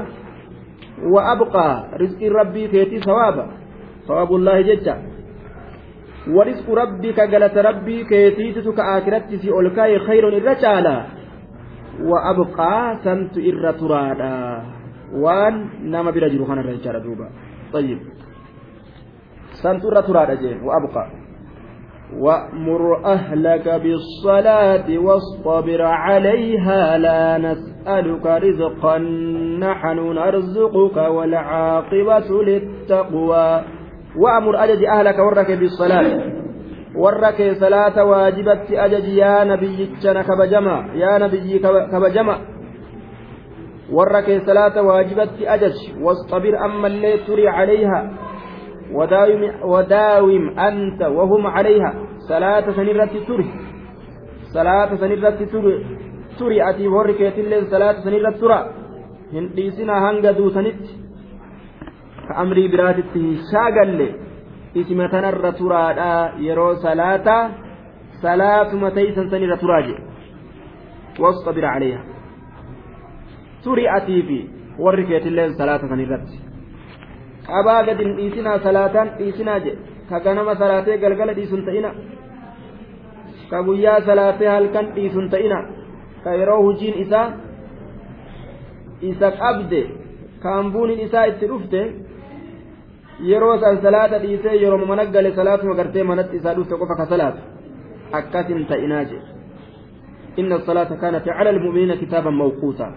wa 1.14 1.22
abqaa 1.34 1.74
rizqiin 2.04 2.34
rabbii 2.40 2.68
keetii 2.74 3.02
sawaaba 3.08 3.44
sawaabullaahi 4.08 4.64
jecha 4.70 4.96
Ka 8.77 8.85
akiratti 8.97 9.39
si 9.39 9.49
ol 9.51 9.71
kaa'e 9.77 9.99
khayrun 10.07 10.35
irra 10.35 10.55
caalaa 10.59 11.03
wa 12.11 12.19
abqaa 12.31 12.99
santu 13.05 13.41
irra 13.41 13.73
turaadha 13.81 14.33
waan 15.23 15.55
nama 15.93 16.13
bira 16.13 16.29
jiru 16.29 16.45
kanarra 16.47 16.75
jechaadha 16.77 17.01
duuba 17.01 17.29
طيب 17.73 17.99
سنتر 19.63 20.01
تراد 20.01 20.39
جين 20.39 20.61
وأبقى 20.63 21.07
وأمر 22.19 23.05
أهلك 23.05 23.69
بالصلاة 23.69 24.99
واصطبر 24.99 25.83
عليها 25.83 26.99
لا 26.99 27.39
نسألك 27.39 28.27
رزقا 28.27 28.99
نحن 29.59 29.99
نرزقك 29.99 30.97
والعاقبة 30.97 32.43
للتقوى 32.43 33.63
وأمر 34.19 34.65
أجج 34.65 34.85
أهلك 34.85 35.19
ورك 35.19 35.51
بالصلاة. 35.53 36.33
ورك 36.97 37.57
صلاة 37.61 38.05
واجبة 38.05 38.67
أجج. 38.71 39.09
يا 39.09 39.45
نبي 39.45 39.91
كبجمع. 40.03 40.95
يا 40.95 41.19
نبي 41.19 41.59
كبجمع. 41.93 42.39
ورك 43.93 44.43
صلاة 44.47 44.83
واجبة 44.83 45.29
أجج. 45.41 45.77
واصطبر 46.01 46.65
أما 46.65 46.87
اللي 46.87 47.19
تري 47.27 47.49
عليها. 47.49 48.11
وداوم, 48.95 49.43
وداوم 49.65 50.59
أنت 50.59 51.03
وهم 51.03 51.47
عليها. 51.47 51.95
صلاة 52.29 52.71
سنرة 52.71 53.11
تري. 53.29 53.51
صلاة 54.55 54.97
سنرة 54.97 55.31
تري. 55.31 55.87
تري 56.39 56.71
أتي 56.71 56.89
وركيت 56.89 57.39
اللين 57.39 57.65
صلاة 57.65 57.93
سنرة 58.05 58.31
ترى. 58.31 58.71
ka 62.29 62.33
amrii 62.43 62.69
biraatitti 62.75 63.19
hin 63.25 63.37
shaagalle 63.51 64.09
isima 64.83 65.09
tanarra 65.15 65.53
turaadha 65.61 66.11
yeroo 66.47 66.73
salaata 66.87 67.37
salaatuma 68.23 68.91
taysan 68.99 69.31
sanirra 69.35 69.57
turaa 69.65 69.83
jedhe 69.89 70.03
wastabir 71.25 71.67
caleeyha 71.73 72.01
turii 73.65 73.89
atii 73.99 74.23
fi 74.31 74.39
warri 74.85 75.05
keetilleen 75.11 75.59
salaata 75.61 75.87
sanirratti 75.93 76.37
qabaa 77.51 77.81
gad 77.91 78.01
hin 78.05 78.17
dhiisinaa 78.21 78.59
salaataan 78.69 79.09
dhiisinaa 79.19 79.59
jedhe 79.67 79.95
ka 80.09 80.21
ganama 80.25 80.55
salaatee 80.63 80.97
galgala 81.03 81.33
dhiisun 81.35 81.63
ta'ina. 81.67 81.91
Ka 83.51 83.59
guyyaa 83.67 84.01
salaatee 84.09 84.49
halkan 84.49 84.87
dhiisun 84.97 85.31
ta'ina. 85.31 85.59
Ka 86.25 86.31
yeroo 86.41 86.61
hujiin 86.67 86.99
isaa 87.05 87.27
isa 89.11 89.29
qabde 89.41 89.81
ka 90.43 90.49
hambuuniin 90.57 91.01
isaa 91.07 91.25
itti 91.33 91.47
dhufte 91.51 91.81
yeroo 93.21 93.57
san 93.61 93.81
salaata 93.83 94.19
dhiisee 94.19 94.57
yeroo 94.63 94.87
mana 94.87 95.07
gale 95.07 95.31
salaatuma 95.35 95.75
gartee 95.75 96.03
manatti 96.03 96.37
isaa 96.37 96.55
dhufte 96.55 96.75
qofa 96.81 96.97
ka 97.01 97.07
salaatu 97.15 97.41
akkasin 98.13 98.67
ta'inaa 98.67 99.05
jedhe 99.05 99.37
إن 100.37 100.53
الصلاة 100.53 101.01
كانت 101.01 101.29
على 101.29 101.51
المؤمنين 101.51 101.95
كتابا 101.95 102.31
موقوتا 102.31 102.89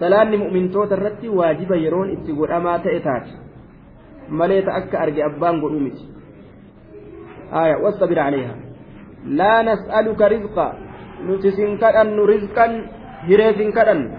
salaanni 0.00 0.36
mu'mintoota 0.36 0.96
irratti 0.98 1.28
waajiba 1.38 1.76
yeroon 1.78 2.08
itti 2.14 2.32
godhamaa 2.34 2.78
ta'e 2.84 3.00
taate 3.00 3.30
malee 4.28 4.62
ta 4.66 4.72
akka 4.80 4.98
arge 5.04 5.22
abbaan 5.22 5.60
godhuu 5.62 5.82
miti 5.86 6.04
aya 7.60 7.76
wastabir 7.84 8.18
caleeha 8.18 8.54
laa 9.38 9.62
nas'aluka 9.68 10.28
rizqa 10.34 10.66
nuti 11.26 11.52
sin 11.58 11.78
kadhannu 11.82 12.26
rizqan 12.32 12.72
hiree 13.28 13.52
sin 13.58 13.70
kadhannu 13.76 14.10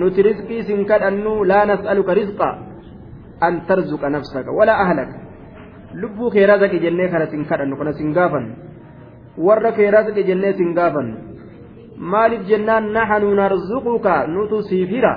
nuti 0.00 0.26
rizqii 0.28 0.62
sin 0.70 0.80
kadhannu 0.90 1.32
laa 1.50 1.64
nas'aluka 1.72 2.16
rizqa 2.20 2.48
lubbuu 5.94 6.30
kee 6.30 6.46
razaqi 6.46 6.78
jennee 6.80 7.08
kana 7.08 7.26
sin 7.30 7.44
kadhannu 7.46 7.76
kana 7.76 7.92
sin 7.92 8.12
gaafannu 8.12 8.52
warra 9.46 9.72
kee 9.72 9.90
razaqi 9.90 10.22
jennee 10.28 10.52
sin 10.58 10.74
gaafannu 10.74 11.16
maaliif 11.98 12.42
jennaan 12.50 12.90
naxanu 12.96 13.34
narzuquka 13.34 14.26
nutu 14.26 14.62
siif 14.68 14.88
hira 14.90 15.12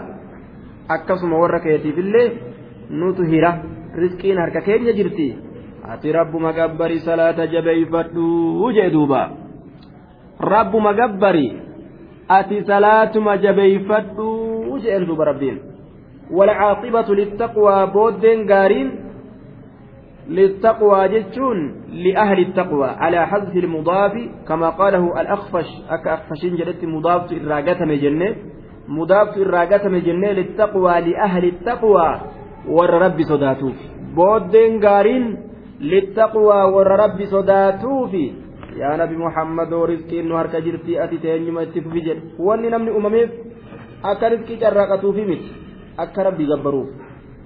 akkasuma 0.95 1.38
warra 1.43 1.59
keetiifillee 1.65 2.28
nutu 2.89 3.24
hira 3.32 3.51
rizqiin 4.01 4.38
harka 4.38 4.61
keenya 4.61 4.93
jirti 4.93 5.28
ati 5.93 6.11
rabbuma 6.11 6.53
gabbari 6.53 6.99
salaata 6.99 7.47
jabeeyfadhuu 7.53 8.72
jee 8.78 8.89
duuba 8.93 9.22
rabbuma 10.39 10.93
gabbari 10.93 11.47
ati 12.38 12.61
salaatuma 12.70 13.38
jabeeyfadhuu 13.38 14.78
jeen 14.86 15.05
duuba 15.07 15.26
rabbiin 15.32 15.57
والعاقبة 16.32 17.15
للتقوى 17.15 17.86
بودين 17.88 18.51
قارين 18.51 19.07
للتقوى 20.30 21.07
جتشون 21.07 21.57
لأهل 21.91 22.39
التقوى 22.39 22.88
على 22.88 23.28
حذف 23.28 23.55
المضاف 23.55 24.11
كما 24.47 24.69
قاله 24.69 25.21
الأخفش 25.21 25.69
أك 25.89 26.07
أخفشين 26.07 26.55
جلت 26.55 26.86
مضاف 26.86 27.34
إراقة 27.34 27.86
مجنة. 27.86 28.36
مضاف 28.88 29.38
إراقة 29.38 29.89
مجنة 29.89 30.32
للتقوى 30.32 31.01
لأهل 31.01 31.45
التقوى 31.45 32.21
ور 32.67 32.89
ربي 32.89 33.23
صداتوف 33.23 33.75
بودين 34.15 34.80
للتقوى 35.82 36.63
ور 36.73 36.88
ربي 36.88 37.25
صداتوف 37.25 38.13
يا 38.78 38.97
نبي 38.97 39.17
محمد 39.17 39.73
ورزقي 39.73 40.19
إنه 40.19 40.41
هرك 40.41 40.55
جرتي 40.55 41.03
أتي 41.03 41.17
تيني 41.17 41.51
ما 41.51 41.63
تفجر 41.63 41.97
جد. 41.97 42.21
واني 42.39 42.69
نمني 42.69 42.91
أمميف 42.97 43.30
أكا 44.05 44.28
رزقي 44.28 44.55
جراقة 44.55 45.11
في 45.11 45.25
مت 45.25 45.66
أكا 46.00 46.24
ربي 46.24 46.45
قبروف 46.52 46.89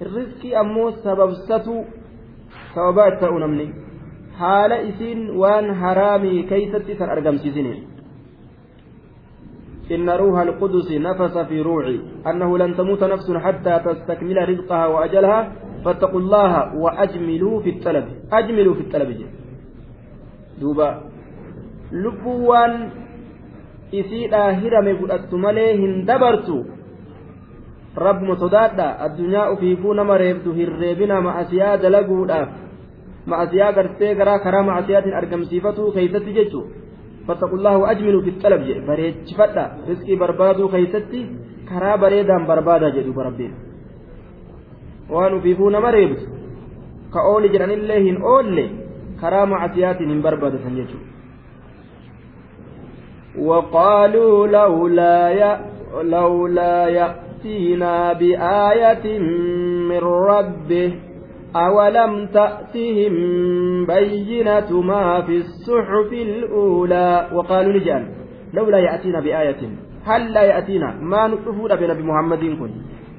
الرزقي 0.02 0.60
أمو 0.60 0.90
سببسته 0.90 1.84
sababaa 2.74 3.08
itti 3.08 3.20
ta'u 3.20 3.38
namni 3.38 3.66
haala 4.40 4.80
isiin 4.90 5.20
waan 5.40 5.72
haraamii 5.82 6.44
keeysatti 6.52 6.98
san 7.00 7.10
argamsiisiniin 7.16 7.92
إن 9.92 10.08
روح 10.10 10.38
القدس 10.40 10.88
نفس 10.92 11.38
في 11.38 11.60
روعي 11.60 12.00
أنه 12.26 12.58
لن 12.58 12.76
تموت 12.76 13.04
نفس 13.04 13.28
حتى 13.30 13.74
تستكمل 13.84 14.48
رزقها 14.48 14.86
وأجلها 14.86 15.52
فاتقوا 15.84 16.20
الله 16.20 16.52
وأجملوا 16.74 17.60
في 17.60 17.70
الطلب 17.70 18.06
أجملوا 18.32 18.74
في 18.74 18.80
الطلب 18.80 19.08
جي. 19.18 19.26
دوبا 20.60 20.88
لبوان 21.92 22.72
hirame 23.92 24.92
fudhattu 24.96 25.36
malee 25.36 25.76
hin 25.76 26.06
dabartu. 26.06 26.64
rabbuma 28.05 28.35
sodaadha 28.43 28.87
addunyaa 29.05 29.49
ufiifuu 29.53 29.93
nama 29.99 30.17
reebdu 30.23 30.53
hin 30.59 30.73
reebina 30.81 31.21
ma'asiyaa 31.27 31.77
dalaguudhaaf 31.83 32.49
ma'asiyaa 33.33 33.71
gartee 33.77 34.11
garaa 34.19 34.39
karaa 34.45 34.63
ma'asiyaatiin 34.69 35.15
argamsiifatuu 35.21 35.91
keeysatti 35.95 36.35
jechu 36.39 36.61
fattaqullaaha 37.27 37.81
waajmiluu 37.83 38.21
fi 38.27 38.35
xalab 38.43 38.61
jedhe 38.69 38.85
bareechifadha 38.89 39.63
riskii 39.89 40.19
barbaaduu 40.23 40.69
keeysatti 40.75 41.23
karaa 41.71 41.97
bareedaan 42.03 42.47
barbaada 42.51 42.93
jedhu 42.99 43.17
barabbiin 43.19 43.53
waan 45.15 45.37
ufiifuu 45.39 45.69
nama 45.75 45.91
reebdu 45.97 46.23
ka 47.13 47.27
ooli 47.33 47.53
jedhanillee 47.55 47.99
hin 48.07 48.23
oolle 48.33 48.65
karaa 49.21 49.45
ma'asiyaatiin 49.53 50.09
hin 50.15 50.25
barbaadatan 50.29 50.81
jechuudha 50.81 51.15
وقالوا 53.37 54.47
لولا 54.47 55.31
ي... 55.31 55.59
لولا 56.03 56.89
يأتينا 57.41 58.13
بآية 58.13 59.05
من 59.89 60.03
ربه 60.31 60.89
أولم 61.55 62.11
تأتهم 62.37 63.15
بينة 63.85 64.69
ما 64.81 65.21
في 65.21 65.35
الصحف 65.37 66.09
الأولى 66.13 67.27
وقالوا 67.33 67.73
لجان 67.73 68.03
لولا 68.53 68.77
يأتينا 68.77 69.19
بآية 69.19 69.61
هل 70.05 70.33
لا 70.33 70.41
يأتينا 70.41 70.89
ما 71.01 71.27
نطفون 71.27 71.75
بنبي 71.75 72.03
محمد 72.03 72.39
كن 72.59 72.71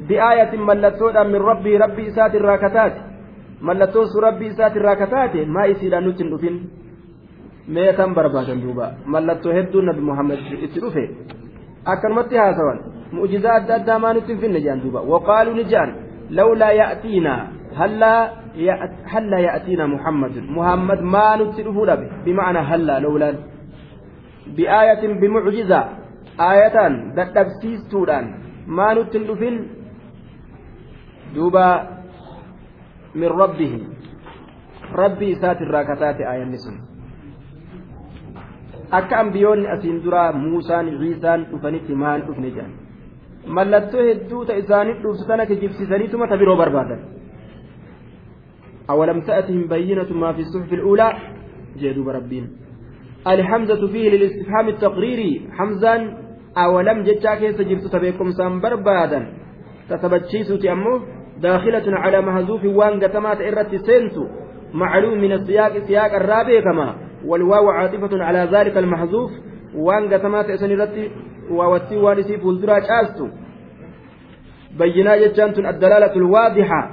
بآية 0.09 0.53
ملتودا 0.69 1.23
من 1.23 1.41
ربي 1.51 1.77
ربي 1.77 2.09
إسات 2.09 2.35
الراكتات 2.35 2.95
ملتوس 3.63 4.13
ربي 4.27 4.47
إسات 4.49 4.77
الراكتات 4.77 5.37
ما 5.55 5.71
إسيلا 5.71 6.01
نتن 6.01 6.35
أفن 6.35 6.57
meetan 7.75 8.15
barbaadan 8.17 8.63
duuba 8.65 8.87
mallattoo 9.13 9.53
hedduu 9.53 9.83
nabi 9.89 10.01
muhammad 10.01 10.39
itti 10.67 10.81
dhufe 10.81 11.03
akkanumatti 11.93 12.41
haasawan 12.41 12.79
mu'jizaa 13.18 13.56
adda 13.60 13.76
addaa 13.80 14.00
maa 14.04 14.14
nutti 14.18 14.32
hin 14.34 14.42
finne 14.44 14.60
jedhan 14.66 14.82
duuba 14.86 15.02
waqaaluu 15.14 15.56
ni 15.60 15.64
jedhan 15.74 15.92
lawlaa 16.40 16.72
ya'tiinaa 16.82 17.42
هلا 17.76 18.32
هلا 19.06 19.40
يأتينا 19.40 19.86
محمد 19.86 20.38
محمد 20.38 21.00
ما 21.02 21.36
نتلفه 21.36 21.96
بمعنى 22.26 22.60
هلا 22.60 23.00
لولا 23.00 23.30
بآية 24.58 25.04
بمعجزة 25.22 25.82
آية 26.52 26.78
دتبسيس 27.18 27.82
توران 27.92 28.26
ما 28.68 28.94
نتلفين 28.94 29.56
دوبا 31.36 31.68
من 33.16 33.28
ربه 33.42 33.74
ربي 34.96 35.36
سات 35.36 35.62
الراكتات 35.62 36.18
آية 36.22 36.44
النسل 36.44 36.78
akka 38.94 39.20
ambiyoonni 39.20 39.68
asiin 39.74 40.04
duraa 40.04 40.32
muusaan 40.38 40.88
ciisaan 41.02 41.46
dhufanitti 41.52 41.96
maan 42.02 42.22
dhufne 42.28 42.50
jedhan 42.56 42.83
mallattoo 43.48 44.04
hedduu 44.10 44.46
ta 44.46 44.54
isaaniif 44.58 45.02
dhuftu 45.04 45.28
tana 45.28 45.46
kijibsiisaniituma 45.46 46.28
ta 46.28 46.38
biroo 46.38 46.58
barbaadan 46.58 47.02
أولم 48.90 49.22
تأتهم 49.22 49.68
بينة 49.68 50.14
ما 50.14 50.34
في 50.34 50.42
الصحف 50.42 50.74
الأولى 50.74 51.14
جدوب 51.78 52.10
ربين 52.10 52.50
الحمزة 53.28 53.88
فيه 53.88 54.10
للاستفهام 54.10 54.68
التقريري 54.68 55.50
حمزا 55.52 56.18
أولم 56.58 57.04
جتشا 57.04 57.36
كيس 57.36 57.62
جبت 57.62 57.88
تبيكم 57.88 58.32
سام 58.32 58.60
بربادا 58.62 59.34
تتبتشيسو 59.90 60.56
أمه 60.72 61.02
داخلة 61.42 61.84
على 61.88 62.22
مهزوف 62.22 62.66
وان 62.66 63.04
قتمات 63.04 63.42
إرت 63.42 63.76
سنتو 63.76 64.28
معلوم 64.74 65.22
من 65.22 65.32
السياق 65.32 65.78
سياق 65.88 66.14
الرابع 66.16 66.60
كما 66.60 66.96
والواو 67.26 67.70
عاطفة 67.70 68.24
على 68.24 68.50
ذلك 68.54 68.78
المحذوف 68.78 69.32
وان 69.76 70.14
قتمات 70.14 70.50
إسنرت 71.54 71.92
ووتي 71.92 71.98
وانسي 71.98 72.38
فولدرا 72.38 72.80
شاستو 72.80 73.28
بينا 74.78 75.18
جتشان 75.18 75.66
الدلالة 75.66 76.16
الواضحة. 76.16 76.92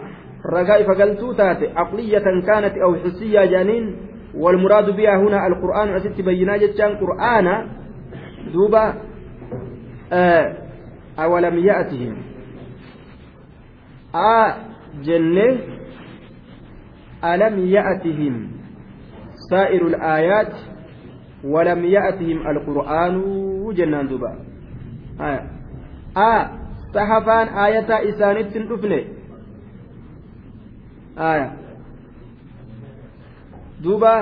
رجاء 0.53 0.83
فقلتو 0.83 1.33
تاتي. 1.33 1.69
عقلية 1.77 2.19
كانت 2.19 2.75
أو 2.79 2.95
حسية 2.97 3.45
جانين. 3.45 3.97
والمراد 4.35 4.97
بها 4.97 5.17
هنا 5.17 5.47
القرآن 5.47 5.89
أسد 5.97 6.21
بينا 6.21 6.57
جتشان 6.57 6.97
قرآن. 6.97 7.47
دوبا 8.53 8.95
آه 10.13 10.57
أولم 11.19 11.59
يأتهم. 11.59 12.17
آه 14.15 14.55
جنة 15.05 15.59
ألم 17.25 17.59
يأتهم. 17.59 18.51
سائر 19.51 19.87
الآيات. 19.87 20.53
ولم 21.45 21.85
يأتهم 21.85 22.39
القرآن. 22.49 23.15
جنان 23.75 24.09
دوبا. 24.09 24.50
a 25.21 26.31
sahafaan 26.93 27.49
aayata 27.63 28.03
isaanitti 28.11 28.59
hin 28.59 28.69
dhufne. 28.69 28.99
Aya 31.17 31.51
duuba 33.85 34.13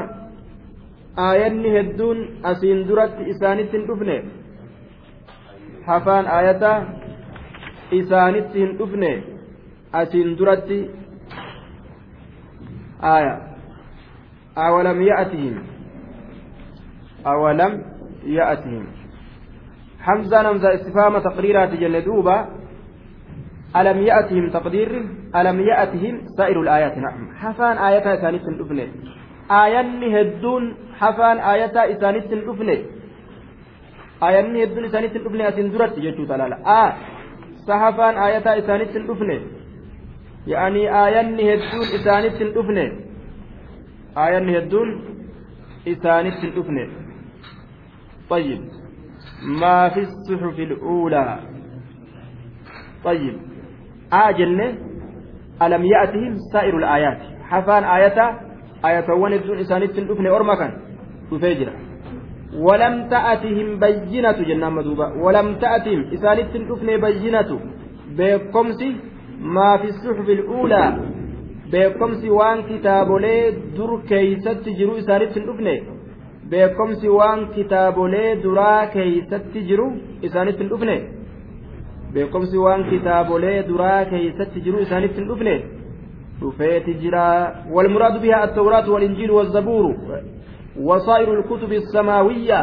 aayanni 1.27 1.71
hedduun 1.77 2.19
asiin 2.53 2.85
duratti 2.89 3.31
isaanitti 3.35 3.79
hin 3.79 3.87
dhufne. 3.89 4.17
Hafaan 5.87 6.27
aayata 6.27 6.73
isaanitti 8.01 8.59
hin 8.59 8.79
dhufne 8.79 9.13
asiin 10.03 10.39
duratti. 10.39 10.81
Aya 13.01 13.35
awalam 14.67 15.01
ya'atihim? 15.09 15.59
Awalam 17.25 17.83
ya'atihim? 18.27 18.98
Taqdiirri 24.57 25.01
alam 25.41 25.59
ya'atihim 25.71 26.15
saa'iru 26.37 26.61
laayaati 26.69 27.01
na'am 27.07 27.21
hafaan 27.43 27.77
aayataa 27.87 28.15
isaanitti 28.19 28.49
hin 28.51 28.59
dhufne 28.61 28.85
aayanni 29.61 30.09
hedduun 30.17 30.65
hafaan 31.01 31.39
aayataa 31.51 31.87
isaanitti 31.95 32.33
hin 32.35 32.43
dhufne 32.49 32.77
aayanni 34.29 34.57
hedduun 34.63 34.85
isaanitti 34.91 35.17
hin 35.19 35.25
dhufne 35.27 35.45
asiin 35.51 35.69
duratti 35.75 36.01
jechuu 36.07 36.27
talaala 36.31 36.57
a 36.79 36.81
sahafaan 37.69 38.17
aayataa 38.27 38.57
isaanitti 38.63 38.97
hin 38.99 39.07
dhufne 39.11 39.37
yaa'anii 40.53 40.87
aayanni 41.03 41.43
hedduun 41.51 41.87
isaanitti 42.01 42.41
hin 42.45 42.55
dhufne 42.57 42.85
aayanni 44.25 44.53
hedduun 44.59 44.89
isaanitti 45.95 46.43
hin 46.47 46.55
dhufne 46.57 46.85
طيب 48.31 48.61
ما 49.43 49.89
في 49.89 50.01
الصحف 50.01 50.59
الأولى. 50.59 51.39
طيب. 53.05 53.37
آجن 54.13 54.61
ألم 55.63 55.85
يأتهم 55.85 56.37
سائر 56.53 56.77
الآيات؟ 56.77 57.19
حفان 57.43 57.85
آية 57.85 58.19
آية 58.85 59.09
وندون 59.13 59.59
إسانيت 59.59 59.99
الأفن 59.99 60.27
أرمكا 60.27 60.69
تفجر. 61.31 61.73
ولم 62.55 63.09
تأتهم 63.09 63.79
بينة 63.79 64.33
جنة 64.33 64.71
مدوبة. 64.71 65.09
ولم 65.25 65.55
تأتهم 65.55 66.01
إسانيت 66.13 66.57
الأفن 66.57 66.89
بينة. 67.01 67.61
بكمسي 68.19 68.97
ما 69.41 69.77
في 69.77 69.85
الصحف 69.85 70.29
الأولى. 70.29 70.85
beekomsi 71.73 72.31
waan 72.31 72.63
kitaabolee 72.69 73.53
dur 73.77 73.91
keeysatti 74.11 74.75
jiru 74.79 74.97
isaanitti 74.97 75.41
hin 75.41 75.49
dhufne 75.49 75.75
beekomsi 76.51 77.09
waan 77.19 77.47
kitaabolee 77.55 78.37
duraa 78.43 78.87
keeysatti 78.95 79.63
jiru 79.71 79.87
isaanitti 80.29 80.63
hin 80.63 80.71
dhufne 80.73 80.97
beekomsi 82.15 82.59
waan 82.65 82.85
kitaabolee 82.91 83.59
duraa 83.69 84.05
keeysatti 84.13 84.61
jiru 84.67 84.79
isaanitti 84.87 85.21
hin 85.21 85.29
dhufne 85.31 85.55
dhufeeti 86.41 86.95
jira 87.05 87.25
walmuraadu 87.79 88.21
bihaa 88.27 88.43
attawraatu 88.49 88.93
walinjiilu 88.97 89.37
wazabuuru 89.37 89.95
wasaa'iru 90.89 91.33
lkutubi 91.41 91.77
السماوية 91.77 92.61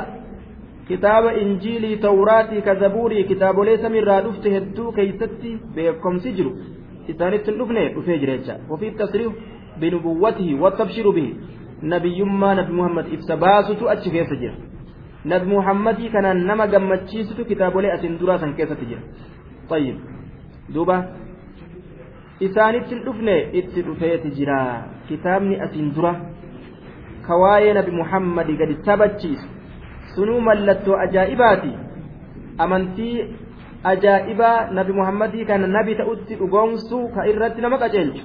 kitaaba 0.88 1.34
injiilii 1.34 1.98
tawraatii 1.98 2.62
ka 2.62 2.76
zabuurii 2.76 3.24
kitaabolee 3.24 3.78
samiirraa 3.78 4.22
dhufte 4.22 4.50
hedduu 4.56 4.92
keeysatti 4.92 5.58
beekomsi 5.76 6.32
jiru 6.32 6.52
isaanitti 7.08 7.52
hin 7.52 7.60
dhufne 7.60 7.90
dhufee 7.96 8.18
jira 8.24 8.38
jecha 8.38 8.58
wafii 8.70 8.92
tasriif 8.92 9.32
binubuwwatihi 9.80 10.54
wattabshiru 10.64 11.12
bihi 11.12 11.36
nabiyyummaa 11.82 12.56
nabi 12.56 12.74
muhammad 12.74 13.14
ibsa 13.14 13.38
baasutu 13.38 13.90
achi 13.90 14.12
keessa 14.12 14.36
jira. 14.36 14.54
Nabi 15.26 15.46
muhammadii 15.50 16.10
kanaan 16.10 16.46
nama 16.46 16.68
gammachiisutu 16.68 17.46
kitaabolee 17.46 17.92
asin 17.92 18.20
duraa 18.20 18.38
san 18.40 18.54
keessatti 18.56 18.86
jira. 18.86 19.02
Tayyib. 19.70 19.98
Duuba. 20.74 20.98
Isaanitti 22.40 22.96
dhufne 23.06 23.36
itti 23.54 23.82
dhufeeti 23.82 24.32
jira. 24.38 24.60
Kitaabni 25.08 25.60
asin 25.62 25.94
dura 25.96 26.14
kawaayee 27.28 27.74
nabi 27.74 27.92
muhammadi 27.92 28.58
gadi 28.58 28.76
taphachiisu 28.86 29.48
sunuu 30.16 30.40
mallattoo 30.42 30.98
ajaa'ibaati. 31.08 31.72
Amantii 32.58 33.26
ajaa'ibaa 33.84 34.72
nabi 34.72 34.94
muhammadii 34.94 35.46
kana 35.46 35.68
nabi 35.68 35.96
ta'utti 35.96 36.36
dhugoomsuu 36.36 37.10
ka 37.16 37.28
irratti 37.32 37.62
nama 37.62 37.78
qaceelchu 37.78 38.24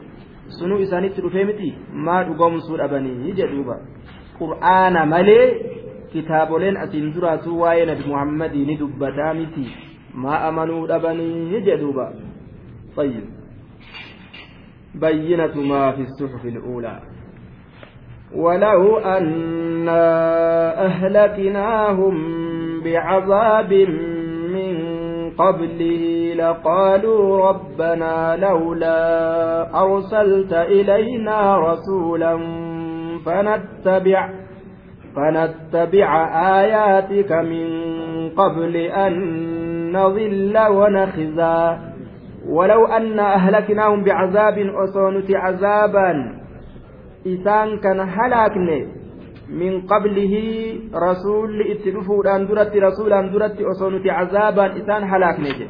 sunuu 0.59 0.80
isaanitti 0.86 1.22
dhufee 1.22 1.45
miti 1.49 1.70
maa 2.07 2.24
dhugoomsuu 2.28 2.78
dhabanii 2.82 3.34
jedhuuba 3.39 3.76
qur'aana 4.39 5.05
malee 5.13 5.45
kitaaboleen 6.13 6.78
asiin 6.84 7.13
duraatuu 7.16 7.59
waa'ee 7.63 7.86
nabi 7.91 8.03
muhammadii 8.11 8.66
ni 8.70 8.76
dubbataa 8.84 9.34
miti 9.41 9.66
maa 10.26 10.39
amanuu 10.51 10.88
dhabanii 10.93 11.61
jedhuuba 11.70 12.07
طيب 12.97 13.26
بينة 14.95 15.55
ما 15.72 15.91
في 15.91 16.01
الصحف 16.01 16.45
الأولى 16.45 16.99
ولو 18.36 18.97
أنا 18.97 20.05
أهلكناهم 20.86 22.16
بعذاب 22.84 23.74
من 23.74 24.18
قبله 25.41 26.34
لقالوا 26.34 27.49
ربنا 27.49 28.36
لولا 28.36 29.01
أرسلت 29.82 30.53
إلينا 30.53 31.59
رسولا 31.59 32.38
فنتبع 33.26 34.28
فنتبع 35.16 36.11
آياتك 36.61 37.32
من 37.32 37.68
قبل 38.30 38.76
أن 38.76 39.12
نضل 39.93 40.59
ونخزى. 40.70 41.76
ولو 42.49 42.86
أن 42.86 43.18
أهلكناهم 43.18 44.05
بعذاب 44.05 44.59
أصونت 44.59 45.34
عذابا. 45.34 46.41
إسان 47.26 47.78
كان 47.78 48.01
هلاكني. 48.01 48.99
Min 49.51 49.86
qablihi 49.86 50.90
rasuulli 51.07 51.70
itti 51.72 51.90
dhufuudhaan 51.94 52.48
duratti 52.48 52.80
rasuulaan 52.80 53.32
duratti 53.32 53.64
osoo 53.72 53.90
nuti 53.90 54.09
cazaabaan 54.09 54.76
isaan 54.80 55.09
halaakne 55.11 55.51
jedhe 55.59 55.68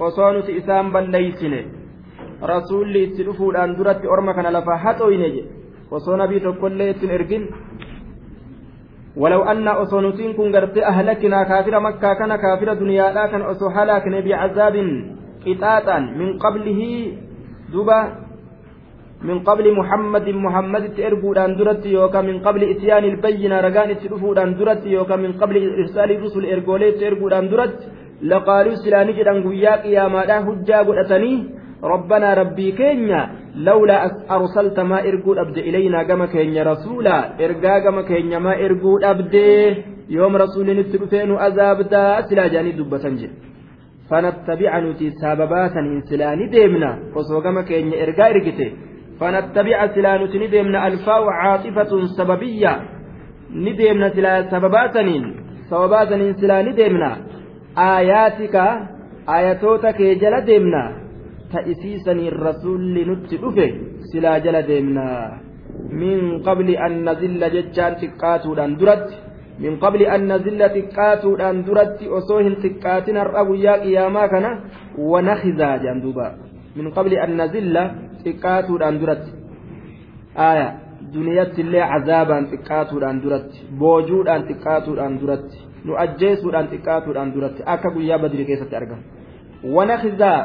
osoo 0.00 0.32
nuti 0.32 0.56
isaan 0.60 0.92
balleeysine 0.92 1.60
rasuulli 2.52 3.04
itti 3.04 3.26
dhufuudhaan 3.26 3.76
duratti 3.78 4.06
orma 4.14 4.34
kana 4.34 4.50
lafa 4.50 4.76
haxoyne 4.84 5.28
jedhe 5.36 5.50
osoo 5.90 6.16
nabii 6.16 6.40
tokkollee 6.40 6.90
ittin 6.90 7.10
ergin 7.18 7.46
ولو 9.16 9.42
أن 9.42 9.68
أصنوتين 9.68 10.32
كن 10.32 10.56
قرت 10.56 10.78
أهلكنا 10.78 11.42
كافر 11.42 11.80
مكة 11.80 12.14
كان 12.14 12.36
كافر 12.36 12.74
دنيا 12.74 13.12
لا 13.12 13.26
كان 13.26 13.42
هلاكنا 13.76 14.20
بعذاب 14.20 14.76
قطاطا 15.46 15.98
من 15.98 16.38
قبله 16.38 16.80
دوبا 17.72 17.98
من 19.28 19.38
قبل 19.48 19.66
محمد 19.80 20.28
محمد 20.28 20.84
تربودان 20.96 21.50
درت 21.58 21.86
يوكا 21.86 22.20
من 22.28 22.36
قبل 22.46 22.62
إتيان 22.72 23.04
البينة 23.12 23.56
رجان 23.66 23.90
ترفودان 24.02 24.50
درت 24.58 24.82
يوكا 24.86 25.16
من 25.24 25.32
قبل 25.40 25.54
إرسال 25.80 26.10
الرسل 26.16 26.44
إرجولي 26.52 26.90
تربودان 27.00 27.46
درت 27.52 27.78
لقالوا 28.30 28.74
سلاني 28.82 29.12
جدان 29.18 29.38
قياك 29.48 29.84
يا 29.96 30.04
ما 30.14 30.22
لا 30.28 30.38
هجا 30.46 30.78
قلتني 30.88 31.34
ربنا 31.92 32.28
ربي 32.40 32.68
كينيا 32.78 33.20
لولا 33.66 33.96
أرسلت 34.36 34.78
ما 34.90 34.98
إرقود 35.08 35.38
أبد 35.38 35.58
إلينا 35.68 36.02
كما 36.08 36.26
كينيا 36.26 36.62
رسولا 36.72 37.16
إرقا 37.44 37.78
كما 37.84 38.02
كينيا 38.02 38.38
ما 38.46 38.52
إرقود 38.64 39.04
أبد 39.12 39.34
يوم 40.16 40.36
رسول 40.36 40.66
نترفين 40.78 41.30
أذابدا 41.46 42.04
سلا 42.28 42.46
جاني 42.52 42.72
دبة 42.78 43.04
فنتبع 44.08 44.72
نتي 44.84 45.10
سببات 45.22 45.74
إنسلاني 45.96 46.46
ديمنا 46.54 46.90
وصوغما 47.14 47.62
كينيا 47.68 47.96
إرقا 48.02 48.26
إرقته 48.30 48.70
فنتبع 49.20 49.78
سلا 49.94 50.12
ندمنا 50.42 50.78
ألفاء 50.86 51.24
عاطفة 51.40 51.92
سببية. 52.18 52.72
ندمنا 53.64 54.08
سلا 54.16 54.32
سبباتنين. 54.52 55.24
سبباتنين 55.70 56.32
سلا 56.40 56.62
ندمنا. 56.62 57.10
آياتك 57.78 58.56
آياتوتك 59.36 59.98
جل 60.22 60.34
دمنا. 60.48 60.84
تأسيسني 61.52 62.28
الرسول 62.28 62.80
نتلفه 63.08 63.58
سلا 64.12 64.38
جل 64.44 64.56
دمنا. 64.70 65.08
من 66.02 66.42
قبل 66.46 66.68
أن 66.70 66.92
نزل 67.08 67.42
ججان 67.54 67.92
تقاتو 68.00 68.54
درت. 68.54 69.08
من 69.64 69.72
قبل 69.84 70.00
أن 70.14 70.20
نزل 70.32 70.60
تقاتو 70.76 71.30
درت. 71.68 71.98
أصوهن 72.18 72.54
تقاتنا 72.62 73.22
الرأو 73.22 73.54
يا 73.54 73.74
قياما 73.82 74.26
كان 74.26 74.46
ونخزا 74.98 75.70
جندوبا 75.76 76.28
من 76.76 76.90
قبل 76.90 77.12
أن 77.14 77.30
نزل 77.42 77.74
xiqqaatuudhaan 78.24 78.96
duratti. 79.00 79.30
Aya 80.50 80.66
duniyatti 81.14 81.60
illee 81.64 81.84
cazaabaan 81.92 82.44
xiqqaatuudhaan 82.52 83.18
duratti. 83.24 83.58
Boojuudhaan 83.80 84.42
xiqqaatuudhaan 84.48 85.14
duratti. 85.22 85.58
Nu 85.86 85.92
ajjeesuudhaan 86.04 86.68
xiqqaatuudhaan 86.72 87.30
duratti. 87.34 87.60
Akka 87.74 87.88
guyyaa 87.94 88.18
badri 88.24 88.44
keessatti 88.48 88.76
argamu. 88.80 89.02
Wana 89.76 89.96
khizaa 90.02 90.40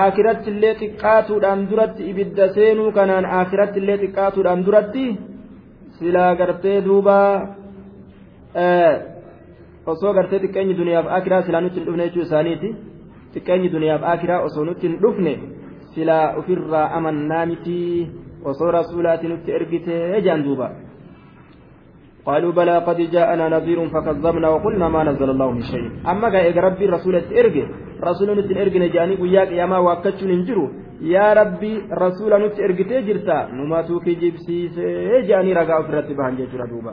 aakiratti 0.00 0.50
illee 0.54 0.74
xiqqaatuudhaan 0.80 1.60
duratti 1.70 2.02
ibidda 2.10 2.44
seenuu 2.56 2.90
kanaan 2.98 3.26
aakiratti 3.38 3.78
illee 3.82 3.98
xiqqaatuudhaan 4.02 4.60
duratti? 4.66 5.04
Silaa 5.98 6.32
gartee 6.40 6.78
duuba 6.86 7.16
osoo 9.92 10.12
gartee 10.16 10.38
xiqqeenyi 10.44 10.74
duniyaaf 10.80 11.06
aakiraa 11.16 11.42
silaa 11.46 11.60
nutti 11.64 11.78
hin 11.80 11.86
dhufne 11.86 12.04
jechuu 12.06 12.22
isaaniiti. 12.28 12.68
Xiqqeenyi 13.34 13.68
duniyaaf 13.74 14.02
aakiraa 14.12 14.40
osoo 14.48 14.64
nutti 14.68 14.88
hin 14.88 14.96
dhufne 15.02 15.32
silaa 15.94 16.34
ofirraa 16.38 16.86
amannaa 16.98 17.44
miti. 17.46 17.80
Osoo 18.44 18.70
rasuulaati 18.78 19.28
nutti 19.28 19.54
ergitee 19.58 20.20
jaan 20.28 20.44
duuba. 20.46 20.70
قالوا 22.26 22.52
بلى 22.52 22.78
قد 22.78 22.98
جاءنا 23.14 23.48
نذير 23.48 23.88
فكذبنا 23.88 24.48
وقلنا 24.48 24.88
ما 24.88 25.04
نزل 25.04 25.30
الله 25.30 25.50
من 25.50 25.62
شيء 25.62 25.90
أما 26.10 26.28
قال 26.34 26.64
ربي 26.64 26.86
رسول 26.86 27.14
ارجع 27.14 27.66
رسول 28.08 28.28
ارجع 28.62 28.78
نجاني 28.84 29.14
وياك 29.22 29.50
يا 29.58 29.66
ما 29.66 29.78
واكتشون 29.78 30.30
انجرو 30.30 30.64
يا 31.14 31.32
ربي 31.38 31.72
رسول 32.04 32.32
ارجع 32.32 32.84
تجرتا 32.90 33.38
نما 33.56 33.82
توكي 33.82 34.14
جبسي 34.22 34.58
جاني 35.28 35.52
رجع 35.58 35.76
فرت 35.86 36.08
بهان 36.18 36.34
جرا 36.52 36.66
دوبا 36.70 36.92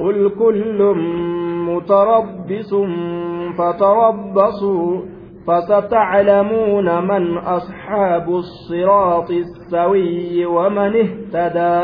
قل 0.00 0.18
كل 0.40 0.80
متربص 1.68 2.70
فتربصوا 3.58 4.90
فستعلمون 5.47 6.87
من 7.07 7.37
أصحاب 7.37 8.27
الصراط 8.29 9.29
السوي 9.31 10.45
ومن 10.45 10.91
اهتدى 11.03 11.75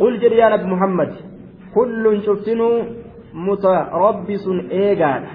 قل 0.00 0.12
جريان 0.20 0.52
محمد 0.72 1.10
كل 1.74 2.04
شفتنو 2.26 2.70
mutarabbisun 3.32 4.58
eegaadha 4.70 5.30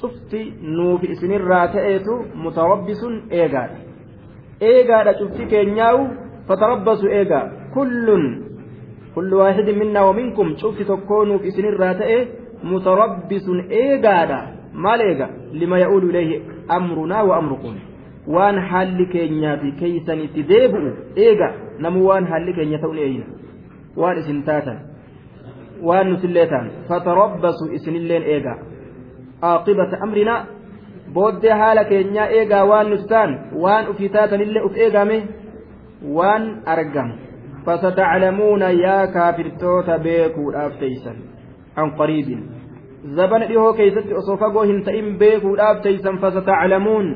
cufti 0.00 0.54
nuufi 0.76 1.06
isinirraa 1.14 1.66
ta'eetu 1.74 2.14
mutarabbisun 2.44 3.14
eegaadha 3.30 3.78
eegaadha 4.70 5.14
cufti 5.20 5.46
keenyaa'u 5.52 6.06
fatarabbasu 6.48 7.06
eegaa 7.18 7.44
kullun 7.74 8.24
kullu 9.14 9.38
waahidin 9.38 9.78
minnaa 9.82 10.06
waminkum 10.06 10.54
cufti 10.62 10.84
tokkoo 10.92 11.24
nuuf 11.24 11.44
isinirraa 11.50 11.94
ta'e 12.00 12.18
mutarabbisun 12.72 13.60
eegaadha 13.82 14.40
maal 14.83 15.01
eega 15.01 15.29
lima 15.51 15.79
ya'uulu 15.79 16.09
ilayhi 16.09 16.41
amrunaa 16.67 17.23
wa 17.23 17.37
amrukum? 17.37 17.75
Waan 18.27 18.57
haalli 18.69 19.05
keenyaa 19.05 19.57
fi 19.61 19.71
keeysan 19.79 20.19
deebi'u 20.51 20.91
eega 21.15 21.53
namu 21.79 22.07
waan 22.07 22.27
haalli 22.27 22.53
keenya 22.53 22.79
ta'u 22.83 22.93
eeyna 22.93 23.25
waan 23.97 24.17
isin 24.17 24.43
taatan 24.43 24.79
waan 25.87 26.09
nutillee 26.09 26.47
taan 26.47 26.71
fatarabbasu 26.87 27.65
isinilleen 27.77 28.23
eegaa 28.35 28.57
aaqibata 29.49 29.97
amrinaa 30.07 30.39
booddee 31.13 31.53
haala 31.61 31.83
keenyaa 31.91 32.27
eegaa 32.39 32.65
waan 32.71 32.89
nuti 32.89 33.07
taan 33.13 33.37
waan 33.65 33.89
ufii 33.93 34.09
taatanillee 34.17 34.63
uf 34.69 34.77
eegame 34.87 35.17
waan 36.17 36.49
argamu 36.75 37.13
fasataclamuuna 37.65 38.69
yaa 38.85 39.07
kaafirtoota 39.17 39.99
beekuudhaaf 40.07 40.79
teeysan 40.83 41.17
an 41.83 41.91
qariibin 42.01 42.41
fagoo 44.39 44.63
hin 44.71 44.83
ta'in 44.83 45.17
beekuudhaaf 45.21 45.81
teeysan 45.85 46.17
fasataclamuun 46.23 47.07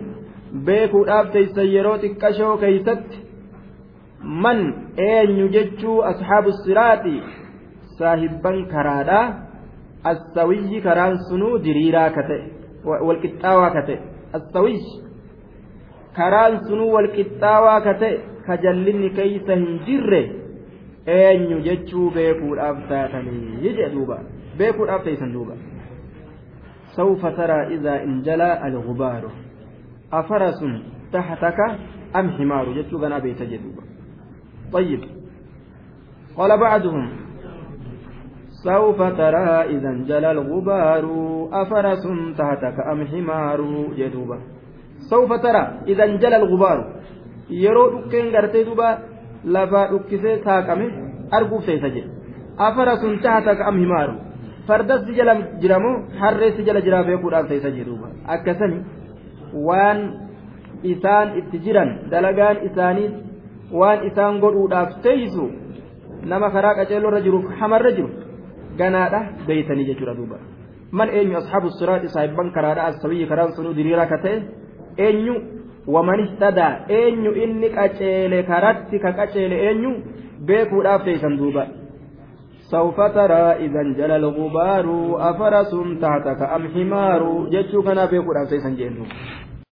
beekuudhaaf 0.65 1.31
teeysan 1.35 1.73
yeroo 1.73 1.97
xiqqashoo 2.03 2.57
keeysatti 2.63 3.17
man 4.45 4.63
eenyu 5.09 5.47
jechuu 5.57 5.97
ashaabu 6.11 6.51
siraaxi 6.63 7.13
saahibban 7.99 8.65
karaadha 8.73 9.19
assawiyyi 10.11 10.81
karaan 10.87 11.17
sunuu 11.29 11.53
diriiraa 11.63 12.09
ka 12.17 12.23
ta'e 12.31 12.41
walqixxaawaa 13.07 13.69
ka 13.77 13.81
ta'e 13.87 13.97
assawiyyi 14.39 14.97
karaan 16.19 16.59
sunuu 16.67 16.91
walqixxaawaa 16.97 17.79
ka 17.87 17.93
ta'e 18.03 18.19
ka 18.45 18.57
jallinni 18.65 19.09
keeysa 19.21 19.59
hin 19.63 19.79
jirre 19.87 20.21
eenyu 21.17 21.59
jechuu 21.67 22.11
beekuudhaaf 22.19 22.77
taatanii 22.93 23.63
jedhe 23.65 23.89
duuba 23.95 24.19
beekuudhaaf 24.61 25.03
teeysan 25.09 25.33
duuba 25.33 25.57
سوف 26.99 27.21
ترى 27.25 27.59
إذا 27.75 28.03
انجلى 28.03 28.49
الغبار. 28.67 29.23
أفرس 30.13 30.61
تحتك 31.13 31.59
أم 32.15 32.27
حمار؟ 32.29 32.65
جدت 32.77 32.93
غنا 32.93 33.19
بيت 33.19 33.41
جدوبا 33.51 33.83
طيب. 34.73 35.01
قال 36.37 36.51
بعضهم 36.59 37.05
سوف 38.67 38.99
ترى 39.21 39.49
إذا 39.75 39.89
انجلى 39.89 40.31
الغبار. 40.31 41.05
أفرس 41.61 42.03
تحتك 42.39 42.77
أم 42.91 42.99
حمار؟ 43.11 43.59
جدوبا 43.99 44.37
سوف 45.11 45.29
ترى 45.33 45.63
إذا 45.87 46.03
انجلى 46.03 46.35
الغبار. 46.35 46.79
yeroo 47.49 47.91
dhukkeen 47.91 48.27
gartee 48.31 48.65
duba 48.65 48.87
lafaa 49.43 49.87
dhukkisee 49.91 50.35
saaqame 50.45 50.85
arguuf 51.37 51.65
teessa 51.65 51.89
jedhe 51.95 52.11
afara 52.67 52.93
sun 53.01 53.13
tahataka 53.23 53.65
jiramoo 55.61 55.95
harree 56.19 56.51
si 56.55 56.63
jala 56.67 56.81
jiraa 56.87 57.03
beekuudhaaf 57.09 57.47
teessa 57.51 57.71
jedhuuba 57.77 58.07
akkasani 58.35 58.79
waan 59.67 59.99
isaan 60.83 61.37
itti 61.41 61.57
jiran 61.65 61.89
dalagaan 62.11 62.57
isaanii 62.69 63.09
waan 63.71 64.05
isaan 64.09 64.39
godhuudhaaf 64.39 65.01
teeysu 65.01 65.45
nama 66.31 66.49
karaa 66.55 66.75
qaceelloorra 66.79 67.21
jiruuf 67.25 67.45
hamarra 67.59 67.91
jiru 67.97 68.09
ganaadha 68.77 69.19
beeytanii 69.47 69.87
jechuudha 69.89 70.15
duuba 70.19 70.37
man 70.91 71.09
eenyu 71.19 71.37
ashaabu 71.41 71.69
siraati 71.79 72.09
saahibban 72.15 72.51
karaadha 72.57 72.87
assabiyyi 72.91 73.27
karaan 73.31 73.55
sunuu 73.57 73.73
diriiraa 73.79 74.07
ka 74.13 74.17
ta'e 74.25 74.37
eenyu 75.07 75.35
waman 75.95 76.19
ihtadaa 76.25 76.71
eenyu 76.99 77.31
inni 77.43 77.69
qaceele 77.77 78.39
karatti 78.51 78.99
ka 79.05 79.11
qaceele 79.19 79.57
eenyu 79.67 79.91
beekuudhaaf 80.51 81.03
teeysan 81.09 81.37
duuba 81.41 81.67
سوف 82.71 82.97
ترى 83.01 83.65
إذا 83.65 83.81
انجلى 83.81 84.15
الغبار 84.15 84.85
أفرس 85.29 85.71
تحتك 86.01 86.41
أم 86.55 86.63
حمار. 86.73 87.49
جتشو 87.49 87.81
كان 87.81 88.05
بيقول 88.05 88.35
أبسيسا 88.45 88.69
جينو 88.69 89.03